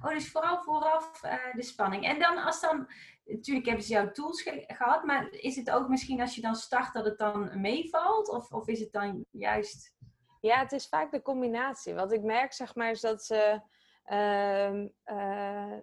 Oh, 0.03 0.13
dus 0.13 0.31
vooral 0.31 0.61
vooraf 0.63 1.23
eh, 1.23 1.53
de 1.53 1.63
spanning. 1.63 2.05
En 2.05 2.19
dan 2.19 2.37
als 2.37 2.61
dan, 2.61 2.87
natuurlijk 3.33 3.65
hebben 3.65 3.85
ze 3.85 3.93
jouw 3.93 4.11
tools 4.11 4.41
ge- 4.41 4.63
gehad, 4.67 5.03
maar 5.03 5.29
is 5.29 5.55
het 5.55 5.69
ook 5.71 5.87
misschien 5.87 6.21
als 6.21 6.35
je 6.35 6.41
dan 6.41 6.55
start 6.55 6.93
dat 6.93 7.05
het 7.05 7.17
dan 7.17 7.61
meevalt? 7.61 8.29
Of, 8.29 8.51
of 8.51 8.67
is 8.67 8.79
het 8.79 8.91
dan 8.91 9.25
juist 9.31 9.93
Ja, 10.39 10.59
het 10.59 10.71
is 10.71 10.87
vaak 10.87 11.11
de 11.11 11.21
combinatie. 11.21 11.93
Wat 11.93 12.11
ik 12.11 12.21
merk, 12.21 12.53
zeg 12.53 12.75
maar, 12.75 12.91
is 12.91 13.01
dat 13.01 13.23
ze, 13.23 13.61
ehm, 14.03 14.87
eh, 15.03 15.77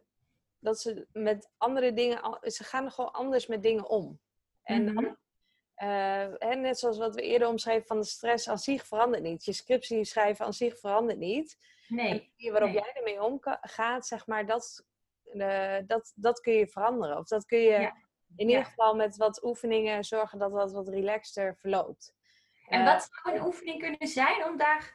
dat 0.59 0.81
ze 0.81 1.07
met 1.13 1.51
andere 1.57 1.93
dingen, 1.93 2.39
ze 2.43 2.65
gaan 2.65 2.91
gewoon 2.93 3.13
anders 3.13 3.47
met 3.47 3.63
dingen 3.63 3.89
om. 3.89 4.21
En 4.63 4.85
dan, 4.87 4.95
Mhm. 4.95 5.15
eh, 5.75 6.55
net 6.57 6.79
zoals 6.79 6.99
wat 6.99 7.15
we 7.15 7.23
eerder 7.23 7.49
omschreven 7.49 7.87
van 7.87 7.99
de 8.01 8.07
stress 8.07 8.49
aan 8.49 8.59
zich 8.59 8.87
verandert 8.87 9.23
niet. 9.23 9.45
Je 9.45 9.53
scriptie 9.53 10.05
schrijven 10.05 10.45
aan 10.45 10.53
zich 10.53 10.79
verandert 10.79 11.19
niet. 11.19 11.57
En 11.89 11.97
de 11.97 12.03
Nee. 12.03 12.33
manier 12.37 12.53
waarop 12.53 12.71
nee. 12.71 12.79
jij 12.83 12.93
ermee 12.95 13.23
omgaat, 13.23 14.07
zeg 14.07 14.27
maar, 14.27 14.47
dat, 14.47 14.87
eh, 15.33 15.77
dat, 15.87 16.13
dat 16.17 16.41
kun 16.41 16.53
je 16.53 16.67
veranderen. 16.67 17.17
Of 17.19 17.27
dat 17.27 17.45
kun 17.45 17.59
je 17.59 17.71
Ja. 17.71 17.79
in 18.37 18.49
Ja. 18.49 18.57
ieder 18.57 18.65
geval 18.65 18.95
met 18.97 19.17
wat 19.17 19.45
oefeningen 19.45 20.05
zorgen 20.05 20.39
dat 20.39 20.53
dat 20.53 20.73
wat 20.73 20.89
relaxter 20.89 21.57
verloopt. 21.57 22.15
En 22.69 22.81
Eh, 22.81 22.87
wat 22.93 23.09
zou 23.23 23.37
een 23.37 23.45
oefening 23.45 23.79
kunnen 23.81 24.09
zijn 24.09 24.45
om, 24.45 24.57
daar, 24.57 24.95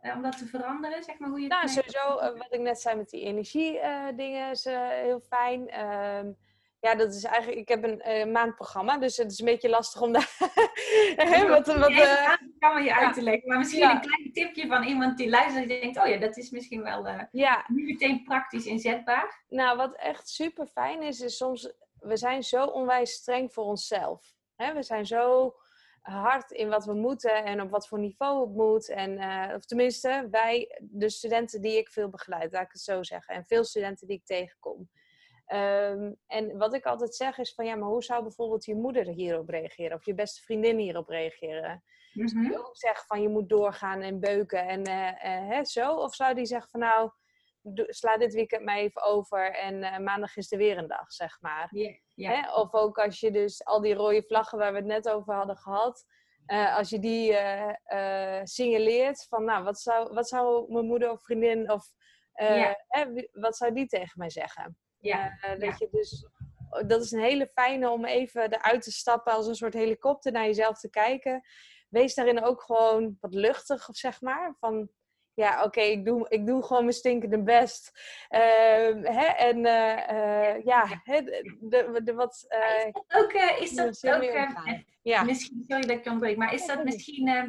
eh, 0.00 0.14
om 0.16 0.22
dat 0.22 0.38
te 0.38 0.46
veranderen? 0.46 1.02
Zeg 1.04 1.18
maar 1.18 1.28
hoe 1.28 1.40
je 1.40 1.48
Nou, 1.48 1.68
sowieso, 1.68 2.14
wat 2.36 2.46
ik 2.52 2.60
net 2.60 2.80
zei 2.80 2.96
met 2.96 3.10
die 3.10 3.22
energie-dingen 3.24 4.50
is 4.50 4.66
eh, 4.66 4.88
heel 4.88 5.20
fijn. 5.20 5.68
Ehm, 5.68 6.32
ja, 6.80 6.94
dat 6.94 7.14
is 7.14 7.24
eigenlijk, 7.24 7.58
ik 7.60 7.68
heb 7.68 7.84
een 7.84 8.00
eh, 8.00 8.26
maandprogramma, 8.26 8.98
dus 8.98 9.16
het 9.16 9.32
is 9.32 9.38
een 9.38 9.44
beetje 9.44 9.68
lastig 9.68 10.00
om 10.00 10.12
daar 10.12 10.36
wat, 11.48 11.66
wat, 11.66 11.90
eh, 11.90 12.24
aan 12.24 12.52
kan 12.58 12.84
je 12.84 12.94
uit 12.94 13.14
te 13.14 13.22
leggen. 13.22 13.48
Maar 13.48 13.58
misschien 13.58 13.80
Ja. 13.80 13.94
een 13.94 14.00
klein 14.00 14.32
tipje 14.32 14.66
van 14.66 14.82
iemand 14.82 15.16
die 15.18 15.28
luistert 15.28 15.68
die 15.68 15.80
denkt, 15.80 15.98
oh 15.98 16.06
ja, 16.06 16.18
dat 16.18 16.36
is 16.36 16.50
misschien 16.50 16.82
wel 16.82 17.06
eh, 17.06 17.22
ja, 17.30 17.64
niet 17.66 17.84
meteen 17.86 18.22
praktisch 18.24 18.66
inzetbaar. 18.66 19.44
nou, 19.48 19.76
wat 19.76 19.96
echt 19.96 20.28
super 20.28 20.66
fijn 20.66 21.02
is, 21.02 21.20
is 21.20 21.36
soms, 21.36 21.72
we 21.98 22.16
zijn 22.16 22.42
zo 22.42 22.64
onwijs 22.64 23.12
streng 23.12 23.52
voor 23.52 23.64
onszelf. 23.64 24.34
Hè? 24.56 24.72
We 24.74 24.82
zijn 24.82 25.06
zo 25.06 25.54
hard 26.00 26.50
in 26.50 26.68
wat 26.68 26.84
we 26.84 26.94
moeten 26.94 27.44
en 27.44 27.60
op 27.60 27.70
wat 27.70 27.88
voor 27.88 27.98
niveau 27.98 28.40
het 28.40 28.56
moet. 28.56 28.88
En, 28.88 29.18
eh, 29.18 29.54
of 29.54 29.64
tenminste, 29.64 30.28
wij, 30.30 30.78
de 30.80 31.10
studenten 31.10 31.60
die 31.60 31.78
ik 31.78 31.88
veel 31.88 32.08
begeleid, 32.08 32.52
laat 32.52 32.62
ik 32.62 32.72
het 32.72 32.80
zo 32.80 33.02
zeggen. 33.02 33.34
En 33.34 33.44
veel 33.46 33.64
studenten 33.64 34.06
die 34.06 34.16
ik 34.16 34.24
tegenkom. 34.24 34.88
Ehm, 35.50 36.12
en 36.26 36.58
wat 36.58 36.74
ik 36.74 36.84
altijd 36.84 37.14
zeg 37.14 37.38
is 37.38 37.54
van 37.54 37.64
ja, 37.64 37.74
maar 37.74 37.88
hoe 37.88 38.02
zou 38.02 38.22
bijvoorbeeld 38.22 38.64
je 38.64 38.74
moeder 38.74 39.06
hierop 39.06 39.48
reageren? 39.48 39.96
Of 39.96 40.04
je 40.04 40.14
beste 40.14 40.42
vriendin 40.42 40.78
hierop 40.78 41.08
reageren? 41.08 41.82
Zou 42.12 42.40
Mhm. 42.40 42.48
die 42.48 42.58
ook 42.58 42.76
zeggen 42.76 43.06
van 43.06 43.22
je 43.22 43.28
moet 43.28 43.48
doorgaan 43.48 44.00
en 44.00 44.20
beuken 44.20 44.66
en 44.68 44.82
eh, 44.82 45.08
eh, 45.08 45.48
hè, 45.48 45.64
zo? 45.64 45.94
Of 45.94 46.14
zou 46.14 46.34
die 46.34 46.44
zeggen 46.46 46.70
van 46.70 46.80
nou, 46.80 47.10
sla 47.88 48.16
dit 48.16 48.34
weekend 48.34 48.64
maar 48.64 48.76
even 48.76 49.02
over 49.02 49.50
en 49.54 49.82
eh, 49.82 49.98
maandag 49.98 50.36
is 50.36 50.52
er 50.52 50.58
weer 50.58 50.78
een 50.78 50.86
dag, 50.88 51.12
zeg 51.12 51.40
maar. 51.40 51.68
Hè? 52.14 52.54
Of 52.54 52.74
ook 52.74 52.98
als 52.98 53.20
je 53.20 53.30
dus 53.30 53.64
al 53.64 53.80
die 53.80 53.94
rode 53.94 54.22
vlaggen 54.22 54.58
waar 54.58 54.72
we 54.72 54.78
het 54.78 54.86
net 54.86 55.08
over 55.08 55.34
hadden 55.34 55.56
gehad, 55.56 56.04
eh, 56.46 56.76
als 56.76 56.90
je 56.90 56.98
die 56.98 57.36
eh, 57.36 58.40
signaleert 58.42 59.26
van 59.28 59.44
nou, 59.44 59.64
wat 59.64 59.80
zou, 59.80 60.14
wat 60.14 60.28
zou 60.28 60.72
mijn 60.72 60.86
moeder 60.86 61.10
of 61.10 61.22
vriendin 61.22 61.70
of 61.70 61.84
eh, 62.32 62.72
wat 63.32 63.56
zou 63.56 63.72
die 63.72 63.86
tegen 63.86 64.18
mij 64.18 64.30
zeggen? 64.30 64.76
Ja. 65.00 65.38
Eh, 65.40 65.50
dat 65.50 65.60
ja. 65.60 65.74
je 65.78 65.88
dus, 65.90 66.26
dat 66.86 67.02
is 67.02 67.10
een 67.10 67.20
hele 67.20 67.46
fijne 67.46 67.90
om 67.90 68.04
even 68.04 68.52
eruit 68.52 68.82
te 68.82 68.92
stappen 68.92 69.32
als 69.32 69.46
een 69.46 69.54
soort 69.54 69.74
helikopter 69.74 70.32
naar 70.32 70.44
jezelf 70.44 70.78
te 70.78 70.90
kijken. 70.90 71.42
Wees 71.88 72.14
daarin 72.14 72.42
ook 72.42 72.62
gewoon 72.62 73.16
wat 73.20 73.34
luchtig, 73.34 73.88
zeg 73.90 74.20
maar. 74.20 74.56
Van 74.58 74.90
ja, 75.34 75.64
oké, 75.64 75.80
ik, 75.80 76.04
doe, 76.04 76.26
ik 76.28 76.46
doe 76.46 76.62
gewoon 76.62 76.82
mijn 76.82 76.94
stinkende 76.94 77.42
best. 77.42 77.92
Ehm, 78.28 79.04
hè, 79.04 79.26
en 79.26 79.64
eh, 79.64 80.08
eh, 80.08 80.64
ja, 80.64 81.00
hè, 81.04 81.22
de, 81.22 81.58
de, 81.60 82.00
de 82.04 82.14
wat. 82.14 82.46
Is 82.46 82.92
dat 83.06 83.22
ook, 83.22 83.32
is 83.60 83.74
dat 83.74 84.06
ook 84.06 84.22
ja. 85.02 85.22
misschien, 85.22 85.64
sorry 85.68 85.86
dat 85.86 85.96
ik 85.96 86.06
ontbreek, 86.06 86.36
maar 86.36 86.54
is 86.54 86.66
dat 86.66 86.84
misschien 86.84 87.28
eh, 87.28 87.44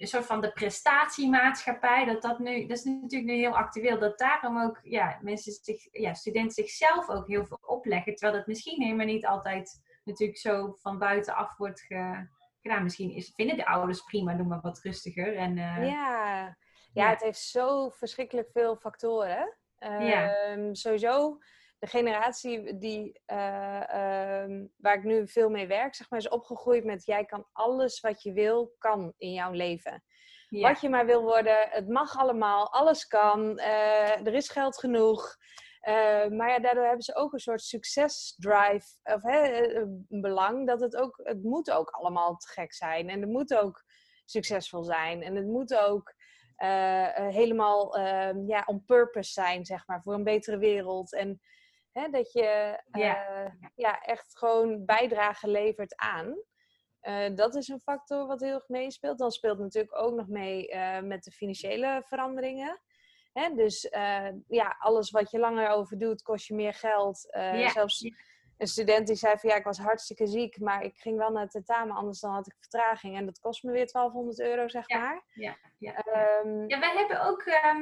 een 0.00 0.06
soort 0.06 0.26
van 0.26 0.40
de 0.40 0.52
prestatiemaatschappij, 0.52 2.04
dat 2.04 2.22
dat 2.22 2.38
nu, 2.38 2.66
dat 2.66 2.76
is 2.78 2.84
natuurlijk 2.84 3.30
nu 3.30 3.36
heel 3.36 3.56
actueel, 3.56 3.98
dat 3.98 4.18
daarom 4.18 4.60
ook 4.62 4.80
ja, 4.82 5.18
mensen 5.22 5.52
zich, 5.52 5.88
ja, 5.90 6.14
studenten 6.14 6.52
zichzelf 6.54 7.08
ook 7.08 7.26
heel 7.28 7.46
veel 7.46 7.58
opleggen, 7.66 8.14
terwijl 8.14 8.38
dat 8.38 8.46
misschien 8.46 8.82
helemaal 8.82 9.06
niet 9.06 9.26
altijd 9.26 9.80
natuurlijk 10.04 10.38
zo 10.38 10.72
van 10.80 10.98
buitenaf 10.98 11.56
wordt 11.56 11.80
ge- 11.80 12.28
gedaan. 12.60 12.82
Misschien 12.82 13.10
is, 13.10 13.32
vinden 13.34 13.56
de 13.56 13.66
ouders 13.66 14.02
prima, 14.02 14.34
doe 14.34 14.46
maar 14.46 14.60
wat 14.60 14.80
rustiger. 14.82 15.36
En, 15.36 15.58
eh, 15.58 15.76
Ja. 15.76 15.84
ja, 15.86 16.56
Ja. 16.92 17.08
het 17.10 17.22
heeft 17.22 17.38
zo 17.40 17.88
verschrikkelijk 17.88 18.48
veel 18.52 18.76
factoren. 18.76 19.56
Ja. 19.78 20.34
Ehm, 20.34 20.74
Sowieso, 20.74 21.38
de 21.80 21.86
generatie 21.86 22.78
die, 22.78 23.20
eh, 23.26 23.90
ehm, 23.90 24.66
waar 24.76 24.94
ik 24.94 25.04
nu 25.04 25.28
veel 25.28 25.50
mee 25.50 25.66
werk, 25.66 25.94
zeg 25.94 26.10
maar, 26.10 26.18
is 26.18 26.28
opgegroeid 26.28 26.84
met 26.84 27.04
jij 27.04 27.24
kan 27.24 27.46
alles 27.52 28.00
wat 28.00 28.22
je 28.22 28.32
wil, 28.32 28.74
kan 28.78 29.12
in 29.16 29.32
jouw 29.32 29.52
leven. 29.52 30.04
ja. 30.48 30.68
Wat 30.68 30.80
je 30.80 30.88
maar 30.88 31.06
wil 31.06 31.22
worden, 31.22 31.68
het 31.70 31.88
mag 31.88 32.18
allemaal, 32.18 32.72
alles 32.72 33.06
kan, 33.06 33.58
eh, 33.58 34.26
er 34.26 34.34
is 34.34 34.48
geld 34.48 34.78
genoeg. 34.78 35.36
Eh, 35.80 36.26
maar 36.26 36.48
ja, 36.48 36.58
daardoor 36.58 36.84
hebben 36.84 37.02
ze 37.02 37.14
ook 37.14 37.32
een 37.32 37.38
soort 37.38 37.62
succesdrive, 37.62 38.86
of 39.02 39.22
hè, 39.22 39.66
belang 40.08 40.66
dat 40.66 40.80
het 40.80 40.96
ook, 40.96 41.20
het 41.22 41.42
moet 41.42 41.70
ook 41.70 41.90
allemaal 41.90 42.36
te 42.36 42.48
gek 42.48 42.72
zijn. 42.72 43.08
En 43.08 43.20
het 43.20 43.30
moet 43.30 43.54
ook 43.54 43.84
succesvol 44.24 44.82
zijn. 44.82 45.22
En 45.22 45.34
het 45.34 45.46
moet 45.46 45.74
ook 45.74 46.14
helemaal 47.14 47.96
ehm, 47.96 48.46
ja, 48.46 48.62
on 48.66 48.84
purpose 48.84 49.32
zijn, 49.32 49.64
zeg 49.64 49.86
maar, 49.86 50.02
voor 50.02 50.14
een 50.14 50.24
betere 50.24 50.58
wereld. 50.58 51.14
En 51.14 51.40
hè, 51.92 52.08
dat 52.08 52.32
je 52.32 52.80
Ja. 52.92 53.26
eh, 53.26 53.52
ja, 53.74 54.00
echt 54.00 54.38
gewoon 54.38 54.84
bijdrage 54.84 55.48
levert 55.48 55.96
aan. 55.96 56.42
Eh, 57.00 57.34
dat 57.34 57.54
is 57.54 57.68
een 57.68 57.80
factor 57.80 58.26
wat 58.26 58.40
heel 58.40 58.54
erg 58.54 58.68
meespeelt. 58.68 59.18
Dan 59.18 59.30
speelt 59.30 59.58
natuurlijk 59.58 59.96
ook 59.96 60.14
nog 60.14 60.28
mee 60.28 60.68
eh, 60.68 61.02
met 61.02 61.24
de 61.24 61.30
financiële 61.30 62.02
veranderingen. 62.06 62.80
Hè? 63.32 63.54
Dus 63.54 63.88
ja, 64.48 64.76
alles 64.78 65.10
wat 65.10 65.30
je 65.30 65.38
langer 65.38 65.68
over 65.68 65.98
doet, 65.98 66.22
kost 66.22 66.46
je 66.46 66.54
meer 66.54 66.74
geld. 66.74 67.28
Ja, 67.32 67.68
Zelfs. 67.68 68.10
Een 68.60 68.66
student 68.66 69.06
die 69.06 69.16
zei 69.16 69.38
van 69.38 69.50
ja, 69.50 69.56
ik 69.56 69.64
was 69.64 69.78
hartstikke 69.78 70.26
ziek, 70.26 70.60
maar 70.60 70.82
ik 70.82 70.96
ging 70.98 71.18
wel 71.18 71.30
naar 71.30 71.42
het 71.42 71.50
tentamen, 71.50 71.96
anders 71.96 72.20
dan 72.20 72.32
had 72.32 72.46
ik 72.46 72.54
vertraging. 72.60 73.16
En 73.16 73.24
dat 73.24 73.40
kost 73.40 73.62
me 73.62 73.72
weer 73.72 73.86
1200 73.86 74.40
euro, 74.40 74.68
zeg 74.68 74.88
Ja. 74.88 74.98
maar. 74.98 75.22
Ja, 75.32 75.56
ja. 75.78 75.94
Ehm, 75.94 76.68
Ja, 76.68 76.78
wij 76.80 76.92
hebben 76.96 77.22
ook 77.26 77.42
ehm, 77.42 77.76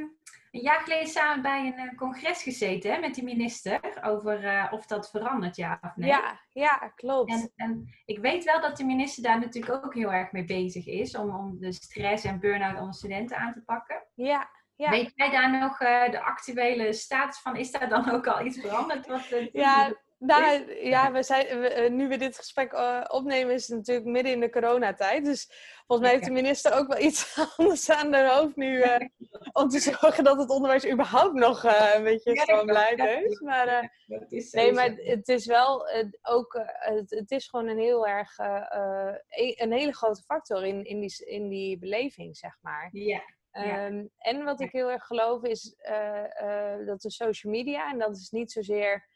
een 0.51 0.61
jaar 0.61 0.81
geleden 0.81 1.07
samen 1.09 1.43
bij 1.43 1.67
een 1.67 1.89
eh, 1.89 1.97
congres 1.97 2.43
gezeten 2.43 2.93
hè, 2.93 2.99
met 2.99 3.15
de 3.15 3.23
minister 3.23 3.81
over 4.03 4.45
eh, 4.45 4.67
of 4.71 4.87
dat 4.87 5.11
verandert, 5.11 5.57
ja 5.57 5.79
of 5.83 5.97
nee. 5.97 6.09
ja, 6.09 6.41
ja, 6.51 6.93
klopt. 6.95 7.31
En, 7.31 7.53
en 7.57 7.89
ik 8.05 8.19
weet 8.19 8.45
wel 8.45 8.61
dat 8.61 8.77
de 8.77 8.85
minister 8.85 9.23
daar 9.23 9.41
natuurlijk 9.41 9.85
ook 9.85 9.95
heel 9.95 10.13
erg 10.13 10.33
mee 10.33 10.45
bezig 10.45 10.87
is 10.87 11.17
om, 11.17 11.35
om 11.37 11.59
de 11.59 11.73
stress 11.73 12.25
en 12.25 12.41
burn-out 12.41 12.79
onder 12.79 12.95
studenten 12.95 13.37
aan 13.37 13.53
te 13.53 13.63
pakken. 13.65 14.07
ja, 14.15 14.57
ja. 14.75 14.91
Weet 14.91 15.13
jij 15.15 15.31
daar 15.31 15.59
nog 15.59 15.81
eh, 15.81 16.11
de 16.11 16.21
actuele 16.23 16.93
status 16.93 17.41
van? 17.41 17.57
Is 17.57 17.71
daar 17.71 17.89
dan 17.89 18.11
ook 18.11 18.27
al 18.27 18.45
iets 18.45 18.61
veranderd? 18.61 19.07
Wat, 19.07 19.29
Ja, 19.53 19.93
nou, 20.19 20.75
ja 20.85 21.13
we 21.13 21.23
zijn, 21.23 21.61
we, 21.61 21.69
eh, 21.69 21.91
nu 21.91 22.09
we 22.09 22.17
dit 22.17 22.37
gesprek 22.37 22.73
eh, 22.73 23.05
opnemen, 23.09 23.55
is 23.55 23.69
het 23.69 23.77
natuurlijk 23.77 24.07
midden 24.07 24.33
in 24.33 24.41
de 24.41 24.51
coronatijd. 24.51 25.25
Dus 25.25 25.47
volgens 25.87 26.01
mij 26.01 26.11
heeft 26.11 26.25
de 26.25 26.43
minister 26.43 26.73
ook 26.73 26.89
wel 26.89 26.99
iets 27.09 27.39
anders 27.57 27.91
aan 27.91 28.13
haar 28.13 28.35
hoofd 28.37 28.57
nu. 28.57 28.81
eh, 28.81 29.07
om 29.53 29.69
te 29.69 29.79
zorgen 29.79 30.25
dat 30.25 30.39
het 30.39 30.51
onderwijs 30.51 30.91
überhaupt 30.91 31.35
nog 31.35 31.63
een 31.95 32.03
beetje 32.03 32.37
stroomlijnd 32.37 32.99
ja. 32.99 33.09
is. 33.09 33.41
Maar, 33.41 33.93
nee, 34.51 34.73
maar 34.73 34.91
het 34.97 35.29
is 35.29 35.47
wel 35.47 35.89
ook. 36.23 36.65
het, 36.79 37.11
het 37.11 37.31
is 37.31 37.49
gewoon 37.49 37.69
een 37.69 37.79
heel 37.79 38.07
erg. 38.07 38.39
e- 39.29 39.55
een 39.57 39.73
hele 39.73 39.93
grote 39.95 40.23
factor 40.23 40.67
in, 40.67 40.85
in, 40.85 41.01
die, 41.01 41.27
in 41.27 41.49
die 41.49 41.79
beleving, 41.79 42.37
zeg 42.37 42.59
maar. 42.61 42.89
Ja, 42.93 43.23
Ja. 43.53 43.87
Ehm, 43.87 44.07
en 44.19 44.45
wat 44.45 44.61
ik 44.61 44.73
heel 44.73 44.91
erg 44.91 45.05
geloof 45.05 45.43
is 45.43 45.77
dat 46.87 47.01
de 47.01 47.11
social 47.11 47.53
media, 47.53 47.91
en 47.91 47.99
dat 47.99 48.17
is 48.17 48.31
niet 48.31 48.53
zozeer, 48.53 49.07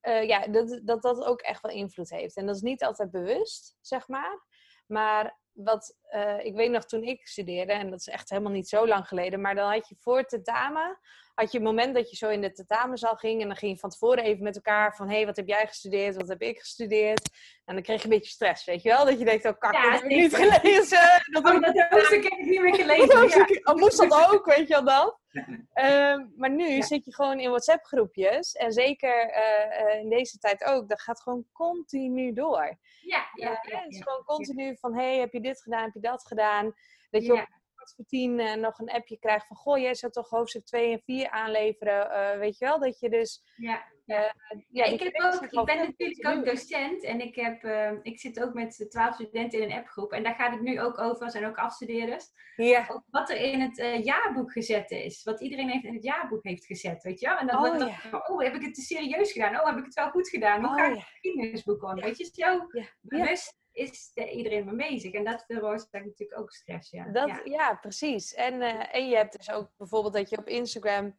eh, 0.00 0.26
ja, 0.28 0.46
dat, 0.46 0.80
dat 0.84 1.02
dat 1.02 1.24
ook 1.24 1.40
echt 1.40 1.62
wel 1.62 1.72
invloed 1.72 2.10
heeft. 2.10 2.36
En 2.36 2.46
dat 2.46 2.56
is 2.56 2.62
niet 2.62 2.84
altijd 2.84 3.10
bewust, 3.10 3.76
zeg 3.80 4.08
maar. 4.08 4.46
Maar 4.86 5.38
wat, 5.64 5.96
eh, 6.08 6.44
ik 6.44 6.54
weet 6.54 6.70
nog 6.70 6.84
toen 6.84 7.02
ik 7.02 7.26
studeerde, 7.26 7.72
en 7.72 7.90
dat 7.90 7.98
is 8.00 8.08
echt 8.08 8.30
helemaal 8.30 8.52
niet 8.52 8.68
zo 8.68 8.86
lang 8.86 9.08
geleden, 9.08 9.40
maar 9.40 9.54
dan 9.54 9.70
had 9.72 9.88
je 9.88 9.96
voor 9.98 10.18
het 10.18 10.28
tentamen, 10.28 10.98
had 11.34 11.52
je 11.52 11.58
het 11.58 11.66
moment 11.66 11.94
dat 11.94 12.10
je 12.10 12.16
zo 12.16 12.28
in 12.28 12.40
de 12.40 12.52
tentamenzaal 12.52 13.14
ging 13.16 13.40
en 13.42 13.46
dan 13.48 13.56
ging 13.56 13.72
je 13.72 13.78
van 13.78 13.90
tevoren 13.90 14.24
even 14.24 14.42
met 14.42 14.54
elkaar 14.56 14.96
van, 14.96 15.08
hé, 15.08 15.16
hey, 15.16 15.26
wat 15.26 15.36
heb 15.36 15.48
jij 15.48 15.66
gestudeerd, 15.66 16.16
wat 16.16 16.28
heb 16.28 16.40
ik 16.42 16.58
gestudeerd? 16.58 17.30
En 17.64 17.74
dan 17.74 17.82
kreeg 17.82 17.98
je 17.98 18.04
een 18.04 18.10
beetje 18.10 18.30
stress, 18.30 18.64
weet 18.64 18.82
je 18.82 18.88
wel? 18.88 19.04
Dat 19.04 19.18
je 19.18 19.24
denkt, 19.24 19.44
oh 19.44 19.58
kak, 19.58 19.72
Ja, 19.72 19.82
dat 19.82 19.92
heb 19.92 20.10
ik 20.10 20.16
niet 20.16 20.34
gelezen. 20.34 20.98
Dat 21.32 21.44
Oh, 21.44 21.60
dat 21.60 21.86
hoofdstuk 21.88 22.22
heb 22.22 22.38
ik 22.38 22.44
niet 22.44 22.60
meer 22.60 22.74
gelezen. 22.74 23.28
Ja. 23.28 23.72
oh, 23.72 23.74
moest 23.74 23.98
dat 23.98 24.30
ook, 24.32 24.46
weet 24.46 24.68
je 24.68 24.74
wel 24.74 24.84
dat? 24.84 25.18
Ehm, 25.72 26.26
maar 26.36 26.50
nu 26.50 26.68
Ja. 26.68 26.82
zit 26.82 27.04
je 27.04 27.14
gewoon 27.14 27.40
in 27.40 27.48
WhatsApp-groepjes. 27.48 28.52
En 28.52 28.72
zeker 28.72 29.30
eh, 29.30 29.80
eh, 29.80 30.00
in 30.00 30.08
deze 30.08 30.38
tijd 30.38 30.64
ook. 30.64 30.88
Dat 30.88 31.00
gaat 31.00 31.20
gewoon 31.22 31.46
continu 31.52 32.32
door. 32.32 32.78
Ja, 33.00 33.28
ja, 33.34 33.58
het 33.60 33.92
is 33.92 34.02
gewoon 34.02 34.24
continu 34.24 34.76
van... 34.80 34.94
hey, 34.94 35.18
heb 35.18 35.32
je 35.32 35.40
dit 35.48 35.62
gedaan? 35.62 35.84
Heb 35.84 35.94
je 35.94 36.00
dat 36.00 36.26
gedaan? 36.26 36.74
Dat 37.10 37.26
je 37.26 37.32
Ja. 37.32 37.42
op 37.42 37.48
kwart 37.74 37.94
voor 37.96 38.04
tien 38.04 38.40
eh, 38.40 38.54
nog 38.54 38.78
een 38.78 38.90
appje 38.90 39.18
krijgt 39.18 39.46
van... 39.46 39.56
goh, 39.56 39.78
jij 39.78 39.94
zou 39.94 40.12
toch 40.12 40.28
hoofdstuk 40.28 40.64
2 40.64 40.92
en 40.92 41.02
4 41.04 41.30
aanleveren? 41.30 42.10
Eh, 42.10 42.38
weet 42.38 42.58
je 42.58 42.64
wel? 42.64 42.78
Dat 42.78 43.00
je 43.00 43.08
dus 43.08 43.42
Ja, 43.56 43.82
ja. 44.04 44.34
ja 44.68 44.84
ik, 44.84 45.00
heb 45.00 45.20
ook, 45.20 45.42
ik 45.42 45.64
ben 45.64 45.76
natuurlijk 45.76 46.28
ook 46.28 46.44
docent 46.44 47.04
en 47.04 47.20
ik, 47.20 47.34
heb, 47.34 47.62
uh, 47.62 47.92
ik 48.02 48.20
zit 48.20 48.42
ook 48.42 48.54
met 48.54 48.86
twaalf 48.88 49.14
studenten 49.14 49.60
in 49.60 49.70
een 49.70 49.78
appgroep. 49.78 50.12
En 50.12 50.22
daar 50.22 50.34
gaat 50.34 50.52
het 50.52 50.60
nu 50.60 50.80
ook 50.80 50.98
over, 50.98 51.30
zijn 51.30 51.46
ook 51.46 51.56
afstudeerders. 51.56 52.26
Ja. 52.56 53.02
wat 53.10 53.30
er 53.30 53.36
in 53.36 53.60
het 53.60 53.78
uh, 53.78 54.04
jaarboek 54.04 54.52
gezet 54.52 54.90
is. 54.90 55.22
Wat 55.22 55.40
iedereen 55.40 55.68
heeft 55.68 55.84
in 55.84 55.94
het 55.94 56.02
jaarboek 56.02 56.44
heeft 56.44 56.66
gezet, 56.66 57.02
weet 57.02 57.20
je 57.20 57.26
wel? 57.26 57.36
En 57.36 57.46
dan 57.46 57.56
oh, 57.56 57.62
wordt 57.62 57.78
ja. 57.78 58.24
oh, 58.26 58.42
heb 58.42 58.54
ik 58.54 58.62
het 58.62 58.74
te 58.74 58.80
serieus 58.80 59.32
gedaan? 59.32 59.60
Oh, 59.60 59.66
heb 59.66 59.78
ik 59.78 59.84
het 59.84 59.94
wel 59.94 60.10
goed 60.10 60.28
gedaan? 60.28 60.60
Hoe 60.60 60.68
oh, 60.68 60.74
ga 60.74 60.86
ik 60.86 60.94
het 60.94 61.04
geschiedenisboek 61.04 61.82
om? 61.82 61.94
Weet 61.94 62.18
je, 62.18 62.30
zo 62.32 62.66
bewust 63.00 63.56
is 63.78 64.12
iedereen 64.14 64.64
mee 64.64 64.90
bezig. 64.90 65.12
En 65.12 65.24
dat 65.24 65.44
veroorzaakt 65.46 66.04
natuurlijk 66.04 66.40
ook 66.40 66.52
stress, 66.52 66.90
ja. 66.90 67.04
Dat, 67.04 67.40
ja. 67.44 67.74
precies. 67.74 68.34
En, 68.34 68.54
uh, 68.54 68.94
en 68.94 69.08
je 69.08 69.16
hebt 69.16 69.36
dus 69.36 69.50
ook 69.50 69.70
bijvoorbeeld 69.76 70.14
dat 70.14 70.30
je 70.30 70.38
op 70.38 70.48
Instagram 70.48 71.16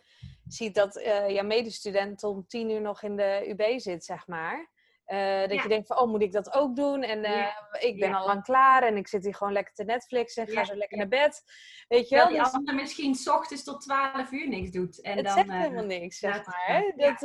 ziet 0.48 0.76
dat 0.76 0.98
uh, 0.98 1.30
jouw 1.30 1.46
medestudent 1.46 2.24
om 2.24 2.48
tien 2.48 2.70
uur 2.70 2.82
nog 2.82 3.04
in 3.04 3.16
de 3.16 3.46
UB 3.48 3.80
zit, 3.80 4.06
zeg 4.06 4.28
maar. 4.28 4.70
Uh, 5.08 5.48
dat 5.48 5.62
je 5.62 5.68
denkt 5.68 5.88
van, 5.88 5.98
oh, 5.98 6.10
moet 6.10 6.22
ik 6.22 6.32
dat 6.32 6.54
ook 6.54 6.76
doen? 6.76 7.04
En 7.04 7.20
uh, 7.20 7.48
ik 7.80 8.00
ben 8.00 8.14
al 8.14 8.26
lang 8.26 8.44
klaar 8.44 8.84
en 8.84 8.98
ik 8.98 9.08
zit 9.08 9.24
hier 9.24 9.36
gewoon 9.36 9.54
lekker 9.54 9.74
te 9.74 9.84
Netflix 9.84 10.36
en 10.36 10.48
ga 10.48 10.64
zo 10.64 10.76
lekker 10.76 10.98
naar 10.98 11.08
bed. 11.08 11.44
Weet 11.88 12.10
je 12.10 12.16
wel? 12.16 12.28
Die 12.28 12.38
dus... 12.38 12.52
ander 12.52 12.76
misschien 12.76 13.16
s 13.16 13.28
ochtends 13.28 13.64
tot 13.64 13.82
12 13.82 14.32
uur 14.32 14.48
niks 14.48 14.70
doet. 14.70 15.02
En 15.02 15.16
het 15.16 15.26
dan, 15.26 15.34
zegt 15.34 15.52
helemaal 15.52 15.86
niks, 15.86 16.18
zeg 16.18 16.46
maar. 16.46 16.94
Dat, 16.96 17.22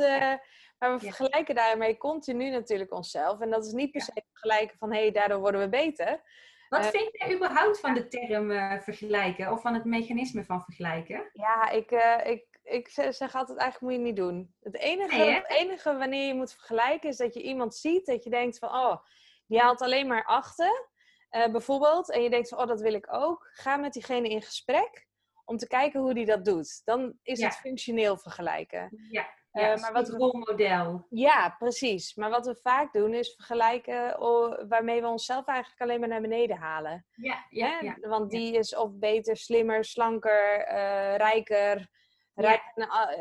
maar 0.79 0.93
we 0.93 0.99
vergelijken 0.99 1.55
daarmee 1.55 1.97
continu 1.97 2.49
natuurlijk 2.49 2.93
onszelf. 2.93 3.39
En 3.39 3.49
dat 3.49 3.65
is 3.65 3.71
niet 3.71 3.91
per 3.91 4.01
se 4.01 4.23
vergelijken 4.31 4.77
van, 4.77 4.93
hé, 4.93 4.99
hey, 4.99 5.11
daardoor 5.11 5.39
worden 5.39 5.61
we 5.61 5.69
beter. 5.69 6.21
Wat 6.69 6.85
vind 6.85 7.09
je 7.11 7.35
überhaupt 7.35 7.79
van 7.79 7.93
de 7.93 8.07
term 8.07 8.49
vergelijken? 8.81 9.51
Of 9.51 9.61
van 9.61 9.73
het 9.73 9.85
mechanisme 9.85 10.45
van 10.45 10.61
vergelijken? 10.61 11.29
Ja, 11.33 11.69
ik, 11.69 11.91
ik 12.23 12.55
ik 12.65 12.89
zeg 12.89 13.35
altijd, 13.35 13.57
eigenlijk 13.57 13.81
moet 13.81 13.91
je 13.91 13.97
het 13.97 14.07
niet 14.07 14.15
doen. 14.15 14.55
Het 14.59 14.77
enige, 14.77 15.15
het 15.15 15.49
enige 15.49 15.97
wanneer 15.97 16.27
je 16.27 16.33
moet 16.33 16.53
vergelijken 16.53 17.09
is 17.09 17.17
dat 17.17 17.33
je 17.33 17.41
iemand 17.41 17.75
ziet 17.75 18.05
dat 18.05 18.23
je 18.23 18.29
denkt 18.29 18.57
van, 18.57 18.69
oh, 18.69 18.97
die 19.47 19.59
haalt 19.59 19.81
alleen 19.81 20.07
maar 20.07 20.25
achten, 20.25 20.87
uh, 21.31 21.47
bijvoorbeeld. 21.47 22.11
En 22.11 22.21
je 22.21 22.29
denkt 22.29 22.49
van, 22.49 22.57
oh, 22.57 22.67
dat 22.67 22.81
wil 22.81 22.93
ik 22.93 23.13
ook. 23.13 23.49
Ga 23.51 23.77
met 23.77 23.93
diegene 23.93 24.29
in 24.29 24.41
gesprek 24.41 25.07
om 25.45 25.57
te 25.57 25.67
kijken 25.67 25.99
hoe 25.99 26.13
die 26.13 26.25
dat 26.25 26.45
doet. 26.45 26.81
Dan 26.85 27.19
is 27.23 27.41
het 27.41 27.55
functioneel 27.55 28.17
vergelijken. 28.17 29.05
Ja. 29.09 29.27
Uh, 29.55 29.75
maar 29.75 29.93
wat 29.93 30.09
rolmodel. 30.09 31.05
Ja, 31.09 31.55
precies. 31.57 32.15
Maar 32.15 32.29
wat 32.29 32.45
we 32.45 32.55
vaak 32.55 32.93
doen 32.93 33.13
is 33.13 33.33
vergelijken 33.35 34.19
waarmee 34.67 35.01
we 35.01 35.07
onszelf 35.07 35.45
eigenlijk 35.45 35.81
alleen 35.81 35.99
maar 35.99 36.09
naar 36.09 36.21
beneden 36.21 36.57
halen. 36.57 37.05
Ja, 37.15 37.45
ja, 37.49 37.79
ja. 37.81 37.97
Want 38.01 38.31
die 38.31 38.57
is 38.57 38.75
of 38.75 38.91
beter, 38.93 39.37
slimmer, 39.37 39.85
slanker, 39.85 40.67
uh, 40.67 41.15
rijker, 41.15 41.89
Rijdt, 42.35 42.63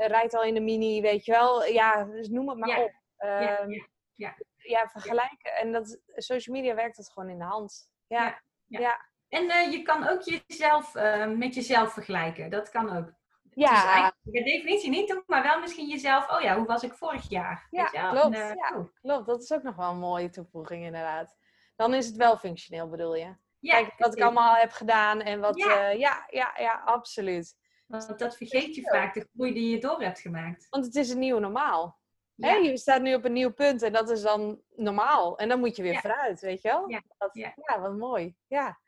rijdt, 0.07 0.35
al 0.35 0.43
in 0.43 0.55
de 0.55 0.61
mini, 0.61 1.01
weet 1.01 1.25
je 1.25 1.33
wel. 1.33 1.65
Ja, 1.65 2.05
dus 2.05 2.29
noem 2.29 2.49
het 2.49 2.59
maar 2.59 2.83
op. 2.83 2.93
Um, 3.19 3.89
ja, 4.13 4.37
ja, 4.57 4.89
vergelijken. 4.89 5.53
En 5.57 5.73
dat, 5.73 6.01
social 6.15 6.57
media 6.57 6.75
werkt 6.75 6.97
dat 6.97 7.11
gewoon 7.11 7.31
in 7.31 7.39
de 7.39 7.45
hand. 7.45 7.91
Ja. 8.07 8.43
ja. 8.67 9.09
En 9.29 9.45
uh, 9.45 9.73
je 9.73 9.83
kan 9.83 10.09
ook 10.09 10.23
jezelf 10.23 10.95
uh, 10.95 11.27
met 11.27 11.55
jezelf 11.55 11.93
vergelijken. 11.93 12.51
Dat 12.51 12.71
kan 12.71 12.97
ook. 12.97 13.13
Ja. 13.55 14.15
Dus 14.23 14.33
per 14.33 14.45
definitie 14.45 14.91
niet 14.91 15.09
doen, 15.09 15.23
maar 15.27 15.43
wel 15.43 15.61
misschien 15.61 15.89
jezelf. 15.89 16.31
Oh 16.31 16.41
ja, 16.41 16.57
hoe 16.57 16.67
was 16.67 16.83
ik 16.83 16.95
vorig 16.95 17.29
jaar? 17.29 17.67
Ja, 17.71 17.85
klopt. 17.85 18.25
En, 18.25 18.33
uh, 18.33 18.55
ja, 18.55 18.77
oh. 18.77 18.89
klopt. 19.01 19.27
Dat 19.27 19.43
is 19.43 19.53
ook 19.53 19.63
nog 19.63 19.77
wel 19.77 19.91
een 19.91 19.99
mooie 19.99 20.31
toevoeging 20.31 20.85
inderdaad. 20.85 21.37
Dan 21.77 21.95
is 21.95 22.07
het 22.07 22.17
wel 22.17 22.37
functioneel, 22.37 22.89
bedoel 22.89 23.15
je? 23.15 23.37
Ja, 23.59 23.81
Kijk, 23.81 23.95
wat 23.99 24.17
ik 24.17 24.23
allemaal 24.23 24.55
heb 24.55 24.71
gedaan 24.71 25.21
en 25.21 25.41
wat... 25.41 25.59
Ja, 25.59 25.89
ja, 25.89 26.27
ja, 26.31 26.55
ja, 26.59 26.83
absoluut. 26.85 27.55
Want 27.87 28.19
dat 28.19 28.37
vergeet 28.37 28.75
je 28.75 28.83
vaak, 28.83 29.15
de 29.15 29.29
groei 29.35 29.53
die 29.55 29.71
je 29.71 29.81
door 29.81 30.03
hebt 30.03 30.21
gemaakt. 30.21 30.67
Want 30.71 30.85
het 30.85 30.95
is 30.95 31.11
een 31.11 31.19
nieuw 31.19 31.39
normaal. 31.39 31.99
Ja. 32.35 32.55
je 32.55 32.77
staat 32.77 33.03
nu 33.03 33.15
op 33.15 33.25
een 33.25 33.33
nieuw 33.33 33.53
punt 33.53 33.83
en 33.83 33.93
dat 33.93 34.11
is 34.11 34.23
dan 34.23 34.61
normaal. 34.77 35.39
En 35.39 35.49
dan 35.49 35.59
moet 35.59 35.77
je 35.77 35.83
weer 35.83 36.01
vooruit, 36.01 36.41
weet 36.41 36.63
je 36.63 36.69
wel? 36.69 36.91
Ja. 36.91 37.03
ja. 37.33 37.81
wat 37.81 37.97
mooi. 37.97 38.37
Ja. 38.47 38.79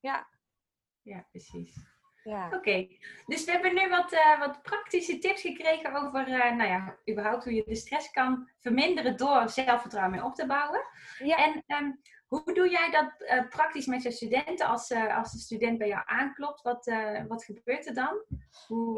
Ja, 0.00 0.28
ja 1.02 1.26
precies. 1.30 1.91
Ja. 2.24 2.50
Oké, 2.52 2.88
dus 3.26 3.44
we 3.44 3.50
hebben 3.50 3.74
nu 3.74 3.88
wat, 3.88 4.12
uh, 4.12 4.38
wat 4.38 4.62
praktische 4.62 5.18
tips 5.18 5.40
gekregen 5.40 5.94
over, 5.94 6.28
uh, 6.28 6.56
nou 6.56 6.70
ja, 6.70 6.96
überhaupt 7.10 7.44
hoe 7.44 7.54
je 7.54 7.64
de 7.66 7.74
stress 7.74 8.10
kan 8.10 8.48
verminderen 8.58 9.16
door 9.16 9.48
zelfvertrouwen 9.48 10.16
mee 10.16 10.24
op 10.24 10.34
te 10.34 10.46
bouwen. 10.46 10.80
Ja. 11.18 11.36
En 11.36 11.64
um, 11.66 12.00
hoe 12.26 12.54
doe 12.54 12.68
jij 12.68 12.90
dat 12.90 13.12
uh, 13.18 13.48
praktisch 13.48 13.86
met 13.86 14.02
je 14.02 14.10
studenten 14.10 14.66
als, 14.66 14.92
als 14.92 15.32
de 15.32 15.38
student 15.38 15.78
bij 15.78 15.88
jou 15.88 16.02
aanklopt? 16.06 16.62
Wat, 16.62 16.92
wat 17.28 17.44
gebeurt 17.44 17.86
er 17.86 17.94
dan? 17.94 18.24
Hoe, 18.66 18.94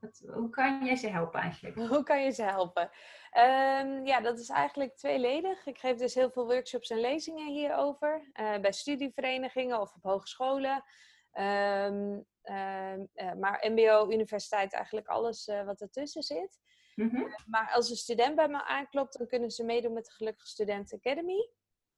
wat, 0.00 0.22
hoe 0.34 0.50
kan 0.50 0.84
jij 0.84 0.96
ze 0.96 1.08
helpen 1.08 1.40
eigenlijk? 1.40 1.88
Hoe 1.88 2.02
kan 2.02 2.22
je 2.22 2.30
ze 2.30 2.42
helpen? 2.42 2.90
Um, 3.38 4.06
ja, 4.06 4.20
dat 4.20 4.38
is 4.38 4.48
eigenlijk 4.48 4.96
tweeledig. 4.96 5.66
Ik 5.66 5.78
geef 5.78 5.96
dus 5.96 6.14
heel 6.14 6.30
veel 6.30 6.46
workshops 6.46 6.90
en 6.90 7.00
lezingen 7.00 7.52
hierover. 7.52 8.30
bij 8.34 8.72
studieverenigingen 8.72 9.80
of 9.80 9.94
op 9.94 10.02
hogescholen. 10.02 10.84
Um, 11.38 12.26
maar 13.38 13.66
MBO, 13.70 14.10
universiteit, 14.10 14.72
eigenlijk 14.72 15.08
alles 15.08 15.50
wat 15.64 15.80
ertussen 15.80 16.22
zit. 16.22 16.60
Mm 16.94 17.08
-hmm. 17.08 17.34
maar 17.46 17.70
als 17.72 17.90
een 17.90 17.96
student 17.96 18.34
bij 18.34 18.48
me 18.48 18.64
aanklopt, 18.64 19.18
dan 19.18 19.26
kunnen 19.26 19.50
ze 19.50 19.64
meedoen 19.64 19.92
met 19.92 20.04
de 20.04 20.12
Gelukkige 20.12 20.48
Student 20.48 20.92
Academy. 20.92 21.48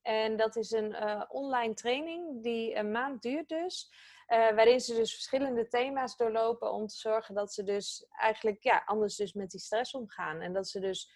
En 0.03 0.37
dat 0.37 0.57
is 0.57 0.71
een 0.71 0.91
uh, 0.91 1.23
online 1.29 1.75
training 1.75 2.43
die 2.43 2.75
een 2.75 2.91
maand 2.91 3.23
duurt 3.23 3.49
dus. 3.49 3.93
Uh, 4.29 4.39
waarin 4.39 4.81
ze 4.81 4.95
dus 4.95 5.13
verschillende 5.13 5.69
thema's 5.69 6.17
doorlopen 6.17 6.73
om 6.73 6.87
te 6.87 6.97
zorgen 6.97 7.35
dat 7.35 7.53
ze 7.53 7.63
dus 7.63 8.07
eigenlijk 8.09 8.63
ja, 8.63 8.83
anders 8.85 9.17
dus 9.17 9.33
met 9.33 9.51
die 9.51 9.61
stress 9.61 9.95
omgaan. 9.95 10.41
En 10.41 10.53
dat 10.53 10.69
ze 10.69 10.81
dus 10.81 11.13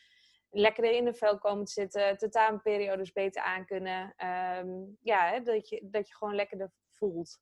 lekker 0.51 0.85
in 0.85 1.05
de 1.05 1.15
vel 1.15 1.39
komen 1.39 1.65
te 1.65 1.73
zitten, 1.73 2.19
tentamenperiodes 2.19 3.13
beter 3.13 3.43
aan 3.43 3.67
kunnen. 3.67 4.15
Um, 4.59 4.99
ja, 5.01 5.31
hè, 5.31 5.43
dat, 5.43 5.69
je, 5.69 5.81
dat 5.83 6.09
je 6.09 6.15
gewoon 6.15 6.35
lekkerder 6.35 6.73
voelt. 6.95 7.39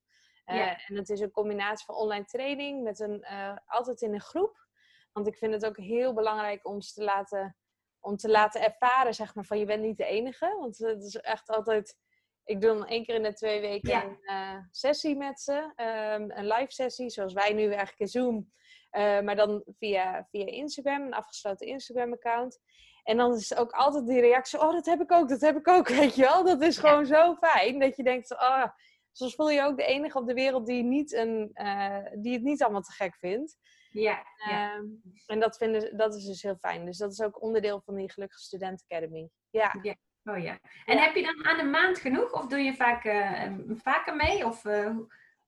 Uh, 0.55 0.91
En 0.91 0.97
het 0.97 1.09
is 1.09 1.21
een 1.21 1.31
combinatie 1.31 1.85
van 1.85 1.95
online 1.95 2.25
training 2.25 2.83
met 2.83 3.01
een, 3.01 3.27
altijd 3.67 4.01
in 4.01 4.15
een 4.15 4.21
groep. 4.21 4.69
Want 5.13 5.27
ik 5.27 5.37
vind 5.37 5.53
het 5.53 5.67
ook 5.67 5.77
heel 5.77 6.15
belangrijk 6.15 6.67
om 6.67 6.81
ze 6.81 6.93
te 6.93 7.05
laten 7.05 7.57
om 8.01 8.17
te 8.17 8.29
laten 8.29 8.63
ervaren, 8.63 9.15
zeg 9.15 9.35
maar, 9.35 9.45
van 9.45 9.59
je 9.59 9.65
bent 9.65 9.83
niet 9.83 9.97
de 9.97 10.05
enige. 10.05 10.57
Want 10.59 10.79
het 10.79 11.05
is 11.05 11.17
echt 11.17 11.49
altijd... 11.49 11.97
Ik 12.45 12.61
doe 12.61 12.75
dan 12.75 12.87
één 12.87 13.05
keer 13.05 13.15
in 13.15 13.23
de 13.23 13.33
twee 13.33 13.61
weken 13.61 14.05
een 14.05 14.19
uh, 14.23 14.57
sessie 14.71 15.17
met 15.17 15.41
ze. 15.41 15.53
Um, 15.53 16.31
een 16.31 16.47
live 16.47 16.73
sessie, 16.73 17.11
zoals 17.11 17.33
wij 17.33 17.53
nu 17.53 17.65
eigenlijk 17.65 17.99
in 17.99 18.09
Zoom. 18.09 18.53
Uh, 18.93 19.21
maar 19.21 19.37
dan 19.37 19.65
via, 19.79 20.27
via 20.31 20.47
Instagram, 20.47 21.03
een 21.03 21.15
afgesloten 21.15 21.67
Instagram-account. 21.67 22.59
En 23.03 23.17
dan 23.17 23.35
is 23.35 23.57
ook 23.57 23.71
altijd 23.71 24.07
die 24.07 24.21
reactie, 24.21 24.61
oh, 24.61 24.73
dat 24.73 24.87
heb 24.87 25.01
ik 25.01 25.13
ook, 25.13 25.29
dat 25.29 25.41
heb 25.41 25.57
ik 25.57 25.69
ook, 25.69 25.89
weet 26.01 26.15
je 26.15 26.23
wel. 26.23 26.45
Dat 26.45 26.63
is 26.63 26.79
gewoon 26.79 27.07
zo 27.07 27.35
fijn, 27.35 27.79
dat 27.79 27.97
je 27.97 28.03
denkt, 28.03 28.33
oh, 28.33 28.65
soms 29.13 29.35
voel 29.35 29.51
je 29.51 29.63
ook 29.63 29.77
de 29.77 29.85
enige 29.85 30.19
op 30.19 30.27
de 30.27 30.35
wereld 30.35 30.67
die, 30.67 30.83
niet 30.83 31.13
een, 31.13 31.51
uh, 31.55 31.99
die 32.15 32.33
het 32.33 32.43
niet 32.43 32.63
allemaal 32.63 32.83
te 32.83 32.93
gek 32.93 33.17
vindt. 33.17 33.57
Ja, 33.91 34.25
ja. 34.49 34.75
Ehm, 34.75 34.85
en 35.27 35.41
dat, 35.41 35.57
vinden, 35.57 35.97
dat 35.97 36.15
is 36.15 36.25
dus 36.25 36.43
heel 36.43 36.57
fijn. 36.57 36.85
Dus 36.85 36.99
dat 36.99 37.13
is 37.13 37.21
ook 37.21 37.43
onderdeel 37.43 37.81
van 37.81 37.95
die 37.95 38.11
Gelukkige 38.11 38.43
Student 38.43 38.85
Academy. 38.89 39.29
Ja. 39.51 39.75
ja. 39.83 39.95
Oh 40.25 40.39
ja. 40.39 40.59
En 40.85 40.99
heb 40.99 41.15
je 41.15 41.23
dan 41.23 41.47
aan 41.47 41.59
een 41.59 41.71
maand 41.71 41.99
genoeg? 41.99 42.33
Of 42.33 42.47
doe 42.47 42.59
je 42.59 42.75
vaak 42.75 43.05
uh, 43.05 43.53
vaker 43.69 44.17
mee? 44.17 44.47
Of, 44.47 44.65
uh, 44.65 44.97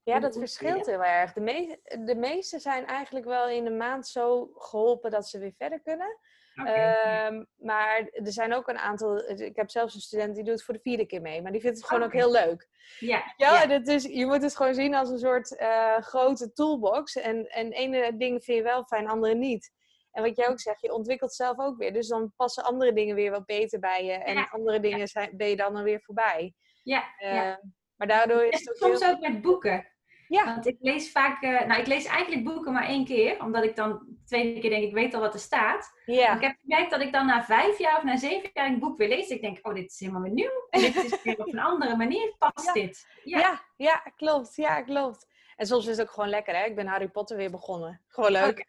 ja, 0.02 0.18
dat 0.18 0.36
verschilt 0.38 0.86
heel 0.86 1.04
erg. 1.04 1.32
De, 1.32 1.40
me 1.40 1.80
de 2.04 2.14
meeste 2.14 2.58
zijn 2.58 2.86
eigenlijk 2.86 3.26
wel 3.26 3.48
in 3.48 3.66
een 3.66 3.76
maand 3.76 4.06
zo 4.06 4.50
geholpen 4.54 5.10
dat 5.10 5.28
ze 5.28 5.38
weer 5.38 5.54
verder 5.56 5.80
kunnen. 5.80 6.18
Ehm, 6.66 7.44
maar 7.56 8.08
er 8.12 8.32
zijn 8.32 8.54
ook 8.54 8.68
een 8.68 8.78
aantal. 8.78 9.30
Ik 9.40 9.56
heb 9.56 9.70
zelfs 9.70 9.94
een 9.94 10.00
student 10.00 10.34
die 10.34 10.44
doet 10.44 10.52
het 10.54 10.62
voor 10.62 10.74
de 10.74 10.80
vierde 10.80 11.06
keer 11.06 11.20
mee, 11.20 11.42
maar 11.42 11.52
die 11.52 11.60
vindt 11.60 11.76
het 11.76 11.86
gewoon 11.86 12.02
ook 12.02 12.12
heel 12.12 12.30
leuk. 12.30 12.68
Ja. 12.98 13.32
Ja, 13.36 13.66
Dat 13.66 13.88
is, 13.88 14.04
je 14.04 14.26
moet 14.26 14.42
het 14.42 14.56
gewoon 14.56 14.74
zien 14.74 14.94
als 14.94 15.10
een 15.10 15.18
soort 15.18 15.60
uh, 15.60 15.98
grote 15.98 16.52
toolbox. 16.52 17.16
En, 17.16 17.46
en 17.46 17.72
ene 17.72 18.16
dingen 18.16 18.42
vind 18.42 18.58
je 18.58 18.62
wel 18.62 18.84
fijn, 18.84 19.08
andere 19.08 19.34
niet. 19.34 19.70
En 20.12 20.22
wat 20.22 20.36
jij 20.36 20.48
ook 20.48 20.60
zegt, 20.60 20.80
je 20.80 20.92
ontwikkelt 20.92 21.34
zelf 21.34 21.58
ook 21.58 21.78
weer. 21.78 21.92
Dus 21.92 22.08
dan 22.08 22.32
passen 22.36 22.64
andere 22.64 22.92
dingen 22.92 23.14
weer 23.14 23.30
wat 23.30 23.46
beter 23.46 23.78
bij 23.78 24.04
je. 24.04 24.12
En 24.12 24.48
andere 24.50 24.80
dingen 24.80 25.08
zijn, 25.08 25.36
ben 25.36 25.48
je 25.48 25.56
dan 25.56 25.76
alweer 25.76 26.00
voorbij. 26.00 26.54
Ja. 26.82 27.04
Uh, 27.18 27.54
maar 27.96 28.06
daardoor 28.06 28.44
is 28.44 28.60
het 28.60 28.82
ook 28.82 28.96
soms 28.98 29.10
ook 29.10 29.20
met 29.20 29.42
boeken. 29.42 29.91
Ja. 30.32 30.44
Want 30.44 30.66
ik 30.66 30.76
lees 30.80 31.10
vaak, 31.10 31.42
uh, 31.42 31.66
nou 31.66 31.80
ik 31.80 31.86
lees 31.86 32.04
eigenlijk 32.04 32.44
boeken 32.44 32.72
maar 32.72 32.86
één 32.86 33.04
keer, 33.04 33.42
omdat 33.42 33.64
ik 33.64 33.76
dan 33.76 33.90
de 33.90 34.24
tweede 34.24 34.60
keer 34.60 34.70
denk 34.70 34.84
ik 34.84 34.92
weet 34.92 35.14
al 35.14 35.20
wat 35.20 35.34
er 35.34 35.40
staat. 35.40 35.92
Ja. 36.06 36.34
Ik 36.34 36.42
heb 36.42 36.56
gemerkt 36.62 36.90
dat 36.90 37.00
ik 37.00 37.12
dan 37.12 37.26
na 37.26 37.44
vijf 37.44 37.78
jaar 37.78 37.96
of 37.96 38.02
na 38.02 38.16
zeven 38.16 38.50
jaar 38.52 38.66
een 38.66 38.78
boek 38.78 38.98
weer 38.98 39.08
lees. 39.08 39.28
Ik 39.28 39.40
denk, 39.40 39.58
oh 39.62 39.74
dit 39.74 39.90
is 39.90 40.00
helemaal 40.00 40.22
weer 40.22 40.32
nieuw. 40.32 40.66
En 40.70 40.80
dit 40.80 40.96
is 40.96 41.22
weer 41.22 41.38
op 41.38 41.52
een 41.52 41.58
andere 41.58 41.96
manier 41.96 42.34
past 42.38 42.74
dit. 42.74 43.06
Ja. 43.24 43.38
ja. 43.38 43.60
Ja, 43.76 44.02
klopt. 44.16 44.56
Ja, 44.56 44.82
klopt. 44.82 45.26
En 45.62 45.68
soms 45.68 45.86
is 45.86 45.96
het 45.96 46.06
ook 46.06 46.12
gewoon 46.12 46.28
lekker, 46.28 46.56
hè? 46.56 46.64
Ik 46.64 46.74
ben 46.74 46.86
Harry 46.86 47.08
Potter 47.08 47.36
weer 47.36 47.50
begonnen. 47.50 48.00
Gewoon 48.08 48.32
leuk. 48.32 48.66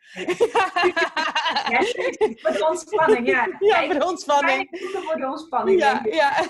ja, 1.70 1.82
voor 2.42 2.52
de 2.52 2.66
ontspanning, 2.70 3.28
ja. 3.28 3.48
Ja, 3.60 3.86
voor 3.86 4.00
de 4.00 4.06
ontspanning. 4.06 4.68
Voor 4.92 5.16
de 5.16 5.26
ontspanning. 5.26 5.80
Ja, 5.80 6.02
ja. 6.04 6.46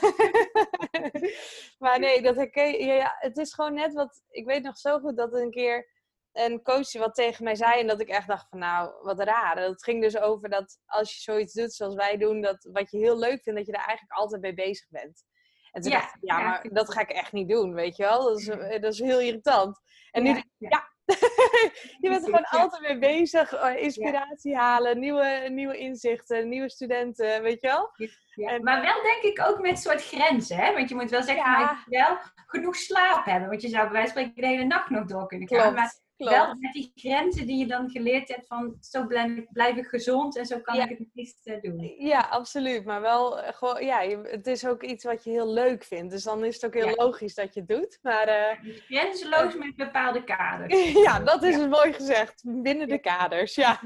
maar 1.84 2.00
nee, 2.00 2.22
dat 2.22 2.38
ik, 2.38 2.56
ja, 2.80 3.16
het 3.20 3.38
is 3.38 3.54
gewoon 3.54 3.74
net 3.74 3.94
wat... 3.94 4.22
Ik 4.30 4.46
weet 4.46 4.64
nog 4.64 4.78
zo 4.78 5.00
goed 5.00 5.18
dat 5.18 5.34
een 5.34 5.52
keer 5.52 5.90
een 6.32 6.62
coach 6.62 6.92
die 6.92 7.02
wat 7.02 7.16
tegen 7.16 7.44
mij 7.44 7.56
zei 7.56 7.80
en 7.80 7.88
dat 7.88 8.02
ik 8.02 8.10
echt 8.10 8.28
dacht 8.28 8.50
van 8.50 8.60
nou, 8.60 8.92
wat 9.02 9.20
raar. 9.20 9.56
Dat 9.56 9.84
ging 9.84 10.02
dus 10.02 10.18
over 10.18 10.50
dat 10.50 10.80
als 10.86 11.16
je 11.16 11.22
zoiets 11.22 11.54
doet 11.54 11.74
zoals 11.74 11.96
wij 11.96 12.18
doen, 12.18 12.42
dat 12.42 12.70
wat 12.72 12.92
je 12.92 12.98
heel 12.98 13.20
leuk 13.20 13.44
vindt, 13.44 13.60
dat 13.60 13.66
je 13.66 13.74
daar 13.74 13.88
eigenlijk 13.88 14.20
altijd 14.20 14.42
mee 14.42 14.54
bezig 14.54 14.90
bent. 14.90 15.24
En 15.72 15.82
toen 15.82 15.92
Ja, 15.92 16.00
dacht 16.00 16.16
ik, 16.16 16.22
ja, 16.22 16.40
maar 16.40 16.68
dat 16.72 16.94
ga 16.94 17.02
ik 17.02 17.10
echt 17.10 17.32
niet 17.32 17.50
doen, 17.50 17.74
weet 17.74 17.96
je 17.96 18.04
wel. 18.04 18.24
Dat 18.24 18.40
is, 18.40 18.46
dat 18.82 18.94
is 18.94 19.00
heel 19.00 19.20
irritant. 19.20 19.82
En 20.14 20.24
nu 20.24 20.28
Ja, 20.30 20.34
denk 20.34 20.46
ik, 20.46 20.52
ja. 20.58 20.68
ja, 20.70 20.92
je 22.00 22.10
bent 22.10 22.16
er 22.22 22.24
gewoon 22.24 22.62
altijd 22.62 22.82
mee 22.82 22.98
bezig. 23.00 23.54
eh, 23.54 23.84
Inspiratie 23.84 24.56
halen, 24.56 25.00
nieuwe, 25.00 25.48
nieuwe 25.50 25.78
inzichten, 25.78 26.50
nieuwe 26.50 26.70
studenten, 26.70 27.42
weet 27.42 27.62
je 27.62 27.68
wel. 27.68 27.92
Ja, 28.36 28.50
En, 28.50 28.64
maar 28.64 28.82
wel 28.82 29.02
denk 29.04 29.22
ik 29.24 29.42
ook 29.48 29.60
met 29.62 29.80
soort 29.80 30.04
grenzen, 30.06 30.58
hè? 30.58 30.74
Want 30.74 30.90
je 30.90 30.96
moet 30.96 31.10
wel 31.10 31.24
zeggen, 31.24 31.44
Ja. 31.46 31.52
maar 31.52 31.70
je 31.70 31.76
moet 31.98 32.08
wel 32.08 32.18
genoeg 32.46 32.76
slaap 32.76 33.26
hebben. 33.26 33.50
Want 33.50 33.62
je 33.62 33.68
zou 33.70 33.84
bij 33.84 33.92
wijze 33.94 34.14
van 34.14 34.22
spreken 34.24 34.42
de 34.42 34.48
hele 34.56 34.64
nacht 34.68 34.90
nog 34.90 35.06
door 35.06 35.28
kunnen 35.28 35.48
gaan. 35.48 35.74
Maar 35.74 35.94
Klopt, 36.28 36.46
wel 36.46 36.56
met 36.60 36.74
die 36.74 36.92
grenzen 36.96 37.48
die 37.48 37.58
je 37.58 37.66
dan 37.68 37.90
geleerd 37.90 38.28
hebt 38.28 38.48
van 38.48 38.78
zo 38.80 39.06
blijf, 39.08 39.32
ik- 39.38 39.52
blijf 39.52 39.76
ik 39.76 39.86
gezond 39.86 40.38
en 40.38 40.46
zo 40.46 40.60
kan 40.60 40.76
Ja. 40.76 40.88
ik 40.90 40.98
het 40.98 41.08
beste 41.14 41.60
doen. 41.62 41.94
Ja, 41.98 42.20
absoluut. 42.20 42.86
Maar 42.86 43.02
wel 43.02 43.40
eh, 43.42 43.54
gewoon, 43.54 43.86
ja, 43.86 44.00
het 44.24 44.48
is 44.48 44.68
ook 44.68 44.84
iets 44.84 45.04
wat 45.04 45.24
je 45.24 45.30
heel 45.30 45.54
leuk 45.54 45.84
vindt. 45.84 46.12
Dus 46.12 46.24
dan 46.24 46.46
is 46.46 46.54
het 46.56 46.66
ook 46.66 46.74
heel 46.74 46.88
Ja. 46.88 46.94
logisch 47.04 47.36
dat 47.36 47.54
je 47.54 47.60
het 47.60 47.70
doet. 47.70 48.00
Maar 48.02 48.28
eh, 48.28 48.64
Dus 48.64 48.82
grenzeloos 48.86 49.56
met 49.56 49.76
bepaalde 49.76 50.24
kaders. 50.24 50.92
ja, 51.08 51.20
dat 51.20 51.44
is 51.44 51.56
het 51.56 51.70
mooi 51.70 51.94
gezegd. 51.94 52.44
Binnen 52.46 52.88
de 52.88 53.00
kaders, 53.00 53.56
ja. 53.66 53.80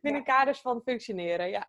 Binnen 0.00 0.24
kaders 0.24 0.60
van 0.60 0.80
functioneren, 0.84 1.48
ja. 1.50 1.66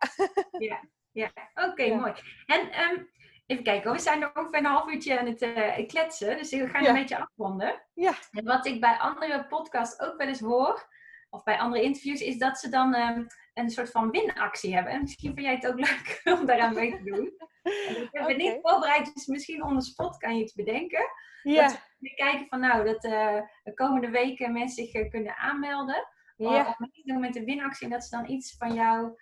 Ja, 1.12 1.30
oké, 1.54 1.82
Ja. 1.82 1.94
mooi. 1.96 2.12
En 2.46 2.70
ehm, 2.70 3.02
even 3.46 3.64
kijken, 3.64 3.92
we 3.92 3.98
zijn 3.98 4.18
nog 4.18 4.34
ongeveer 4.36 4.58
een 4.58 4.64
half 4.64 4.92
uurtje 4.92 5.18
aan 5.18 5.26
het 5.26 5.42
eh, 5.42 5.86
kletsen, 5.86 6.36
dus 6.36 6.50
we 6.50 6.68
gaan 6.68 6.82
Ja. 6.82 6.88
een 6.88 6.94
beetje 6.94 7.18
afronden. 7.18 7.82
Ja. 7.94 8.12
En 8.30 8.44
wat 8.44 8.66
ik 8.66 8.80
bij 8.80 8.96
andere 8.98 9.46
podcasts 9.46 10.00
ook 10.00 10.16
wel 10.16 10.26
eens 10.28 10.40
hoor, 10.40 10.88
of 11.30 11.42
bij 11.42 11.58
andere 11.58 11.82
interviews, 11.82 12.20
is 12.20 12.38
dat 12.38 12.58
ze 12.58 12.68
dan 12.68 12.94
ehm, 12.94 13.24
een 13.54 13.70
soort 13.70 13.90
van 13.90 14.10
winactie 14.10 14.74
hebben. 14.74 14.92
En 14.92 15.00
misschien 15.00 15.34
vind 15.34 15.46
jij 15.46 15.54
het 15.54 15.66
ook 15.66 15.78
leuk 15.88 16.20
om 16.24 16.46
daaraan 16.46 16.74
mee 16.74 16.90
te 16.90 17.02
doen. 17.02 17.32
En 17.62 18.02
ik 18.02 18.08
heb 18.10 18.26
het 18.28 18.36
niet 18.36 18.58
voorbereid, 18.62 19.14
dus 19.14 19.26
misschien 19.26 19.62
on 19.64 19.78
the 19.78 19.84
spot 19.84 20.16
kan 20.16 20.36
je 20.36 20.42
iets 20.42 20.54
bedenken. 20.54 21.04
Ja, 21.42 21.68
We 21.98 22.14
kijken 22.14 22.46
van 22.48 22.60
nou, 22.60 22.84
dat 22.84 23.04
eh, 23.04 23.40
de 23.62 23.74
komende 23.74 24.10
weken 24.10 24.52
mensen 24.52 24.84
zich 24.84 24.94
eh, 24.94 25.10
kunnen 25.10 25.36
aanmelden. 25.36 26.06
Ja. 26.36 26.60
of 26.68 26.78
mee 26.78 27.02
doen 27.04 27.20
met 27.20 27.32
de 27.32 27.44
winactie 27.44 27.86
en 27.86 27.92
dat 27.92 28.04
ze 28.04 28.16
dan 28.16 28.30
iets 28.30 28.56
van 28.58 28.74
jou 28.74 29.20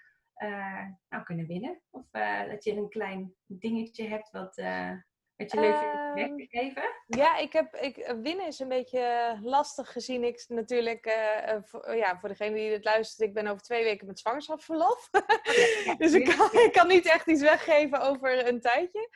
nou, 1.08 1.22
kunnen 1.24 1.46
winnen. 1.46 1.80
Of 1.90 2.04
eh, 2.10 2.48
dat 2.48 2.64
je 2.64 2.72
een 2.76 2.88
klein 2.88 3.34
dingetje 3.46 4.08
hebt 4.08 4.30
wat, 4.30 4.56
eh, 4.56 4.90
wat 5.36 5.50
je 5.52 5.60
leuk 5.60 5.76
vindt 5.78 6.14
weg 6.14 6.26
Ehm, 6.26 6.36
te 6.36 6.46
geven. 6.46 6.82
ja 7.06 7.36
ik 7.36 7.52
heb, 7.52 7.74
ik, 7.74 7.96
eh, 7.96 8.14
winnen 8.22 8.46
is 8.46 8.58
een 8.58 8.68
beetje 8.68 9.38
lastig 9.42 9.92
gezien 9.92 10.24
ik 10.24 10.44
natuurlijk, 10.48 11.06
eh, 11.06 11.48
eh, 11.52 11.62
voor, 11.62 11.96
ja, 11.96 12.18
voor 12.18 12.28
degene 12.28 12.54
die 12.54 12.70
dit 12.70 12.84
luistert, 12.84 13.28
ik 13.28 13.34
ben 13.34 13.46
over 13.46 13.62
twee 13.62 13.84
weken 13.84 14.06
met 14.06 14.18
zwangerschapsverlof. 14.18 15.08
Ja, 15.84 15.94
Dus 15.94 16.12
ik 16.12 16.24
kan, 16.36 16.52
ik 16.52 16.72
kan 16.72 16.88
niet 16.88 17.06
echt 17.06 17.26
iets 17.26 17.42
weggeven 17.42 18.00
over 18.00 18.46
een 18.48 18.60
tijdje. 18.60 19.08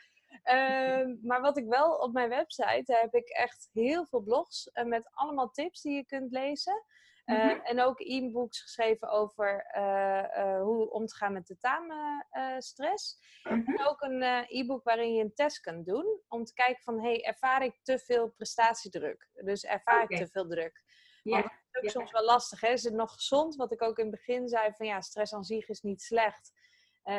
Ehm, 0.43 1.15
maar 1.21 1.41
wat 1.41 1.57
ik 1.57 1.65
wel 1.67 1.91
op 1.95 2.13
mijn 2.13 2.29
website, 2.29 2.83
daar 2.85 3.01
heb 3.01 3.13
ik 3.13 3.29
echt 3.29 3.69
heel 3.73 4.05
veel 4.05 4.21
blogs 4.21 4.71
eh, 4.71 4.85
met 4.85 5.09
allemaal 5.11 5.49
tips 5.49 5.81
die 5.81 5.95
je 5.95 6.05
kunt 6.05 6.31
lezen. 6.31 6.83
Eh, 7.25 7.35
Mhm. 7.45 7.59
En 7.63 7.81
ook 7.81 7.99
e-books 7.99 8.61
geschreven 8.61 9.09
over 9.09 9.65
eh, 9.65 10.37
eh, 10.37 10.61
hoe 10.61 10.89
om 10.91 11.05
te 11.05 11.15
gaan 11.15 11.33
met 11.33 11.45
tentamenstress. 11.45 13.17
Mhm. 13.43 13.71
En 13.71 13.87
ook 13.87 14.01
een 14.01 14.21
e-book 14.47 14.83
waarin 14.83 15.13
je 15.13 15.23
een 15.23 15.33
test 15.33 15.59
kunt 15.59 15.85
doen. 15.85 16.21
Om 16.27 16.43
te 16.43 16.53
kijken 16.53 16.83
van, 16.83 17.01
hey, 17.01 17.23
ervaar 17.23 17.63
ik 17.63 17.79
te 17.83 17.99
veel 17.99 18.29
prestatiedruk? 18.29 19.27
Dus 19.33 19.63
ervaar 19.63 20.03
ik 20.09 20.17
te 20.17 20.27
veel 20.27 20.47
druk? 20.47 20.83
Ja, 21.23 21.31
Want 21.31 21.43
dat 21.43 21.53
is 21.71 21.77
ook 21.77 21.83
ja. 21.83 21.89
soms 21.89 22.11
wel 22.11 22.23
lastig. 22.25 22.61
Hè? 22.61 22.67
Is 22.69 22.83
het 22.83 22.93
nog 22.93 23.13
gezond? 23.13 23.55
Wat 23.55 23.71
ik 23.71 23.81
ook 23.81 23.97
in 23.97 24.05
het 24.07 24.15
begin 24.15 24.47
zei, 24.47 24.73
van 24.73 24.85
ja, 24.85 25.01
stress 25.01 25.33
aan 25.33 25.43
zich 25.43 25.67
is 25.69 25.81
niet 25.81 26.01
slecht. 26.01 26.53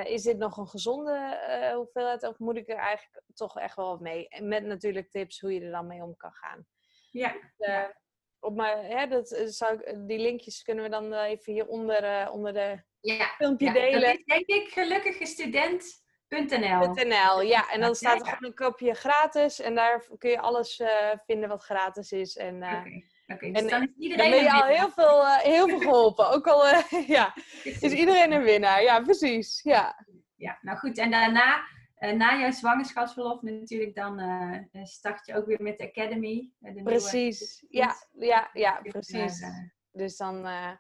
Is 0.05 0.23
dit 0.23 0.39
nog 0.39 0.57
een 0.57 0.69
gezonde 0.69 1.73
hoeveelheid? 1.75 2.23
Of 2.23 2.39
moet 2.39 2.57
ik 2.57 2.69
er 2.69 2.77
eigenlijk 2.77 3.23
toch 3.35 3.59
echt 3.59 3.77
wel 3.77 3.99
mee? 3.99 4.43
Met 4.43 4.65
natuurlijk 4.65 5.11
tips 5.11 5.41
hoe 5.41 5.55
je 5.55 5.61
er 5.61 5.71
dan 5.71 5.87
mee 5.87 6.03
om 6.03 6.17
kan 6.17 6.33
gaan. 6.33 6.67
ja. 7.11 7.35
Ja. 7.57 8.05
Op 8.47 8.57
mijn, 8.57 8.85
hè, 8.85 9.07
dat, 9.07 9.31
eh, 9.31 9.47
zou 9.47 9.75
ik, 9.75 10.09
die 10.09 10.19
linkjes 10.19 10.63
kunnen 10.63 10.85
we 10.85 10.91
dan 10.91 11.13
eh, 11.13 11.31
even 11.31 11.53
hieronder 11.53 12.05
eh, 12.05 12.33
onder 12.33 12.53
de 12.53 12.83
ja. 13.01 13.27
filmpje 13.37 13.67
ja. 13.67 13.73
delen. 13.73 14.01
Dat 14.01 14.15
is 14.15 14.25
denk 14.25 14.47
ik 14.47 14.69
gelukkigestudent.nl. 14.69 16.95
.nl, 16.95 17.43
ja. 17.43 17.71
En 17.71 17.81
dan 17.81 17.95
staat 17.95 18.21
er 18.21 18.27
gewoon 18.27 18.45
een 18.45 18.55
kopje 18.55 18.95
gratis. 18.95 19.61
En 19.61 19.75
daar 19.75 20.07
kun 20.19 20.31
je 20.31 20.41
alles 20.41 20.81
eh, 20.81 21.13
vinden 21.27 21.49
wat 21.49 21.63
gratis 21.63 22.13
is. 22.13 22.37
En 22.37 22.63
eh, 22.63 22.85
dus 23.27 23.27
en- 23.27 23.53
dan 23.53 23.65
is 23.65 23.71
dan 23.71 23.93
iedereen 23.99 24.31
ben 24.31 24.43
je 24.43 24.53
al 24.53 24.65
heel 24.65 24.91
veel, 24.91 25.27
eh, 25.27 25.37
heel 25.37 25.69
veel 25.69 25.79
geholpen. 25.79 26.31
Ook 26.31 26.47
al 26.47 26.67
eh, 26.67 27.09
ja, 27.17 27.35
is 27.63 27.93
iedereen 27.93 28.33
een 28.33 28.43
winnaar. 28.43 28.83
Ja, 28.83 29.01
precies. 29.01 29.63
Ja, 29.63 30.05
Ja, 30.37 30.59
nou 30.61 30.79
goed. 30.79 30.99
En 30.99 31.11
daarna, 31.11 31.57
eh, 31.57 31.63
na 32.01 32.39
jouw 32.41 32.51
zwangerschapsverlof 32.51 33.43
natuurlijk, 33.43 33.95
dan 33.95 34.19
eh, 34.19 34.85
start 34.85 35.27
je 35.27 35.35
ook 35.37 35.47
weer 35.47 35.63
met 35.63 35.79
de 35.79 35.89
Academy. 35.89 36.51
eh, 36.61 36.73
nieuwe- 36.75 36.91
precies. 36.91 37.65
Ja, 37.69 37.97
ja, 38.13 38.51
ja, 38.53 38.81
precies. 38.83 39.41
eh, 39.41 39.49
Dus 39.93 40.17
dan... 40.17 40.37
eh, 40.37 40.73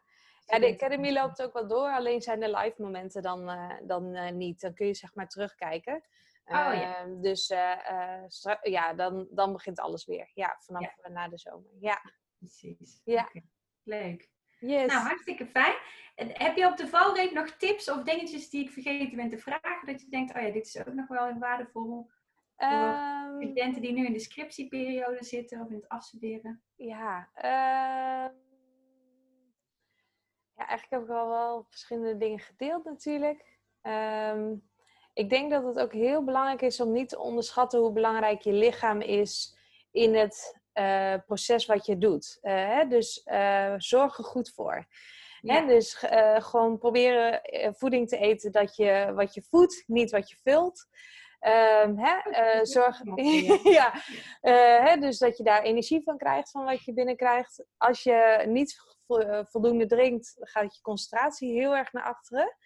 ja, 0.48 0.58
de 0.58 0.72
Academy 0.72 1.12
loopt 1.12 1.42
ook 1.42 1.52
wel 1.52 1.68
door. 1.68 1.88
Alleen 1.90 2.22
zijn 2.22 2.40
de 2.40 2.50
live 2.56 2.82
momenten 2.82 3.22
dan, 3.22 3.48
eh, 3.48 3.74
dan 3.82 4.14
eh, 4.14 4.32
niet. 4.32 4.60
Dan 4.60 4.74
kun 4.74 4.86
je 4.86 4.94
zeg 4.94 5.14
maar 5.14 5.28
terugkijken. 5.28 5.94
Oh, 6.44 6.52
ja. 6.54 6.96
Ehm, 6.96 7.20
Dus 7.20 7.48
eh, 7.48 7.88
eh, 8.22 8.22
ja, 8.62 8.94
dan, 8.94 9.26
dan 9.30 9.52
begint 9.52 9.80
alles 9.80 10.04
weer. 10.04 10.30
Ja, 10.34 10.56
vanaf 10.60 10.82
Ja. 10.82 10.94
eh, 11.02 11.10
na 11.12 11.28
de 11.28 11.38
zomer. 11.38 11.70
Ja, 11.80 12.00
Precies. 12.38 13.00
Ja. 13.04 13.30
Leuk. 13.82 14.30
Yes. 14.58 14.92
Nou, 14.92 15.06
hartstikke 15.06 15.46
fijn. 15.46 15.74
En 16.14 16.30
heb 16.32 16.56
je 16.56 16.66
op 16.66 16.76
de 16.76 16.88
valreep 16.88 17.32
nog 17.32 17.50
tips 17.50 17.90
of 17.90 18.02
dingetjes 18.02 18.50
die 18.50 18.64
ik 18.64 18.70
vergeten 18.70 19.16
ben 19.16 19.30
te 19.30 19.38
vragen? 19.38 19.86
Dat 19.86 20.00
je 20.00 20.08
denkt, 20.08 20.34
oh 20.34 20.42
ja, 20.42 20.50
dit 20.50 20.66
is 20.66 20.78
ook 20.78 20.94
nog 20.94 21.08
wel 21.08 21.38
waardevol. 21.38 22.10
Ehm, 22.56 23.42
Studenten 23.42 23.82
die 23.82 23.92
nu 23.92 24.06
in 24.06 24.12
de 24.12 24.18
scriptieperiode 24.18 25.24
zitten 25.24 25.60
of 25.60 25.68
in 25.68 25.74
het 25.74 25.88
afstuderen. 25.88 26.62
Ja, 26.76 27.28
ehm, 27.34 28.34
ja, 30.54 30.66
eigenlijk 30.66 30.90
heb 30.90 31.02
ik 31.02 31.08
al 31.08 31.28
wel 31.28 31.66
verschillende 31.68 32.16
dingen 32.16 32.38
gedeeld 32.38 32.84
natuurlijk. 32.84 33.44
Ehm, 33.82 34.54
ik 35.12 35.30
denk 35.30 35.50
dat 35.50 35.64
het 35.64 35.78
ook 35.78 35.92
heel 35.92 36.24
belangrijk 36.24 36.62
is 36.62 36.80
om 36.80 36.92
niet 36.92 37.08
te 37.08 37.18
onderschatten 37.18 37.80
hoe 37.80 37.92
belangrijk 37.92 38.40
je 38.40 38.52
lichaam 38.52 39.00
is 39.00 39.56
in 39.90 40.14
het 40.14 40.55
eh, 40.76 41.14
proces 41.26 41.66
wat 41.66 41.86
je 41.86 41.98
doet. 41.98 42.38
Eh, 42.40 42.54
hè? 42.54 42.86
Dus 42.86 43.22
eh, 43.22 43.74
zorg 43.76 44.18
er 44.18 44.24
goed 44.24 44.50
voor. 44.50 44.86
Hè? 45.40 45.66
Dus 45.66 46.04
gewoon 46.38 46.78
proberen 46.78 47.40
voeding 47.76 48.08
te 48.08 48.16
eten 48.16 48.52
dat 48.52 48.76
je 48.76 49.12
wat 49.14 49.34
je 49.34 49.42
voedt, 49.42 49.84
niet 49.86 50.10
wat 50.10 50.30
je 50.30 50.36
vult. 50.42 50.86
Ehm, 51.38 51.96
hè? 51.96 52.64
zorg, 52.64 53.00
ja, 53.78 53.92
hè, 54.80 54.96
dus 54.96 55.18
dat 55.18 55.36
je 55.36 55.42
daar 55.44 55.62
energie 55.62 56.02
van 56.02 56.16
krijgt 56.16 56.50
van 56.50 56.64
wat 56.64 56.84
je 56.84 56.92
binnenkrijgt. 56.92 57.64
Als 57.76 58.02
je 58.02 58.44
niet 58.46 58.76
vo- 59.06 59.44
voldoende 59.44 59.86
drinkt, 59.86 60.36
gaat 60.38 60.74
je 60.74 60.82
concentratie 60.82 61.52
heel 61.52 61.76
erg 61.76 61.92
naar 61.92 62.04
achteren. 62.04 62.56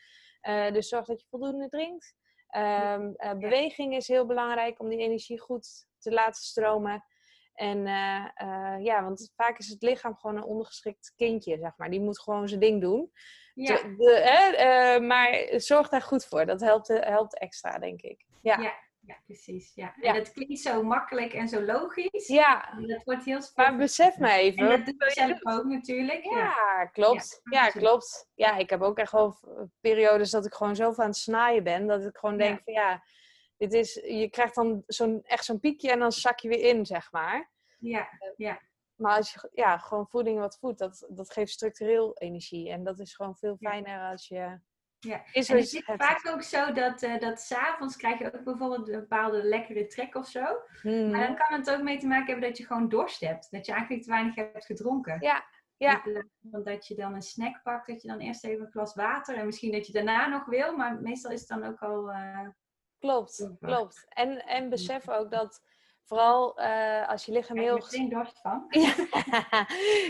Dus 0.73 0.89
zorg 0.89 1.07
dat 1.07 1.21
je 1.21 1.27
voldoende 1.31 1.69
drinkt. 1.69 2.15
Ehm, 2.51 3.13
eh, 3.17 3.33
beweging 3.35 3.97
is 3.97 4.09
heel 4.09 4.27
belangrijk 4.27 4.81
om 4.81 4.89
die 4.89 4.99
energie 4.99 5.41
goed 5.41 5.87
te 5.99 6.11
laten 6.11 6.43
stromen. 6.43 7.05
En 7.55 7.87
eh, 7.87 8.25
eh, 8.35 8.85
ja, 8.85 9.03
want 9.05 9.33
vaak 9.37 9.59
is 9.59 9.69
het 9.69 9.83
lichaam 9.83 10.17
gewoon 10.17 10.37
een 10.37 10.45
ondergeschikt 10.45 11.13
kindje, 11.17 11.59
zeg 11.59 11.73
maar. 11.77 11.91
Die 11.91 12.01
moet 12.01 12.21
gewoon 12.21 12.49
zijn 12.49 12.61
ding 12.61 12.81
doen. 12.81 13.13
Ja, 13.55 13.75
De- 13.75 13.95
de- 13.97 14.21
hè, 14.25 14.51
eh, 14.57 15.01
maar 15.07 15.49
zorg 15.61 15.89
daar 15.89 16.03
goed 16.03 16.25
voor. 16.27 16.47
Dat 16.47 16.61
helpt, 16.61 16.89
helpt 16.89 17.39
extra, 17.39 17.79
denk 17.79 18.03
ik. 18.03 18.25
Ja, 18.43 18.59
Ja. 18.61 18.75
ja 19.01 19.17
precies. 19.27 19.73
Ja. 19.75 19.95
En 20.01 20.15
dat 20.15 20.33
klinkt 20.33 20.59
zo 20.61 20.83
makkelijk 20.83 21.33
en 21.33 21.49
zo 21.49 21.63
logisch. 21.63 22.27
ja. 22.27 22.79
Dat 22.87 23.03
wordt 23.05 23.25
heel 23.25 23.41
maar 23.55 23.77
besef 23.77 24.19
me 24.19 24.33
even. 24.33 24.63
En 24.63 24.69
dat 24.69 24.87
doe 24.87 24.95
je 25.05 25.11
zelf 25.11 25.47
ook 25.57 25.65
natuurlijk. 25.65 26.25
Ja. 26.25 26.85
Klopt. 26.93 27.41
Ja, 27.51 27.69
klopt. 27.69 28.29
Ja, 28.35 28.57
ik 28.57 28.71
heb 28.71 28.81
ook 28.83 28.99
echt 28.99 29.13
wel 29.13 29.37
periodes 29.81 30.31
dat 30.31 30.47
ik 30.47 30.55
gewoon 30.55 30.77
zo 30.77 30.93
aan 30.97 31.07
het 31.07 31.17
snaaien 31.17 31.63
ben. 31.65 31.87
Dat 31.87 32.05
ik 32.05 32.17
gewoon 32.17 32.37
denk 32.37 32.61
van 32.65 32.73
ja, 32.73 33.03
dit 33.61 33.73
is, 33.73 33.95
je 33.95 34.29
krijgt 34.31 34.55
dan 34.55 34.83
zo'n, 34.87 35.23
echt 35.23 35.45
zo'n 35.45 35.61
piekje 35.61 35.91
en 35.91 35.99
dan 35.99 36.13
zak 36.13 36.39
je 36.39 36.49
weer 36.49 36.65
in, 36.77 36.87
zeg 36.87 37.13
maar. 37.13 37.51
Ja. 37.79 38.09
ja. 38.37 38.61
Maar 38.95 39.17
als 39.17 39.33
je 39.33 39.51
ja, 39.53 39.79
gewoon 39.79 40.09
voeding 40.09 40.39
wat 40.39 40.59
voedt, 40.59 40.79
dat, 40.79 41.07
dat 41.09 41.33
geeft 41.33 41.53
structureel 41.53 42.17
energie. 42.19 42.71
En 42.71 42.85
dat 42.85 42.99
is 42.99 43.15
gewoon 43.15 43.37
veel 43.37 43.57
Ja. 43.59 43.71
fijner 43.71 44.11
als 44.11 44.29
je... 44.29 44.59
Ja. 44.99 45.23
Is 45.33 45.49
En 45.49 45.57
het 45.57 45.73
is 45.73 45.83
vaak 45.85 46.29
ook 46.29 46.43
zo 46.43 46.73
dat, 46.73 47.03
eh 47.03 47.19
dat 47.19 47.41
s'avonds 47.41 47.97
krijg 47.97 48.19
je 48.19 48.27
ook 48.35 48.45
bijvoorbeeld 48.45 48.89
een 48.89 49.01
bepaalde 49.01 49.43
lekkere 49.43 49.87
trek 49.87 50.15
of 50.15 50.27
zo. 50.27 50.43
Maar 50.83 51.27
dan 51.27 51.37
kan 51.37 51.59
het 51.59 51.71
ook 51.71 51.83
mee 51.83 51.99
te 51.99 52.07
maken 52.07 52.27
hebben 52.27 52.49
dat 52.49 52.59
je 52.59 52.67
gewoon 52.67 52.89
dorst 52.89 53.21
hebt. 53.21 53.51
Dat 53.51 53.67
je 53.67 53.73
eigenlijk 53.73 54.03
te 54.03 54.11
weinig 54.11 54.35
hebt 54.35 54.65
gedronken. 54.65 55.17
Ja, 55.21 55.45
ja. 55.77 56.03
Van 56.51 56.63
dat 56.63 56.87
je 56.87 56.95
dan 56.95 57.15
een 57.15 57.23
snack 57.23 57.63
pakt, 57.63 57.87
dat 57.87 58.03
je 58.03 58.09
dan 58.09 58.19
eerst 58.19 58.45
even 58.45 58.65
een 58.65 58.71
glas 58.71 58.95
water 58.95 59.37
en 59.37 59.47
misschien 59.47 59.73
dat 59.73 59.87
je 59.87 59.93
daarna 59.93 60.27
nog 60.29 60.45
wil, 60.47 60.77
maar 60.77 61.01
meestal 61.01 61.31
is 61.31 61.41
het 61.41 61.49
dan 61.49 61.65
ook 61.65 61.81
al. 61.81 62.11
eh, 62.11 62.49
Klopt, 63.01 63.49
klopt. 63.61 64.07
En, 64.09 64.45
en 64.47 64.69
besef 64.69 65.09
ook 65.09 65.31
dat 65.31 65.63
Vooral 66.05 66.61
uh, 66.61 67.09
als 67.09 67.25
je 67.25 67.33
lichaam 67.33 67.59
heel... 67.59 67.81
geen 67.81 68.09
dorst 68.09 68.41
van. 68.41 68.67
ja, 68.71 68.95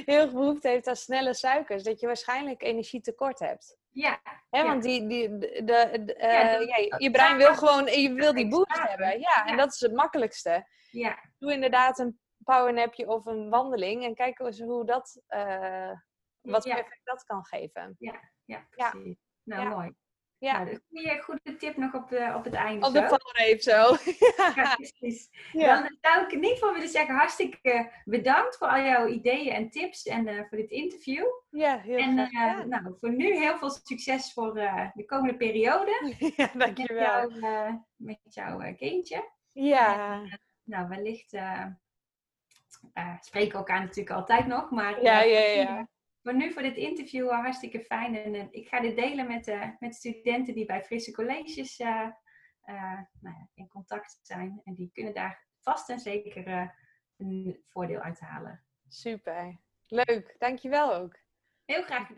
heel 0.05 0.31
behoefte 0.33 0.69
heeft 0.69 0.87
aan 0.87 0.97
snelle 0.97 1.35
suikers. 1.35 1.83
Dat 1.83 2.01
je 2.01 2.07
waarschijnlijk 2.07 2.63
energietekort 2.63 3.39
hebt. 3.39 3.79
Ja. 3.91 4.21
Hè, 4.51 4.59
ja. 4.59 4.67
Want 4.67 4.83
die, 4.83 5.07
die, 5.07 5.39
de, 5.39 5.63
de, 5.65 6.15
uh, 6.17 6.33
Ja, 6.33 6.41
ja, 6.41 6.59
dat- 6.89 7.03
je, 7.03 7.11
brein 7.11 7.37
wil 7.37 7.55
gewoon, 7.55 7.87
je 7.87 8.13
wil 8.13 8.35
die 8.35 8.49
boost 8.49 8.73
hebben. 8.79 9.07
hebben. 9.07 9.21
Ja, 9.21 9.47
en 9.47 9.57
dat 9.57 9.73
is 9.73 9.81
het 9.81 9.93
makkelijkste. 9.93 10.67
Ja, 10.91 11.19
Doe 11.39 11.53
inderdaad 11.53 11.99
een 11.99 12.21
powernapje 12.45 13.09
of 13.09 13.27
een 13.27 13.49
wandeling 13.51 14.05
en 14.05 14.15
kijk 14.15 14.39
eens 14.39 14.61
hoe 14.61 14.85
dat, 14.85 15.23
eh, 15.27 15.93
wat 16.41 16.63
voor 16.63 16.73
effect 16.79 17.01
dat 17.05 17.25
kan 17.25 17.45
geven. 17.45 17.97
ja, 17.99 18.21
Ja. 18.45 18.67
precies. 18.71 19.19
Nou, 19.43 19.69
mooi. 19.69 19.95
Ja, 20.41 20.53
Nou, 20.59 20.71
een 20.71 20.81
goede, 20.89 21.23
goede 21.23 21.57
tip 21.57 21.77
nog 21.77 21.95
op, 21.95 22.09
de, 22.09 22.33
op 22.37 22.45
het 22.45 22.55
einde. 22.55 22.87
op 22.87 22.93
de 22.93 23.09
valreep 23.09 23.61
zo. 23.61 23.97
Ja, 24.55 24.75
precies. 24.77 25.29
Ja. 25.53 25.83
Dan 25.83 25.97
zou 26.01 26.25
ik 26.25 26.33
in 26.33 26.43
ieder 26.43 26.57
geval 26.57 26.73
willen 26.73 26.89
zeggen 26.89 27.15
hartstikke 27.15 27.93
bedankt 28.05 28.57
voor 28.57 28.69
al 28.69 28.81
jouw 28.81 29.07
ideeën 29.07 29.53
en 29.53 29.71
tips 29.71 30.03
en 30.07 30.27
eh, 30.27 30.39
voor 30.49 30.59
dit 30.59 30.71
interview. 30.71 31.25
Ja, 31.51 31.79
heel 31.79 31.99
en 31.99 32.19
eh, 32.19 32.27
gedaan. 32.27 32.69
nou, 32.69 32.95
voor 32.99 33.13
nu 33.13 33.37
heel 33.37 33.59
veel 33.59 33.71
succes 33.71 34.33
voor 34.33 34.57
eh, 34.57 34.89
de 34.95 35.05
komende 35.05 35.37
periode 35.37 36.15
Ja, 36.37 36.51
met, 36.55 36.77
dankjewel. 36.77 37.31
jou, 37.31 37.41
eh, 37.41 37.75
met 37.97 38.19
jouw 38.23 38.61
eh, 38.61 38.77
kindje. 38.77 39.29
Ja, 39.53 40.21
Nou, 40.65 40.89
wellicht 40.89 41.33
eh 41.33 41.65
eh, 42.93 43.15
spreken 43.21 43.51
we 43.53 43.57
elkaar 43.57 43.81
natuurlijk 43.81 44.17
altijd 44.17 44.47
nog, 44.47 44.71
maar 44.71 45.03
ja, 45.03 45.25
eh, 45.25 45.33
ja, 45.57 45.63
ja. 45.63 45.89
Voor 46.23 46.35
nu 46.35 46.53
voor 46.53 46.63
dit 46.63 46.77
interview 46.77 47.31
hartstikke 47.31 47.81
fijn. 47.81 48.17
En 48.17 48.35
eh, 48.35 48.47
ik 48.51 48.69
ga 48.69 48.81
dit 48.81 48.97
delen 48.97 49.27
met, 49.27 49.49
eh, 49.49 49.69
met 49.79 49.95
studenten 49.95 50.55
die 50.55 50.67
bij 50.67 50.85
Frisse 50.85 51.13
Colleges 51.13 51.79
eh, 51.79 52.09
nou 53.21 53.37
ja, 53.37 53.49
in 53.55 53.69
contact 53.69 54.19
zijn. 54.23 54.61
En 54.65 54.75
die 54.75 54.91
kunnen 54.93 55.15
daar 55.15 55.47
vast 55.61 55.91
en 55.91 56.01
zeker 56.01 56.73
een 57.17 57.63
voordeel 57.67 58.01
uit 58.01 58.21
halen. 58.21 58.65
Super. 58.89 59.61
Leuk, 59.87 60.35
dankjewel 60.39 60.95
ook. 60.95 61.19
Heel 61.65 61.83
graag 61.83 62.07
gedaan. 62.07 62.17